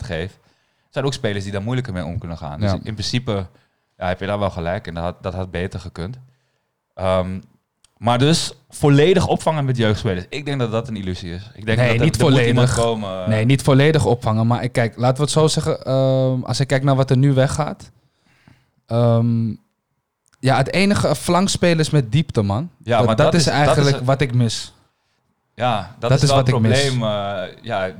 [0.02, 0.34] geeft.
[0.34, 2.60] Er zijn ook spelers die daar moeilijker mee om kunnen gaan.
[2.60, 2.78] Dus Ja.
[2.82, 3.46] in principe
[4.00, 6.18] ja, heb je daar wel gelijk en dat had, dat had beter gekund.
[6.94, 7.40] Ehm,
[7.96, 10.26] maar dus volledig opvangen met jeugdspelers.
[10.28, 11.50] Ik denk dat dat een illusie is.
[11.54, 12.74] Ik denk Nee, dat niet volledig.
[12.74, 13.22] komen.
[13.22, 14.46] eh, Nee, niet volledig opvangen.
[14.46, 15.84] Maar ik kijk, laten we het zo zeggen.
[15.84, 17.90] ehm, als ik kijk naar wat er nu weggaat.
[18.86, 19.48] ehm,
[20.40, 22.70] ja, het enige flankspelers met diepte, man.
[22.82, 24.74] Ja, dat, maar dat dat is eigenlijk is- wat ik mis.
[25.54, 26.86] Ja, dat, is, wel wat het ik mis.
[26.86, 27.08] probleem.
[27.10, 27.94] eh, ja,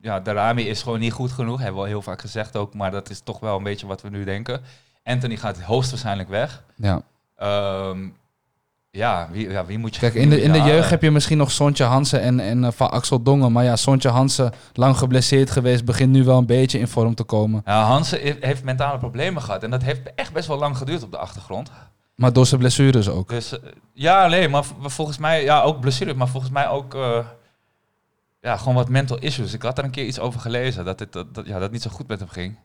[0.00, 1.58] ja, Darami is gewoon niet goed genoeg.
[1.58, 2.74] Hebben we al heel vaak gezegd ook.
[2.74, 4.60] Maar dat is toch wel een beetje wat we nu denken.
[5.04, 6.62] Anthony gaat hoogstwaarschijnlijk weg.
[6.76, 7.02] Ja.
[7.36, 8.08] Ehm,
[8.90, 10.00] ja, wie, ja, wie moet je...
[10.00, 12.64] Kijk, in de, in de je jeugd heb je misschien nog Sontje Hansen en, en
[12.64, 13.52] eh, van Axel Dongen.
[13.52, 17.22] Maar ja, Sontje Hansen, lang geblesseerd geweest, begint nu wel een beetje in vorm te
[17.24, 17.62] komen.
[17.64, 19.62] Ja, Hansen he- heeft mentale problemen gehad.
[19.62, 21.70] En dat heeft echt best wel lang geduurd op de achtergrond.
[22.14, 23.28] Maar door zijn blessures ook.
[23.28, 27.18] Dus eh, ja, nee, maar volgens mij, ja, ook blessure, maar volgens mij ook, eh,
[28.40, 29.52] ja, gewoon wat mental issues.
[29.52, 31.82] Ik had er een keer iets over gelezen, dat het dat, dat, ja, dat niet
[31.82, 32.56] zo goed met hem ging.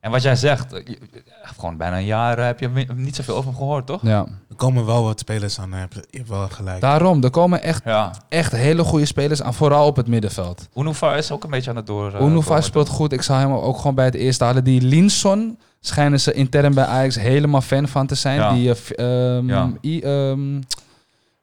[0.00, 0.98] En wat jij zegt, eh, je-
[1.42, 4.02] gewoon bijna een jaar eh, heb je niet zoveel over hem gehoord, toch?
[4.02, 4.26] Ja.
[4.48, 5.70] Er komen wel wat spelers aan.
[5.70, 6.80] Je hebt, wel gelijk.
[6.80, 8.12] Daarom, er komen echt, Ja.
[8.28, 10.68] echt hele goede spelers aan, vooral op het middenveld.
[10.76, 12.20] Unuva is ook een beetje aan het door.
[12.20, 12.62] Unuva komen.
[12.62, 13.12] speelt goed.
[13.12, 14.64] Ik zou hem ook gewoon bij het eerste halen.
[14.64, 18.36] Die Linson schijnen ze intern bij Ajax helemaal fan van te zijn.
[18.38, 18.52] Ja.
[18.52, 19.70] Die, eh, f- ehm, Ja.
[19.82, 20.60] I, ehm,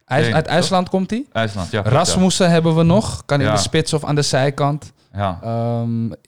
[0.05, 0.53] IJs- Nee, uit toch?
[0.53, 1.26] IJsland komt hij.
[1.32, 1.82] IJsland, ja.
[1.82, 3.24] Rasmussen hebben we nog.
[3.26, 4.91] Kan in de spits of aan de zijkant.
[5.18, 5.39] Ja.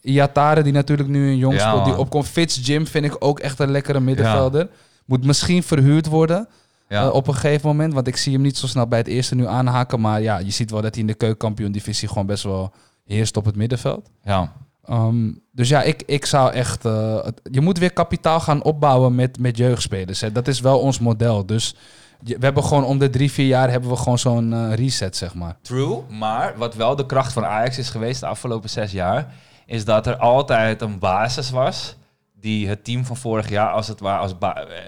[0.02, 2.28] Iatare, die natuurlijk nu een jong Ja, speelt, die opkomt.
[2.28, 4.70] Fitz Jim vind ik ook echt een lekkere middenvelder.
[5.06, 6.48] Moet misschien verhuurd worden
[6.88, 7.04] Ja.
[7.04, 7.94] eh, op een gegeven moment.
[7.94, 10.00] Want ik zie hem niet zo snel bij het eerste nu aanhaken.
[10.02, 12.74] Maar ja, je ziet wel dat hij in de keukenkampioen-divisie gewoon best wel
[13.06, 14.10] heerst op het middenveld.
[14.24, 14.54] ja.
[14.86, 16.86] Ehm, dus ja, ik, ik zou echt...
[16.86, 17.18] eh,
[17.52, 20.22] je moet weer kapitaal gaan opbouwen met, met jeugdspelers.
[20.22, 20.32] Hè.
[20.32, 21.46] Dat is wel ons model.
[21.46, 21.76] Dus
[22.24, 25.34] we hebben gewoon om de drie, vier jaar hebben we gewoon zo'n eh, reset, zeg
[25.34, 25.58] maar.
[25.62, 29.34] True, maar wat wel de kracht van Ajax is geweest de afgelopen zes jaar,
[29.66, 31.98] is dat er altijd een basis was
[32.40, 34.34] die het team van vorig jaar als het ware als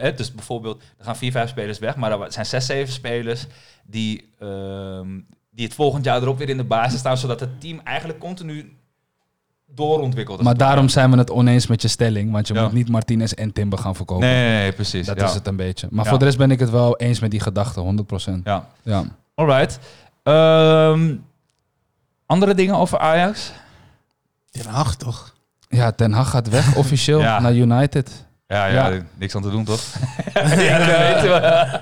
[0.02, 3.46] eh, dus bijvoorbeeld er gaan vier vijf spelers weg, maar er zijn zes zeven spelers
[3.84, 5.20] die ehm,
[5.52, 8.78] die het volgend jaar erop weer in de basis staan, zodat het team eigenlijk continu
[9.76, 10.38] doorontwikkelt.
[10.38, 12.32] als Maar daarom zijn we het oneens met je stelling.
[12.32, 12.62] Want je Ja.
[12.62, 14.28] moet niet Martinez en Timber gaan verkopen.
[14.28, 15.06] Nee, nee, nee, precies.
[15.06, 15.26] Dat ja.
[15.26, 15.88] is het een beetje.
[15.92, 16.10] Maar Ja.
[16.10, 18.42] voor de rest ben ik het wel eens met die gedachte, 100%.
[18.46, 18.68] Ja.
[18.84, 19.04] Ja.
[19.36, 19.80] Alright.
[20.24, 21.16] Ehm,
[22.26, 23.52] andere dingen over Ajax?
[24.52, 25.34] Den Haag toch?
[25.70, 27.40] ja, Ten Hag gaat weg officieel Ja.
[27.40, 28.26] naar United.
[28.48, 29.02] Ja, ja, Ja.
[29.18, 29.82] niks aan te doen, toch?
[30.34, 31.80] Ja, dat weten we.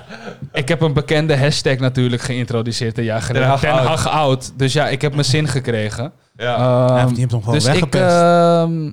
[0.52, 3.40] Ik heb een bekende hashtag natuurlijk geïntroduceerd een jaar geleden.
[3.42, 3.86] Den Hag Ten out.
[3.86, 4.52] Hag out.
[4.56, 6.12] Dus ja, ik heb mijn zin gekregen.
[6.40, 6.86] Ja.
[6.92, 8.02] Hij heeft hem toch wel dus ik, weggepest.
[8.14, 8.86] ehm,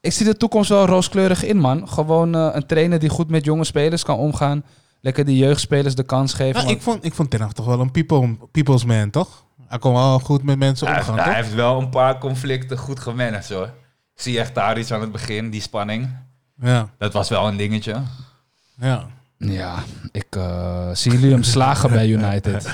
[0.00, 1.88] ik zie de toekomst wel rooskleurig in, man.
[1.88, 4.64] Gewoon eh, een trainer die goed met jonge spelers kan omgaan.
[5.00, 6.60] Lekker die jeugdspelers de kans geven.
[6.62, 9.44] Nou, ik, vond, ik vond Ten Hag toch wel een people, people's man, toch?
[9.68, 11.34] Hij kon wel goed met mensen Hij, omgaan, hij toch?
[11.34, 13.64] heeft wel een paar conflicten goed gemanaged, hoor.
[14.14, 16.16] Ik zie echt daar iets aan het begin, die spanning.
[16.60, 17.96] Ja, Dat was wel een dingetje.
[18.80, 19.06] ja.
[19.44, 19.74] Ja,
[20.12, 22.66] ik eh, zie jullie hem slagen bij United.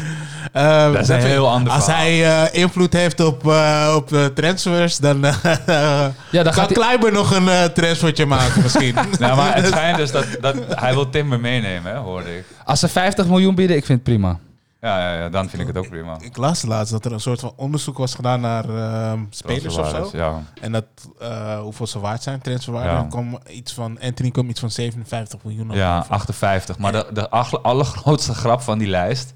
[0.52, 2.02] Eh, Dat is even een heel ander Als verhaal.
[2.02, 6.72] hij eh, invloed heeft op, eh, op transfers, dan Ja, dan kan gaat.
[6.72, 8.94] Kleiber nog een eh, transfertje maken misschien.
[9.18, 12.44] Nou, maar het schijnt dus dat, dat hij wil Timber meenemen, hè, hoorde ik.
[12.64, 14.38] Als ze 50 miljoen bieden, ik vind het prima.
[14.80, 16.16] Ja, ja, ja, dan vind ik het ook prima.
[16.20, 19.88] Ik las laatst dat er een soort van onderzoek was gedaan naar ehm, spelers of
[19.88, 20.10] zo.
[20.12, 20.42] Ja.
[20.60, 20.84] En dat
[21.18, 22.88] eh, hoeveel ze waard zijn, transferwaarde.
[22.88, 22.96] Ja.
[22.96, 25.70] Dan kwam iets van, Anthony kwam iets van 57 miljoen.
[25.70, 26.12] of ja, zo.
[26.12, 26.78] 58.
[26.78, 27.28] Maar de, de
[27.62, 29.34] allergrootste grap van die lijst...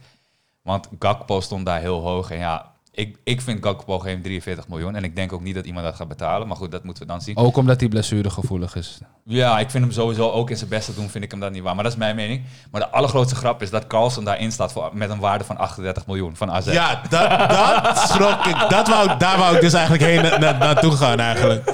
[0.62, 2.30] Want Gakpo stond daar heel hoog.
[2.30, 4.94] En ja, ik, ik vind Gakpo geen 43 miljoen.
[4.96, 6.46] En ik denk ook niet dat iemand dat gaat betalen.
[6.48, 7.36] Maar goed, dat moeten we dan zien.
[7.36, 8.98] Ook omdat hij blessuregevoelig is.
[9.24, 11.62] Ja, ik vind hem sowieso ook in zijn beste doen, vind ik hem dat niet
[11.62, 11.74] waar.
[11.74, 12.42] Maar dat is mijn mening.
[12.70, 16.06] Maar de allergrootste grap is dat Carlsen daarin staat voor, met een waarde van 38
[16.06, 16.66] miljoen van AZ.
[16.72, 18.56] Ja, dat, dat schrok ik.
[18.68, 21.64] Dat wou, ik- daar wou ik dus eigenlijk heen na, na- naartoe gaan eigenlijk.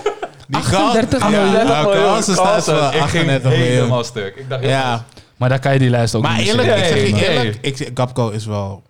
[0.48, 1.52] Die 38 Carl- miljoen?
[1.52, 4.04] Ja, nou, Carlsen staat voor ik ging 38 helemaal miljoen.
[4.04, 4.36] stuk.
[4.36, 5.04] Ik dacht, Ja,
[5.36, 7.58] Maar daar kan je die lijst ook maar niet eerlijk, ik zeg je Nee, eerlijk,
[7.60, 8.82] ik, Gapco is wel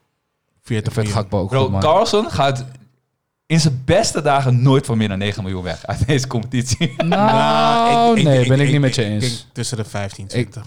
[0.69, 1.23] 40 Ik vind miljoen.
[1.23, 1.81] Gakpo ook Bro, goed, man.
[1.81, 2.65] Carlsen gaat
[3.47, 6.95] in zijn beste dagen nooit voor meer dan 9 miljoen weg uit deze competitie.
[7.05, 9.25] Nou, ik- ik- nee, ik- ben ik, ik- niet met je ik eens.
[9.25, 10.65] denk tussen de 15 20.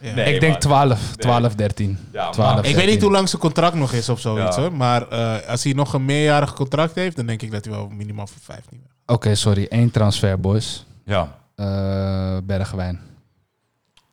[0.00, 0.14] Ja.
[0.14, 0.60] Nee, ik denk man.
[0.60, 1.98] 12, 12, 13.
[2.12, 4.62] Ja, 12, maar- Ik weet niet hoe lang zijn contract nog is of zoiets Ja.
[4.62, 4.72] hoor.
[4.72, 7.88] Maar eh, als hij nog een meerjarig contract heeft, dan denk ik dat hij wel
[7.88, 9.16] minimaal voor 15 weg.
[9.16, 9.66] Oké, sorry.
[9.68, 10.84] Eén transfer, boys.
[11.04, 11.28] Ja.
[11.54, 13.00] Eh Bergwijn.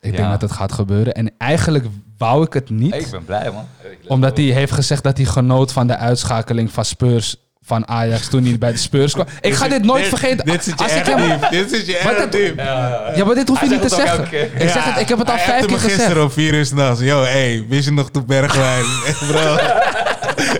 [0.00, 0.16] Ik Ja.
[0.16, 1.12] denk dat het gaat gebeuren.
[1.14, 1.84] En eigenlijk
[2.18, 2.94] wou ik het niet.
[2.94, 3.66] Ik ben blij, man.
[4.08, 8.44] Omdat hij heeft gezegd dat hij genoot van de uitschakeling van Spurs van Ajax toen
[8.44, 9.26] hij bij de Spurs kwam.
[9.40, 10.46] Ik ga dit nooit vergeten.
[10.46, 11.40] Dit zit je Als ik echt hem-.
[11.50, 12.58] Dit zit je Wat echt het- diep.
[13.16, 14.24] Ja, maar dit hoef je niet te zeggen.
[14.62, 15.94] Ik, zeg het, ik heb het al Hij vijf keer gezegd.
[15.94, 17.00] gisteren om vier uur s'nachts.
[17.00, 18.84] Yo, hey, wist je nog toen Bergwijn?
[19.30, 19.56] Bro.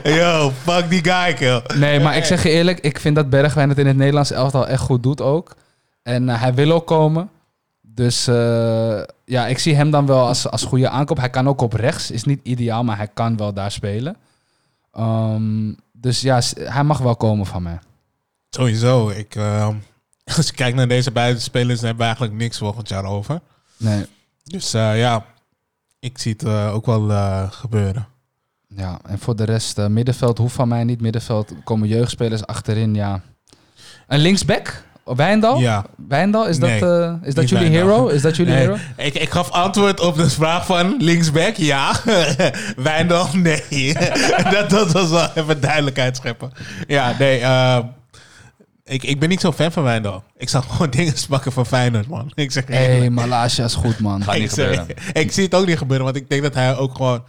[0.02, 1.62] Yo, fuck die guy, kill.
[1.78, 4.66] Nee, maar ik zeg je eerlijk, ik vind dat Bergwijn het in het Nederlands elftal
[4.68, 5.54] echt goed doet ook.
[6.02, 7.30] En eh, hij wil ook komen.
[8.00, 11.16] Dus eh, ja, ik zie hem dan wel als, als goede aankoop.
[11.16, 14.16] Hij kan ook op rechts, is niet ideaal, maar hij kan wel daar spelen.
[14.92, 17.78] Ehm, dus ja, hij mag wel komen van mij.
[18.50, 19.08] Sowieso.
[19.08, 19.76] Ik, ehm,
[20.36, 23.40] als je kijkt naar deze beide spelers, hebben we eigenlijk niks volgend jaar over.
[23.76, 24.06] Nee,
[24.44, 25.24] Dus eh, ja,
[25.98, 27.08] ik zie het eh, ook wel
[27.50, 28.06] gebeuren.
[28.68, 28.98] ja.
[29.06, 31.00] En voor de rest, middenveld hoeft van mij niet.
[31.00, 33.20] Middenveld komen jeugdspelers achterin, ja.
[34.06, 34.84] Een linksback?
[35.16, 35.58] Wijndal?
[35.58, 35.84] Ja.
[36.08, 37.96] Wijndal, is dat, Nee, eh, is dat niet jullie Wijndal.
[37.96, 38.06] hero?
[38.08, 38.76] Is dat jullie Nee, hero?
[38.96, 41.92] ik, ik gaf antwoord op de vraag van linksback, ja.
[42.76, 43.94] Wijndal, nee.
[44.52, 46.50] dat, dat was wel even duidelijkheid scheppen.
[46.86, 47.38] Ja, nee.
[47.40, 47.78] eh,
[48.84, 50.22] ik, ik ben niet zo fan van Wijndal.
[50.36, 52.32] Ik zag gewoon dingen pakken van Feyenoord, man.
[52.34, 53.10] Ik zeg Hé, hey, eerlijk.
[53.12, 54.22] Malaysia is goed, man.
[54.22, 54.96] Gaat niet ik, zeg- gebeuren.
[55.12, 57.24] ik zie het ook niet gebeuren, want ik denk dat hij ook gewoon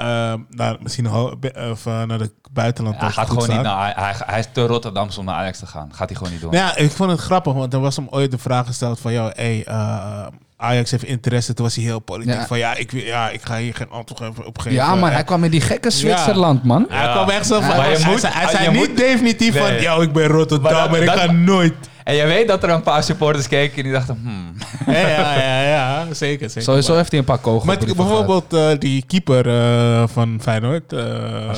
[0.00, 3.92] eh, naar, misschien of, eh, naar het buitenland Hij ook gaat gewoon niet naar...
[3.96, 5.90] Hij, hij is te Rotterdam om naar Ajax te gaan.
[5.94, 6.50] Gaat hij gewoon niet doen.
[6.50, 9.12] Nou ja, ik vond het grappig, want er was hem ooit de vraag gesteld van...
[9.12, 11.54] Joh, hey, eh, Ajax heeft interesse.
[11.54, 12.46] Toen was hij heel politiek Ja.
[12.46, 14.72] van ja ik, wil- ja, ik ga hier geen antwoord op- op geven.
[14.78, 16.86] Ja, maar hij kwam in die gekke Zwitserland, man.
[16.88, 17.76] Hij kwam echt zo van...
[17.76, 19.80] Maar je hij, moet- zei, hij je zei niet moet- definitief van...
[19.80, 21.74] Yo, ik ben Rotterdam Maar dat- en ik dat- ga nooit...
[22.04, 24.54] En je weet dat er een paar supporters keken en die dachten, hmm.
[24.94, 26.48] ja, ja, ja, ja, zeker.
[26.48, 26.62] zeker.
[26.62, 27.64] Sowieso heeft hij een paar kogels.
[27.64, 31.00] Maar bijvoorbeeld eh, die keeper eh, van Feyenoord, eh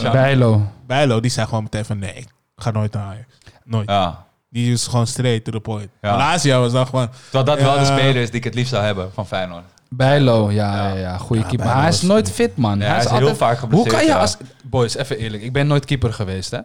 [0.02, 0.10] Ja.
[0.10, 0.66] Bijlo.
[0.86, 3.26] Bijlo, die zei gewoon meteen van nee, ik ga nooit naar Ajax.
[3.64, 3.90] Nooit.
[3.90, 4.24] Ja.
[4.50, 5.88] Die is gewoon straight to the point.
[6.00, 6.38] Ja.
[6.60, 7.08] Was dan gewoon...
[7.30, 9.64] Terwijl dat wel de speler is die ik het liefst zou hebben van Feyenoord.
[9.88, 10.88] Bijlo, ja, Ja.
[10.88, 10.96] ja.
[10.98, 11.66] ja, goede Ja, keeper.
[11.66, 12.78] Maar hij is nooit fit, man.
[12.78, 14.18] Ja, hij is heel vaak Hoe geblesseerd, kan je ja.
[14.18, 14.36] als...
[14.64, 15.42] Boys, even eerlijk.
[15.42, 16.58] Ik ben nooit keeper geweest, hè.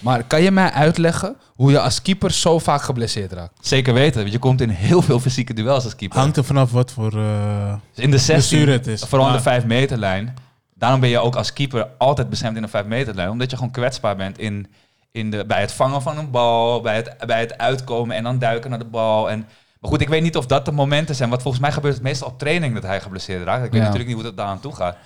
[0.00, 3.66] Maar kan je mij uitleggen hoe je als keeper zo vaak geblesseerd raakt?
[3.66, 6.18] Zeker weten, want je komt in heel veel fysieke duels als keeper.
[6.18, 7.12] Hangt er vanaf wat voor...
[7.18, 9.00] eh, Dus in de 16, blessure het is.
[9.02, 10.34] vooral in de Maar- 5 meterlijn.
[10.74, 13.30] Daarom ben je ook als keeper altijd beschermd in de 5 meterlijn.
[13.30, 14.66] Omdat je gewoon kwetsbaar bent in,
[15.12, 18.38] in de, bij het vangen van een bal, bij het, bij het uitkomen en dan
[18.38, 19.30] duiken naar de bal.
[19.30, 19.38] En,
[19.80, 21.28] maar goed, ik weet niet of dat de momenten zijn.
[21.30, 23.64] Want volgens mij gebeurt het meestal op training dat hij geblesseerd raakt.
[23.64, 23.86] Ik weet Ja.
[23.86, 24.96] natuurlijk niet hoe het daar aan toe gaat.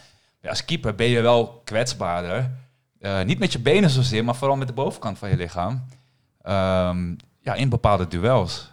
[0.40, 2.50] Ja, als keeper ben je wel kwetsbaarder.
[3.04, 5.84] Eh, niet met je benen zozeer, maar vooral met de bovenkant van je lichaam.
[6.42, 8.70] Ehm, ja, in bepaalde duels.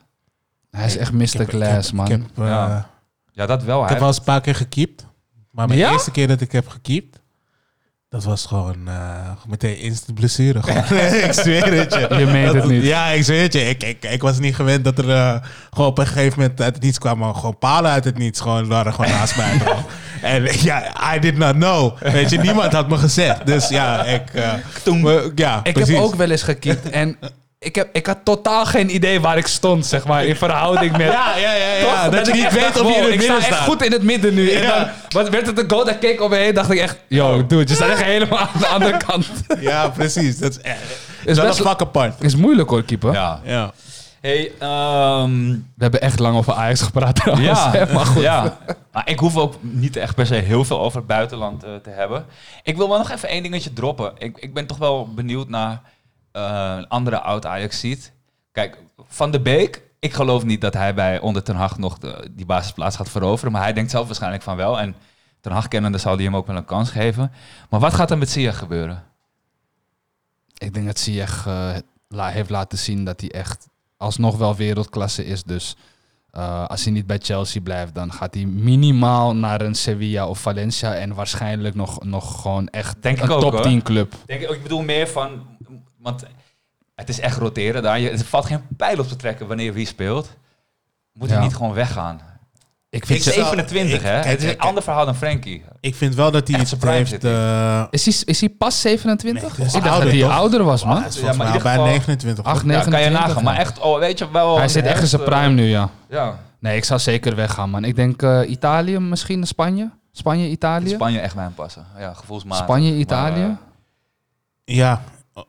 [0.70, 1.46] Hij is echt Mr.
[1.48, 2.06] Glass, man.
[2.06, 2.90] Ik heb, eh, Ja.
[3.32, 3.84] Ja, dat wel.
[3.84, 5.06] ik heb wel eens een paar keer gekiept.
[5.52, 5.92] Maar mijn Ja?
[5.92, 7.20] eerste keer dat ik heb gekiept...
[8.10, 10.62] Dat was gewoon eh, meteen instant blessure.
[10.64, 11.00] Gewoon.
[11.24, 12.16] ik zweer het je.
[12.18, 12.84] Je meent het niet.
[12.84, 13.60] Ja, ik zweer het je.
[13.60, 16.84] Ik, ik, ik was niet gewend dat er gewoon op een gegeven moment uit het
[16.84, 17.36] niets kwamen.
[17.36, 18.40] Gewoon palen uit het niets.
[18.40, 19.58] Gewoon waren gewoon naast mij.
[20.22, 20.84] En ja,
[21.16, 21.98] I did not know.
[22.00, 23.46] Weet je, niemand had me gezegd.
[23.46, 24.22] Dus ja, ik...
[24.34, 24.54] eh,
[24.84, 25.94] we- ja, Ik precies.
[25.96, 27.18] heb ook wel eens gekiept en
[27.60, 31.02] ik, heb, ik had totaal geen idee waar ik stond, zeg maar, in verhouding met...
[31.12, 31.74] Ja, ja, ja.
[31.74, 32.04] ja.
[32.04, 32.14] Toch?
[32.16, 33.68] Dat, je ik niet weet dacht, of je in het Ik sta midden echt staat.
[33.68, 34.50] goed in het midden nu.
[34.52, 36.80] En dan wat werd het een goal, dan keek ik om me heen, dacht ik
[36.80, 36.98] echt...
[37.08, 39.28] Yo, dude, je staat echt helemaal aan de andere kant.
[39.60, 40.38] Ja, precies.
[40.38, 40.78] Dat is echt...
[41.26, 42.14] Is dat best- is vak apart.
[42.24, 43.14] Is moeilijk hoor, keeper.
[43.14, 43.40] Ja.
[43.44, 43.72] Ja.
[44.22, 47.48] Hey, ehm, We hebben echt lang over Ajax gepraat trouwens.
[47.48, 48.22] ja, hè, maar goed.
[48.22, 48.58] ja.
[48.92, 51.90] Maar ik hoef ook niet echt per se heel veel over het buitenland eh, te
[51.90, 52.26] hebben.
[52.64, 54.14] Ik wil wel nog even één dingetje droppen.
[54.18, 55.82] Ik, ik ben toch wel benieuwd naar
[56.32, 58.12] eh, een andere oud-Ajax ziet.
[58.52, 58.78] Kijk,
[59.08, 62.46] Van de Beek, ik geloof niet dat hij bij onder Ten Hag nog de, die
[62.46, 63.52] basisplaats gaat veroveren.
[63.52, 64.80] Maar hij denkt zelf waarschijnlijk van wel.
[64.80, 64.96] En
[65.40, 67.32] Ten Hag kennende zal hij hem ook wel een kans geven.
[67.70, 69.04] Maar wat gaat er met Ziyech gebeuren?
[70.58, 73.70] Ik denk dat Ziyech eh, heeft laten zien dat hij echt
[74.02, 75.44] alsnog wel wereldklasse is.
[75.44, 75.76] Dus
[76.30, 80.40] eh, als hij niet bij Chelsea blijft, dan gaat hij minimaal naar een Sevilla of
[80.40, 80.96] Valencia.
[80.96, 83.62] En waarschijnlijk nog, nog gewoon echt Denk ik een ook, top hoor.
[83.62, 84.14] 10 club.
[84.26, 85.48] Denk, ik bedoel meer van,
[85.98, 86.24] want
[86.96, 88.00] het is echt roteren daar.
[88.00, 90.36] Je, er valt geen pijl op te trekken wanneer wie speelt.
[91.14, 91.44] Moet hij Ja.
[91.44, 92.22] niet gewoon weggaan?
[92.94, 94.12] Ik vind Ik ze- zou- 27, ik- hè?
[94.12, 95.64] het is een ander verhaal dan Frankie.
[95.80, 97.24] Ik vind wel dat hij iets zijn prime heeft...
[97.24, 99.42] eh, is, hij, is hij pas 27?
[99.44, 100.38] Nee, hij is ik dacht ouder, dat hij toch?
[100.40, 101.06] ouder was, man.
[101.06, 102.44] is Ja, maar bij geval- 29.
[102.46, 102.66] Ach, hoor.
[102.66, 102.78] nee.
[102.78, 103.44] Ja, kan je 29, nagaan.
[103.44, 104.58] Maar echt, oh, weet je wel...
[104.58, 105.90] Hij zit echt in zijn eh, prime nu, ja.
[106.10, 107.84] Ja, Nee, ik zou zeker weggaan, man.
[107.84, 109.90] Ik denk eh, Italië, misschien Spanje.
[110.12, 110.90] Spanje, Italië.
[110.90, 111.86] Spanje echt bij hem passen.
[111.98, 112.64] Ja, gevoelsmatig.
[112.64, 113.42] Spanje, Italië.
[113.42, 113.58] Maar,
[114.66, 115.02] Ja,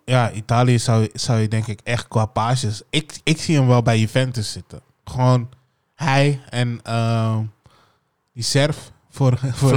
[0.04, 2.82] ja Italië zou, zou je denk ik echt qua pages...
[2.90, 4.80] Ik, ik zie hem wel bij Juventus zitten.
[5.04, 5.48] Gewoon
[6.02, 7.38] hij en ehm,
[8.34, 9.68] die Serf voor, voor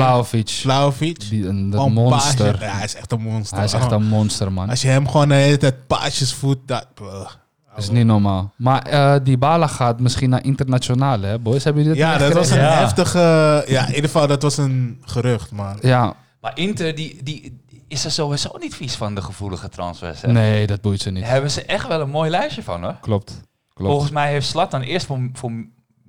[0.46, 1.30] Vlaovic.
[1.30, 2.62] Die, een, dat monster.
[2.62, 3.58] Ja, hij is echt een monster.
[3.58, 4.70] Hij is echt een monster, man.
[4.70, 6.88] Als je hem gewoon de hele tijd paasjes voert, dat...
[6.96, 8.54] Dat is niet normaal.
[8.58, 11.64] Maar eh die Bala gaat misschien naar internationaal, hè, boys?
[11.64, 12.78] Hebben jullie dat Ja, dat was een Ja.
[12.78, 13.20] heftige...
[13.68, 15.76] Ja, in ieder geval, dat was een gerucht, maar...
[15.82, 20.22] Ja, Maar Inter, die, die, die is er sowieso niet vies van de gevoelige transfers.
[20.22, 20.32] Hè?
[20.32, 21.24] nee, dat boeit ze niet.
[21.24, 22.98] Daar hebben ze echt wel een mooi lijstje van, hoor.
[23.02, 23.42] Klopt.
[23.74, 23.92] Klopt.
[23.92, 25.52] Volgens mij heeft Slatan eerst voor, voor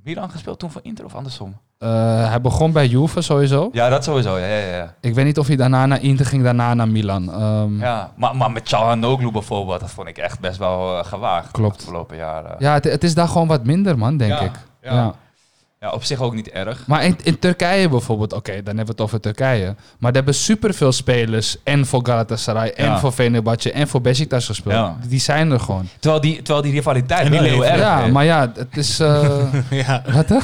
[0.07, 1.57] Milan gespeeld, toen voor Inter of andersom.
[1.79, 3.69] Eh, hij begon bij Juve sowieso.
[3.73, 4.37] Ja, dat sowieso.
[4.39, 4.95] Ja, ja, ja.
[5.01, 7.33] Ik weet niet of hij daarna naar Inter ging, daarna naar Milan.
[7.33, 11.05] Ehm, ja, ja maar, maar met Çalhanoğlu bijvoorbeeld, dat vond ik echt best wel eh,
[11.05, 11.51] gewaagd.
[11.51, 11.77] Klopt.
[11.79, 12.73] De afgelopen jaren.
[12.73, 14.53] het, het is daar gewoon wat minder, man, denk Ja, ik.
[14.83, 14.95] ja.
[14.95, 15.15] Ja.
[15.81, 16.87] Ja, op zich ook niet erg.
[16.87, 19.65] Maar in, in Turkije bijvoorbeeld, oké, dan hebben we het over Turkije.
[19.65, 22.99] Maar daar hebben superveel spelers en voor Galatasaray en Ja.
[22.99, 24.75] voor Fenerbahce en voor Besiktas gespeeld.
[24.75, 24.97] Ja.
[25.09, 25.89] Die zijn er gewoon.
[26.01, 28.13] Terwijl die, terwijl die rivaliteit En die wel heel erg ja, is.
[28.13, 29.01] maar ja, het is...
[29.01, 29.45] eh,
[29.87, 30.39] ja, wat hè?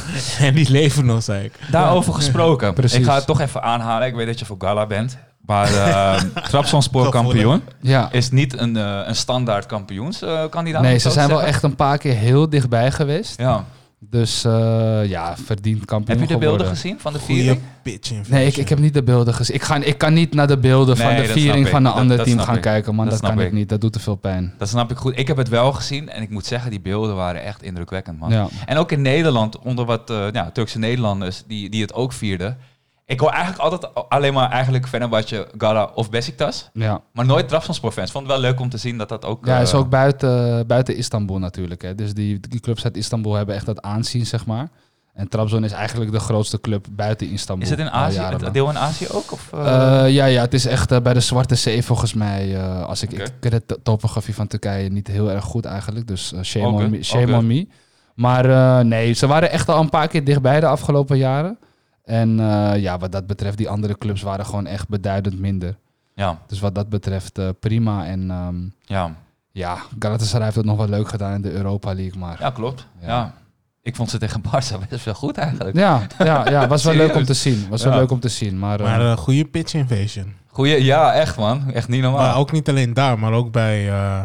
[0.46, 1.52] en die leven nog, zei ik.
[1.70, 2.74] Daarover gesproken.
[2.82, 2.98] Precies.
[2.98, 4.06] Ik ga het toch even aanhalen.
[4.08, 5.18] Ik weet dat je voor Gala bent.
[5.46, 8.08] Maar uh, Trabzonspor kampioen Ja.
[8.12, 10.82] is niet een, eh, een standaard kampioenskandidaat.
[10.82, 13.38] Nee, ze zijn wel echt een paar keer heel dichtbij geweest.
[13.40, 13.64] Ja.
[14.10, 17.60] Dus eh, ja, verdiend kampioen Heb je de beelden gezien van de viering?
[17.82, 19.56] pitch Nee, ik, ik heb niet de beelden gezien.
[19.56, 22.26] Ik, ga, ik kan niet naar de beelden van de viering van een ander dat
[22.26, 22.60] team gaan ik.
[22.60, 23.08] kijken, man.
[23.08, 23.52] Dat kan ik ik.
[23.52, 23.68] niet.
[23.68, 24.54] Dat doet te veel pijn.
[24.58, 25.18] Dat snap ik goed.
[25.18, 28.30] Ik heb het wel gezien en ik moet zeggen, die beelden waren echt indrukwekkend, man.
[28.30, 28.48] Ja.
[28.66, 32.58] En ook in Nederland, onder wat eh, ja, Turkse Nederlanders die, die het ook vierden.
[33.12, 36.70] Ik hoor eigenlijk altijd alleen maar eigenlijk Fenerbahce, Gala of Besiktas.
[36.72, 37.00] Ja.
[37.12, 38.10] Maar nooit Trabzonspor-fans.
[38.10, 39.46] Vond het wel leuk om te zien dat dat ook...
[39.46, 41.82] Ja, is eh, ook buiten, buiten Istanbul natuurlijk.
[41.82, 41.94] Hè.
[41.94, 44.68] Dus die, die clubs uit Istanbul hebben echt dat aanzien, zeg maar.
[45.14, 47.64] En Trabzon is eigenlijk de grootste club buiten Istanbul.
[47.64, 48.18] Is het in Azië?
[48.20, 49.32] Het deel in Azië ook?
[49.32, 50.04] Of, eh?
[50.04, 52.62] Eh, ja, ja, het is echt bij de Zwarte Zee volgens mij.
[52.62, 56.06] als ik, ik ken de to- topografie van Turkije niet heel erg goed eigenlijk.
[56.08, 57.68] Dus shame, on me, shame on me.
[58.14, 61.58] Maar nee, ze waren echt al een paar keer dichtbij de afgelopen jaren.
[62.04, 65.76] En eh, ja, wat dat betreft, die andere clubs waren gewoon echt beduidend minder.
[66.14, 68.06] ja, Dus wat dat betreft eh, prima.
[68.06, 69.14] En ehm, ja.
[69.52, 72.18] ja, Galatasaray heeft het nog wel leuk gedaan in de Europa League.
[72.18, 72.86] Maar ja, klopt.
[73.00, 73.06] Ja.
[73.06, 73.34] Ja.
[73.82, 75.76] Ik vond ze tegen Barça best wel goed eigenlijk.
[75.76, 77.66] ja, ja, ja was wel leuk om te zien.
[77.68, 78.58] Was wel leuk om te zien.
[78.58, 80.34] Maar, eh, Maar een goede pitch invasion.
[80.46, 81.72] Goeie, ja, echt man.
[81.72, 82.20] Echt niet normaal.
[82.20, 84.22] Maar ook niet alleen daar, maar ook bij eh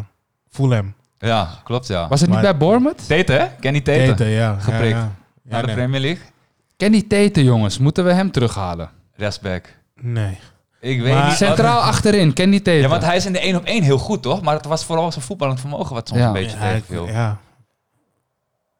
[0.48, 0.94] Fulham.
[1.18, 2.08] Ja, klopt ja.
[2.08, 3.06] was het niet bij Bournemouth?
[3.06, 3.46] Tete, hè?
[3.60, 4.14] Kenny Tete.
[4.14, 4.58] Tete, ja.
[4.58, 4.96] Geprikt.
[4.96, 5.10] Ja, ja.
[5.42, 5.76] Naar de nee.
[5.76, 6.24] Premier League.
[6.78, 7.78] Kenny Tete, jongens.
[7.78, 8.90] Moeten we hem terughalen?
[9.16, 9.74] Rechtsback.
[10.00, 10.38] Nee.
[10.80, 11.36] Ik weet Maar- niet.
[11.36, 12.80] Centraal achterin, Kenny Tete.
[12.82, 14.42] Ja, want hij is in de 1 op 1 heel goed, toch?
[14.42, 16.26] Maar het was vooral zijn voetballend vermogen wat soms Ja.
[16.26, 17.06] een beetje Ja, ik- tegenviel.
[17.06, 17.38] Ja.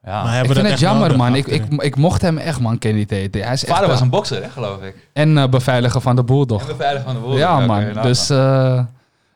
[0.02, 0.22] ja.
[0.22, 1.34] Maar ik vind het jammer, man.
[1.34, 3.38] Ik, ik, ik mocht hem echt, man, Kenny Tete.
[3.38, 4.04] Hij is echt Vader was een...
[4.04, 5.08] een bokser, hè, geloof ik.
[5.12, 6.66] En eh, beveiliger van de En Bulldog.
[6.66, 7.38] beveiligd van de woorden.
[7.38, 7.92] Ja, man.
[8.02, 8.84] Dus eh,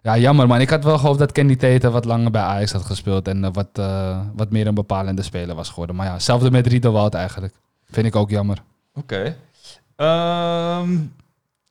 [0.02, 0.60] ja, jammer, man.
[0.60, 3.28] Ik had wel gehoopt dat Kenny Tete wat langer bij Ajax had gespeeld.
[3.28, 5.96] En eh, wat, eh, wat meer een bepalende speler was geworden.
[5.96, 7.54] Maar ja, hetzelfde met Riedewald eigenlijk.
[7.92, 8.62] Vind ik ook jammer.
[8.94, 9.36] Oké.
[9.96, 10.98] Ehm,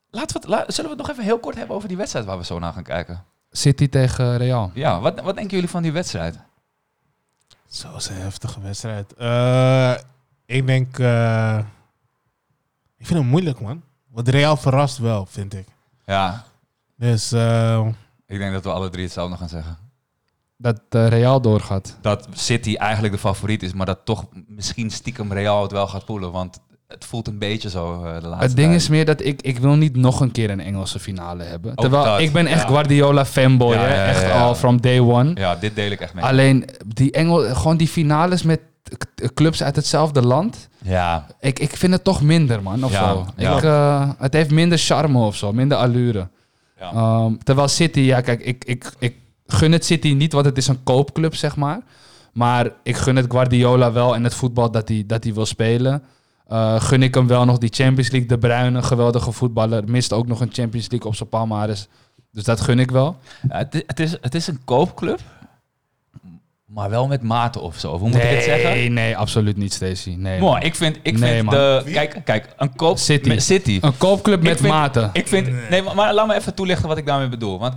[0.09, 2.37] laten we la- zullen we het nog even heel kort hebben over die wedstrijd waar
[2.37, 3.23] we zo naar gaan kijken?
[3.51, 4.71] City tegen Real.
[4.73, 6.37] Ja, wat, wat denken jullie van die wedstrijd?
[7.67, 9.13] Zo is een heftige wedstrijd.
[9.13, 9.93] Eh,
[10.45, 10.99] ik denk...
[10.99, 11.57] eh,
[12.97, 13.81] ik vind het moeilijk, man.
[14.07, 15.67] Want Real verrast wel, vind ik.
[16.05, 16.45] Ja,
[16.95, 17.87] Dus eh,
[18.25, 19.77] ik denk dat we alle drie hetzelfde gaan zeggen.
[20.61, 21.97] Dat Real doorgaat.
[22.01, 26.05] Dat City eigenlijk de favoriet is, maar dat toch misschien stiekem Real het wel gaat
[26.05, 26.31] poelen.
[26.31, 28.81] Want het voelt een beetje zo eh, de laatste Het ding tijd.
[28.81, 31.75] is meer dat ik, ik wil niet nog een keer een Engelse finale hebben.
[31.75, 32.67] Terwijl dat, ik ben echt ja.
[32.67, 34.05] Guardiola fanboy, Ja, hè?
[34.05, 35.31] echt al from day one.
[35.35, 36.23] Ja, dit deel ik echt mee.
[36.23, 38.59] Alleen die Engel, gewoon die finales met
[39.33, 40.69] clubs uit hetzelfde land.
[40.83, 42.83] Ja, Ik, ik vind het toch minder, man.
[42.83, 43.25] Of Ja, zo.
[43.37, 43.57] ja.
[43.57, 46.27] Ik, eh, het heeft minder charme of zo, minder allure.
[46.79, 46.91] ja.
[46.91, 49.15] Ehm, terwijl City, ja, kijk, ik, ik, ik
[49.51, 51.79] gun het City niet, want het is een koopclub, zeg maar.
[52.33, 56.03] Maar ik gun het Guardiola wel en het voetbal dat hij dat hij wil spelen.
[56.47, 58.29] Eh, gun ik hem wel nog die Champions League.
[58.29, 59.83] De Bruyne, geweldige voetballer.
[59.89, 61.87] Mist ook nog een Champions League op zijn palmares.
[62.31, 63.17] Dus dat gun ik wel.
[63.47, 65.19] Het, is- het, is, het is een koopclub,
[66.65, 67.97] maar wel met mate of zo.
[67.97, 68.69] Hoe moet ik het zeggen?
[68.69, 70.15] Nee, nee, absoluut niet, Stacey.
[70.15, 71.53] Nee, Mooi, ik vind, ik Nee, vind man.
[71.53, 71.81] de...
[71.91, 72.97] Kijk, kijk, een koop...
[72.97, 73.27] City.
[73.27, 73.77] met City.
[73.81, 75.09] Een koopclub met Ik vind- mate.
[75.13, 75.69] Ik vind...
[75.69, 77.59] Nee, maar, maar laat me even toelichten wat ik daarmee bedoel.
[77.59, 77.75] Want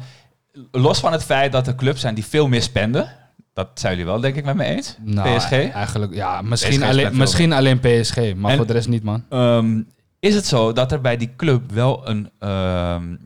[0.71, 3.23] los van het feit dat er clubs zijn die veel meer spenden...
[3.53, 4.97] Dat zijn jullie wel, denk ik, met me eens.
[5.01, 5.53] Nou, PSG.
[5.53, 9.25] Eigenlijk, ja, misschien, PSG alleen, misschien alleen PSG, maar En- voor de rest niet, man.
[9.29, 9.83] Ehm,
[10.21, 13.17] is het zo dat er bij die club wel een, ehm,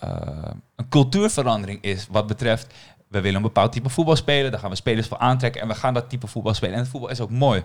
[0.00, 0.10] eh,
[0.76, 2.74] een cultuurverandering is wat betreft...
[3.08, 5.74] We willen een bepaald type voetbal spelen, daar gaan we spelers voor aantrekken en we
[5.74, 6.74] gaan dat type voetbal spelen.
[6.74, 7.62] En het voetbal is ook mooi.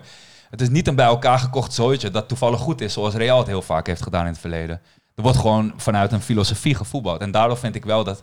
[0.50, 3.46] Het is niet een bij elkaar gekocht zooitje dat toevallig goed is, zoals Real het
[3.46, 4.80] heel vaak heeft gedaan in het verleden.
[5.14, 7.20] Er wordt gewoon vanuit een filosofie gevoetbald.
[7.20, 8.22] En daardoor vind ik wel dat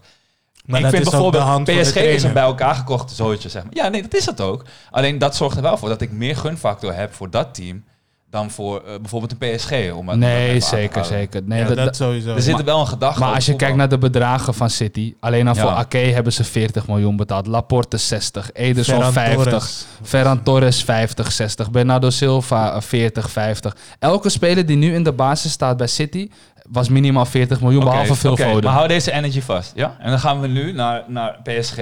[0.66, 3.50] Maar ik dat vind is ook de bijvoorbeeld PSG is een bij elkaar gekocht zootje,
[3.50, 3.72] zeg maar.
[3.76, 4.66] Ja, nee, dat is het ook.
[4.92, 7.84] Alleen dat zorgt er wel voor dat ik meer gunfactor heb voor dat team
[8.30, 9.72] dan voor eh, bijvoorbeeld een PSG.
[9.94, 11.42] Om het- Nee, zeker, zeker.
[11.46, 12.36] Nee, ja, dat- dat sowieso.
[12.36, 13.58] Er zit wel een gedachte maar als je voetbal.
[13.58, 15.76] kijkt naar de bedragen van City, alleen al voor Ja.
[15.76, 17.48] Ake hebben ze 40 miljoen betaald.
[17.48, 19.86] Laporte 60, Ederson Ferran 50, Torres.
[20.04, 23.76] Ferran Torres 50, 60, Bernardo Silva eh, 40, 50.
[24.00, 26.30] Elke speler die nu in de basis staat bij City
[26.70, 28.64] was minimaal 40 miljoen, behalve Phil oké, Foden.
[28.64, 29.96] Maar hou deze energy vast, ja?
[30.00, 31.78] En dan gaan we nu naar, naar PSG.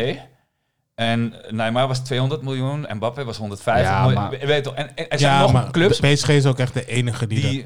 [0.96, 4.22] En Neymar was 200 miljoen, en Mbappé was 150 Ja, miljoen.
[4.22, 6.46] maar- Je weet toch, en, en er zijn Ja, nog maar clubs de PSG is
[6.46, 7.66] ook echt de enige die, die...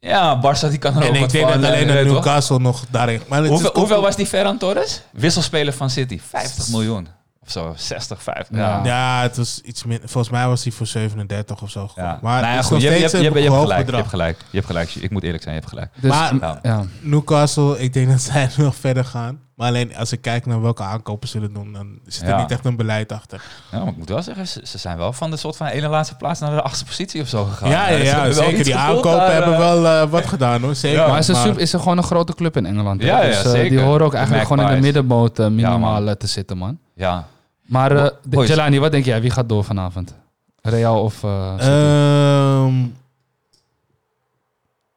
[0.00, 1.08] Ja, Barça die kan er dat...
[1.08, 2.12] ook En ik wat denk van, dat alleen toch?
[2.12, 3.20] Newcastle nog daarin...
[3.28, 5.02] Maar het is Hoeveel, hoeveel was die Ferran Torres?
[5.12, 6.20] Wisselspeler van City.
[6.28, 7.08] 50 miljoen.
[7.44, 8.56] Of zo, 60, 50.
[8.56, 8.62] Ja.
[8.62, 8.80] Ja.
[8.84, 10.08] Ja, het was iets minder.
[10.08, 11.90] Volgens mij was hij voor 37 of zo.
[11.96, 12.18] Ja.
[12.22, 13.96] Maar Nou ja, het is goed, je, hebt- je, hebt- je, hebt- je gelijk, je
[13.96, 14.38] hebt gelijk.
[14.50, 14.94] Je hebt gelijk.
[14.94, 15.90] Ik moet eerlijk zijn, je hebt gelijk.
[16.00, 16.84] Dus, Maar- ja.
[17.00, 19.40] Newcastle, ik denk dat zij nog verder gaan.
[19.54, 22.40] Maar alleen als ik kijk naar welke aankopen ze zullen doen, dan zit er Ja.
[22.40, 23.42] niet echt een beleid achter.
[23.72, 25.88] Ja, maar ik moet wel zeggen, ze, ze zijn wel van de soort van ene
[25.88, 27.68] laatste plaats naar de achtste positie of zo gegaan.
[27.70, 28.64] ja, ja, zeker.
[28.64, 30.74] Die aankopen daar, hebben eh, wel eh, wat gedaan hoor.
[30.74, 30.98] Zeker.
[31.00, 31.06] Ja.
[31.08, 33.02] Maar is er, super- is er gewoon een grote club in Engeland.
[33.02, 33.70] Ja, ja, dus, eh, zeker.
[33.70, 36.78] Die horen ook eigenlijk gewoon in de middenboot eh, minimaal eh, te zitten, man.
[36.94, 37.28] Ja.
[37.62, 38.48] Maar eh, Bo- boys.
[38.48, 39.20] Jelani, wat denk jij?
[39.20, 40.14] Wie gaat door vanavond?
[40.62, 41.54] Real of eh?
[41.58, 42.86] Ehm,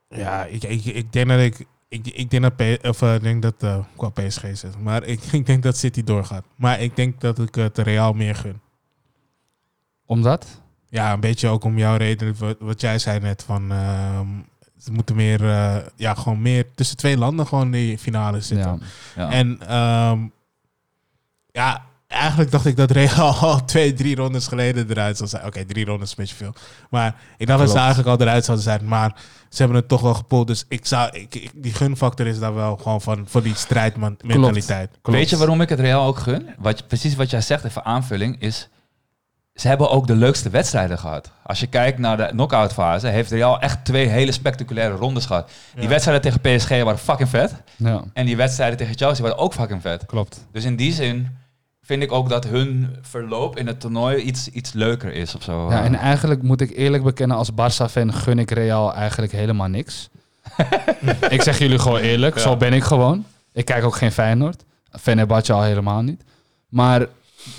[0.10, 1.66] ja, ik, ik, ik denk dat ik.
[1.88, 4.80] Ik, ik denk dat, P- of, eh, denk dat eh, qua PSG zit.
[4.82, 6.44] Maar ik, ik denk dat City doorgaat.
[6.56, 8.60] Maar ik denk dat ik het Real meer gun.
[10.06, 10.62] Omdat?
[10.90, 13.44] Ja, een beetje ook om jouw reden, wat, wat jij zei net.
[13.44, 14.28] Van, ehm,
[14.78, 18.82] ze moeten meer, eh, ja, gewoon meer tussen twee landen gewoon in die finale zitten.
[19.16, 19.22] Ja.
[19.24, 19.32] ja.
[19.32, 20.20] En ehm,
[21.56, 25.46] ja, eigenlijk dacht ik dat Real al twee, drie rondes geleden eruit zou zijn.
[25.46, 26.54] Oké, drie rondes is een beetje veel.
[26.90, 28.86] Maar ik dacht dat ze eigenlijk al eruit zouden zijn.
[28.88, 29.16] Maar
[29.50, 30.48] ze hebben het toch wel gepoeld.
[30.48, 34.90] Dus ik zou, ik, ik- die gunfactor is daar wel gewoon van, voor die strijdmentaliteit.
[35.02, 35.18] Klopt.
[35.20, 36.50] Weet je waarom ik het Real ook gun?
[36.58, 38.70] Wat, precies wat jij zegt, even aanvulling, is...
[39.56, 41.32] Ze hebben ook de leukste wedstrijden gehad.
[41.44, 45.50] Als je kijkt naar de knock-out fase, heeft Real echt twee hele spectaculaire rondes gehad.
[45.74, 45.90] Die Ja.
[45.90, 47.54] wedstrijden tegen PSG waren fucking vet.
[47.76, 50.06] Ja, En die wedstrijden tegen Chelsea waren ook fucking vet.
[50.06, 50.46] klopt.
[50.52, 51.38] Dus in die zin
[51.86, 55.70] vind ik ook dat hun verloop in het toernooi iets, iets leuker is of zo.
[55.70, 60.10] Ja, en eigenlijk moet ik eerlijk bekennen, als Barça-fan gun ik Real eigenlijk helemaal niks.
[61.30, 63.26] ik zeg jullie gewoon eerlijk, zo ben ik gewoon.
[63.54, 64.64] Ik kijk ook geen Feyenoord.
[65.00, 66.24] Fenerbahce al helemaal niet.
[66.70, 67.06] Maar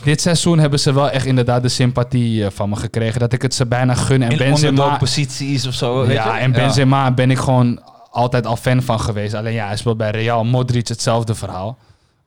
[0.03, 3.21] dit seizoen hebben ze wel echt inderdaad de sympathie eh, van me gekregen.
[3.21, 4.23] Dat ik het ze bijna gun.
[4.23, 6.07] En in Benzema, posities of zo.
[6.07, 6.41] Weet ja, je?
[6.41, 9.35] en Benzema ben ik gewoon altijd al fan van geweest.
[9.35, 10.45] Alleen ja, hij speelt bij Real.
[10.45, 11.79] Modric hetzelfde verhaal.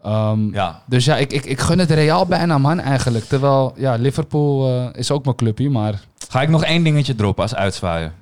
[0.01, 0.83] Ehm, Ja.
[0.85, 3.25] Dus ja, ik, ik, ik gun het Real bijna, man, eigenlijk.
[3.25, 5.99] Terwijl, ja, Liverpool eh, is ook mijn clubje, maar...
[6.29, 8.13] Ga ik nog één dingetje droppen als uitzwaaien.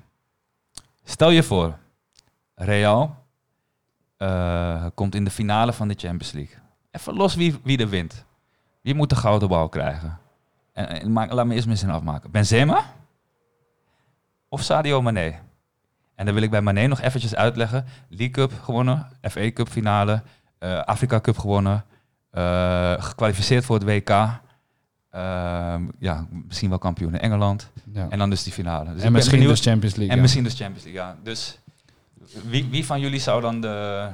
[1.03, 1.77] Stel je voor,
[2.55, 3.15] Real
[4.17, 6.55] eh, komt in de finale van de Champions League.
[6.91, 8.25] Even los wie, wie er wint.
[8.81, 10.17] Wie moet de gouden bal krijgen?
[10.73, 12.31] En, en maak, laat me eerst mijn zin afmaken.
[12.31, 12.83] Benzema?
[14.49, 15.35] Of Sadio Mane?
[16.15, 17.85] En dan wil ik bij Mane nog eventjes uitleggen.
[18.09, 20.21] League Cup gewonnen, FA Cup finale,
[20.59, 21.85] eh, Afrika Cup gewonnen,
[22.31, 24.09] eh, gekwalificeerd voor het WK.
[25.09, 27.71] Ehm, ja, misschien wel kampioen in Engeland.
[27.93, 28.07] Ja.
[28.09, 28.84] En dan dus die finale.
[28.84, 30.09] Dus ik en ben misschien benieuwd- dus Champions League.
[30.09, 30.21] en ja.
[30.21, 31.15] misschien dus Champions League, ja.
[31.23, 31.59] Dus
[32.49, 34.07] wie, wie van jullie zou dan de...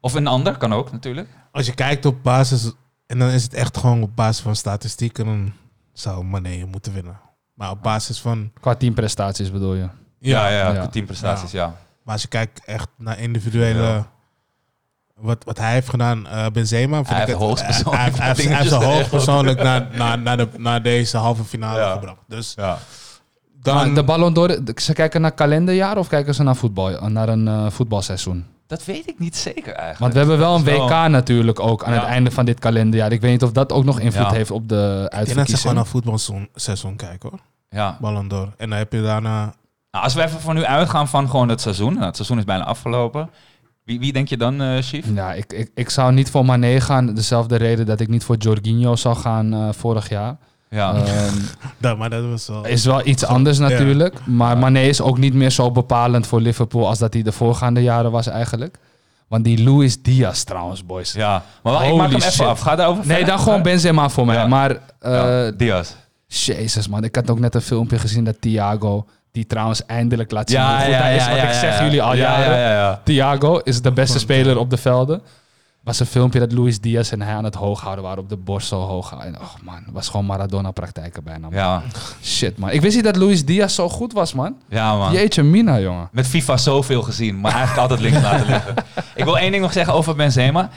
[0.00, 1.28] Of een ander, kan ook natuurlijk.
[1.52, 2.72] Als je kijkt op basis,
[3.06, 5.52] en dan is het echt gewoon op basis van statistieken, dan
[5.92, 7.20] zou Mane moeten winnen.
[7.54, 8.52] Maar op basis van...
[8.60, 9.88] Qua teamprestaties bedoel je.
[10.18, 10.86] Ja, ja, Ja.
[10.86, 11.66] teamprestaties, ja.
[12.02, 14.04] Maar als je kijkt echt naar individuele...
[15.20, 16.96] Wat, wat hij heeft gedaan, eh Benzema...
[16.96, 19.00] vind Hij ik heeft het- hij, hij, heeft- hij heeft dingetjes zijn geregeld.
[19.00, 21.92] hoogpersoonlijk naar, naar, naar, de, naar deze halve finale Ja.
[21.92, 22.18] gebracht.
[22.28, 22.78] Dus ja.
[23.62, 23.74] dan...
[23.74, 27.28] Maar de Ballon d'Or, ze kijken naar kalenderjaar of kijken ze naar voetbal, eh, naar
[27.28, 28.44] een eh, voetbalseizoen?
[28.66, 29.98] Dat weet ik niet zeker eigenlijk.
[29.98, 31.98] Want we hebben wel een WK natuurlijk ook aan Ja.
[32.00, 33.12] het einde van dit kalenderjaar.
[33.12, 34.32] Ik weet niet of dat ook nog invloed Ja.
[34.32, 35.58] heeft op de ik denk dat ze uitverkiezing.
[35.60, 37.38] gewoon naar voetbalseizoen kijken hoor.
[37.70, 37.96] Ja.
[38.00, 38.48] Ballon d'Or.
[38.56, 39.54] En dan heb je daarna...
[39.90, 41.92] Nou, als we even van nu uitgaan van gewoon het seizoen.
[41.92, 43.30] Nou, het seizoen is bijna afgelopen.
[43.90, 45.06] Wie, wie denk je dan, eh Chief?
[45.14, 47.14] Ja, ik, ik, ik zou niet voor Mané gaan.
[47.14, 50.36] Dezelfde reden dat ik niet voor Jorginho zou gaan eh, vorig jaar.
[50.68, 50.94] Ja.
[50.94, 51.34] Ehm,
[51.78, 52.66] Dat, maar dat was wel...
[52.66, 54.26] is wel iets anders natuurlijk.
[54.26, 57.82] Maar Mané is ook niet meer zo bepalend voor Liverpool als dat hij de voorgaande
[57.82, 58.78] jaren was eigenlijk.
[59.28, 61.12] Want die Luis Diaz trouwens, boys.
[61.12, 61.42] ja.
[61.62, 62.32] Maar wacht, ik Holy maak hem shit.
[62.32, 62.60] even af.
[62.60, 63.34] Ga daarover Nee, verder.
[63.34, 64.36] dan gewoon Benzema voor mij.
[64.36, 64.46] Ja.
[64.46, 65.90] Maar eh, Ja, Diaz.
[66.26, 70.50] Jezus man, ik had ook net een filmpje gezien dat Thiago, die trouwens eindelijk laat
[70.50, 71.22] zien Ja, hoe goed ja, hij is.
[71.24, 71.84] ja, Wat ja, ik zeg ja.
[71.84, 72.58] jullie al Ja, jaren.
[72.58, 73.00] ja, ja, ja.
[73.04, 75.22] Thiago is de beste speler op de velden.
[75.84, 78.36] Was een filmpje dat Luis Diaz en hij aan het hoog houden waren op de
[78.36, 79.12] borst zo hoog.
[79.20, 81.40] En oh man, het was gewoon Maradona-praktijken bijna.
[81.48, 81.52] man.
[81.58, 81.82] Ja,
[82.22, 84.56] Shit man, ik wist niet dat Luis Diaz zo goed was man.
[84.68, 85.12] ja man.
[85.12, 86.08] Jeetje mina jongen.
[86.12, 88.74] Met FIFA zoveel gezien, maar eigenlijk altijd links laten liggen.
[89.14, 90.68] Ik wil één ding nog zeggen over Benzema.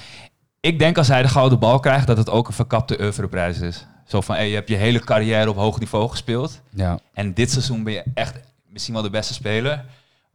[0.60, 3.86] Ik denk als hij de gouden bal krijgt, dat het ook een verkapte oeuvreprijs is.
[4.06, 6.62] Zo van, hey, je hebt je hele carrière op hoog niveau gespeeld.
[6.70, 8.40] Ja, En dit seizoen ben je echt
[8.70, 9.86] misschien wel de beste speler.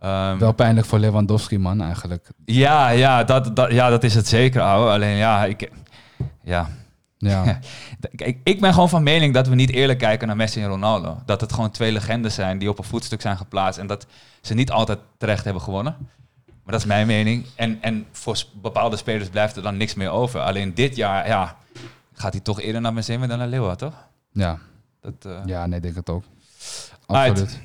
[0.00, 2.30] Ehm, wel pijnlijk voor Lewandowski man eigenlijk.
[2.44, 4.90] ja, ja dat, dat, ja, dat is het zeker, ouwe.
[4.90, 5.70] Alleen ja, ik,
[6.42, 6.68] ja.
[7.18, 7.58] Ja,
[8.16, 11.22] Kijk, ik ben gewoon van mening dat we niet eerlijk kijken naar Messi en Ronaldo.
[11.26, 13.80] Dat het gewoon twee legendes zijn die op een voetstuk zijn geplaatst.
[13.80, 14.06] En dat
[14.40, 15.96] ze niet altijd terecht hebben gewonnen.
[16.46, 17.46] Maar dat is mijn mening.
[17.54, 20.40] En, en voor bepaalde spelers blijft er dan niks meer over.
[20.40, 21.56] Alleen dit jaar, ja,
[22.18, 23.94] gaat hij toch eerder naar Benzema dan naar Leeuwen, toch?
[24.32, 24.58] ja,
[25.00, 26.24] Dat, eh, ja, nee, denk het ook.
[27.06, 27.58] Absoluut.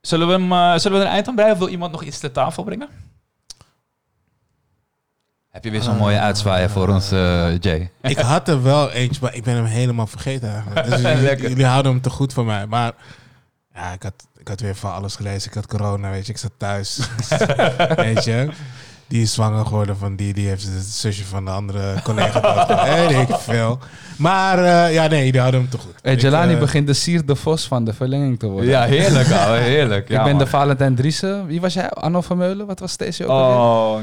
[0.00, 2.02] Zullen, we hem, eh, zullen we er een eind aan breien of wil iemand nog
[2.02, 2.88] iets ter tafel brengen?
[5.48, 7.90] Heb je weer zo'n mooie uitzwaaier voor ons, eh, Jay?
[8.02, 10.86] Ik had er wel eentje, maar ik ben hem helemaal vergeten eigenlijk.
[10.86, 12.66] Dus jullie, jullie houden hem te goed voor mij.
[12.66, 12.92] Maar
[13.74, 15.48] ja, ik had, ik had weer van alles gelezen.
[15.48, 16.32] Ik had corona, weet je.
[16.32, 17.08] Ik zat thuis.
[17.96, 18.48] weet je.
[19.12, 20.32] Die is zwanger geworden van die.
[20.32, 22.84] Die heeft het zusje van de andere collega.
[23.08, 23.78] Weet ik veel.
[24.16, 25.92] Maar eh, ja, nee, jullie houden hem te goed.
[26.02, 28.70] Hey, Ik, Jelani eh, begint de Sier de Vos van de verlenging te worden.
[28.70, 30.08] Ja, heerlijk, ouwe, heerlijk.
[30.08, 31.46] ik ben de Valentijn Driessen.
[31.46, 31.90] Wie was jij?
[31.90, 32.66] Arno Vermeulen?
[32.66, 33.56] Wat was deze ook alweer?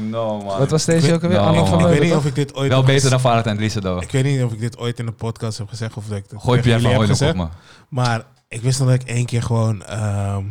[0.04, 0.58] Oh, no, man.
[0.58, 1.38] Wat was deze ook alweer?
[1.38, 1.44] No.
[1.44, 1.92] Arno Ik Ik Vermeulen.
[1.92, 2.20] weet niet toch?
[2.20, 4.02] of ik dit ooit Wel beter dan Valentijn Driessen, though.
[4.02, 6.24] Ik weet niet of ik dit ooit in de podcast heb gezegd of dat ik
[6.30, 7.36] het Gooi Pierre van Hooydonk op gezegd.
[7.36, 7.46] me.
[7.88, 9.84] Maar ik wist nog dat ik één keer gewoon...
[9.84, 10.42] ehm,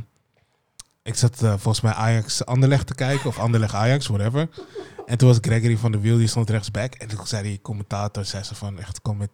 [1.09, 3.29] ik zat eh, volgens mij Ajax Anderlecht te kijken.
[3.29, 4.49] Of Anderlecht Ajax, whatever.
[5.05, 6.93] En toen was Gregory van der Wiel, die stond rechtsback.
[6.93, 9.29] En toen zei die commentator, zei ze van echt, kom met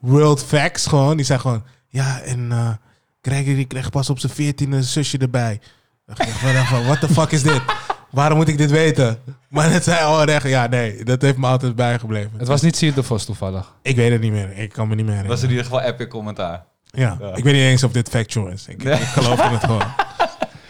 [0.00, 1.16] world facts gewoon.
[1.16, 2.68] Die zei gewoon, ja en eh,
[3.22, 5.60] Gregory kreeg pas op zijn veertiende zusje erbij.
[6.06, 7.62] Dan dacht ik echt van, what the fuck is dit?
[8.10, 9.18] waarom moet ik dit weten?
[9.48, 12.30] Maar het zei al recht, ja nee, dat heeft me altijd bijgebleven.
[12.36, 13.74] Het was niet Siert de Vos toevallig.
[13.82, 15.64] Ik weet het niet meer, ik kan me niet meer Dat was herinneren.
[15.64, 16.64] in ieder geval epic commentaar.
[16.84, 17.16] Ja.
[17.20, 17.34] Ja.
[17.34, 18.66] ik weet niet eens of dit factual is.
[18.68, 19.82] Ik, ik geloof in het gewoon.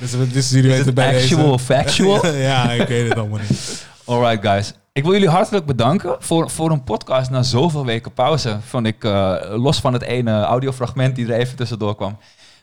[0.00, 1.64] Dus, dus jullie Is weten het bij actual deze.
[1.74, 2.26] factual?
[2.34, 3.86] ja, ik weet het allemaal niet.
[4.04, 4.72] Alright guys.
[4.92, 8.56] Ik wil jullie hartelijk bedanken voor, voor een podcast na zoveel weken pauze.
[8.68, 12.16] Vond ik, eh, los van het ene audiofragment die er even tussendoor kwam,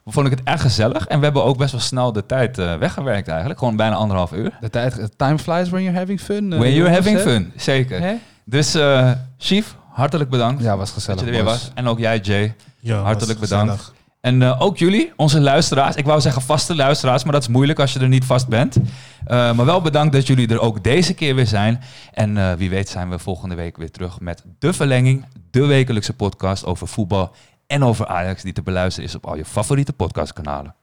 [0.06, 1.08] vond ik het erg gezellig.
[1.08, 3.60] En we hebben ook best wel snel de tijd eh, weggewerkt eigenlijk.
[3.60, 4.58] Gewoon bijna anderhalf uur.
[4.62, 6.54] De tijd, time flies when you're having fun.
[6.54, 8.18] eh, When you're having fun, zeker.
[8.46, 11.20] Dus eh Chief, hartelijk bedankt Ja, was gezellig.
[11.20, 11.72] dat je er weer was.
[11.74, 12.56] En ook jij Jay.
[12.80, 13.72] Ja, Hartelijk was bedankt.
[13.72, 13.96] gezellig.
[14.28, 15.96] En eh, ook jullie, onze luisteraars.
[15.96, 18.78] Ik wou zeggen vaste luisteraars, maar dat is moeilijk als je er niet vast bent.
[19.26, 21.82] Eh, maar wel bedankt dat jullie er ook deze keer weer zijn.
[22.14, 25.26] En eh, wie weet zijn we volgende week weer terug met De Verlenging.
[25.52, 27.32] De wekelijkse podcast over voetbal
[27.68, 28.44] en over Ajax.
[28.44, 30.76] Die te beluisteren is op al je favoriete podcastkanalen.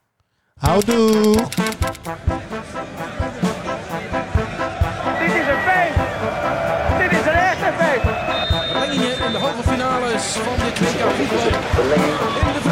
[0.55, 1.33] Houdoe!
[5.19, 5.93] Dit is een feit.
[6.97, 7.73] Dit is een echte.
[8.71, 11.45] Verlengingen in de halve finales van dit WK voetbal.
[11.45, 12.64] In de verlenging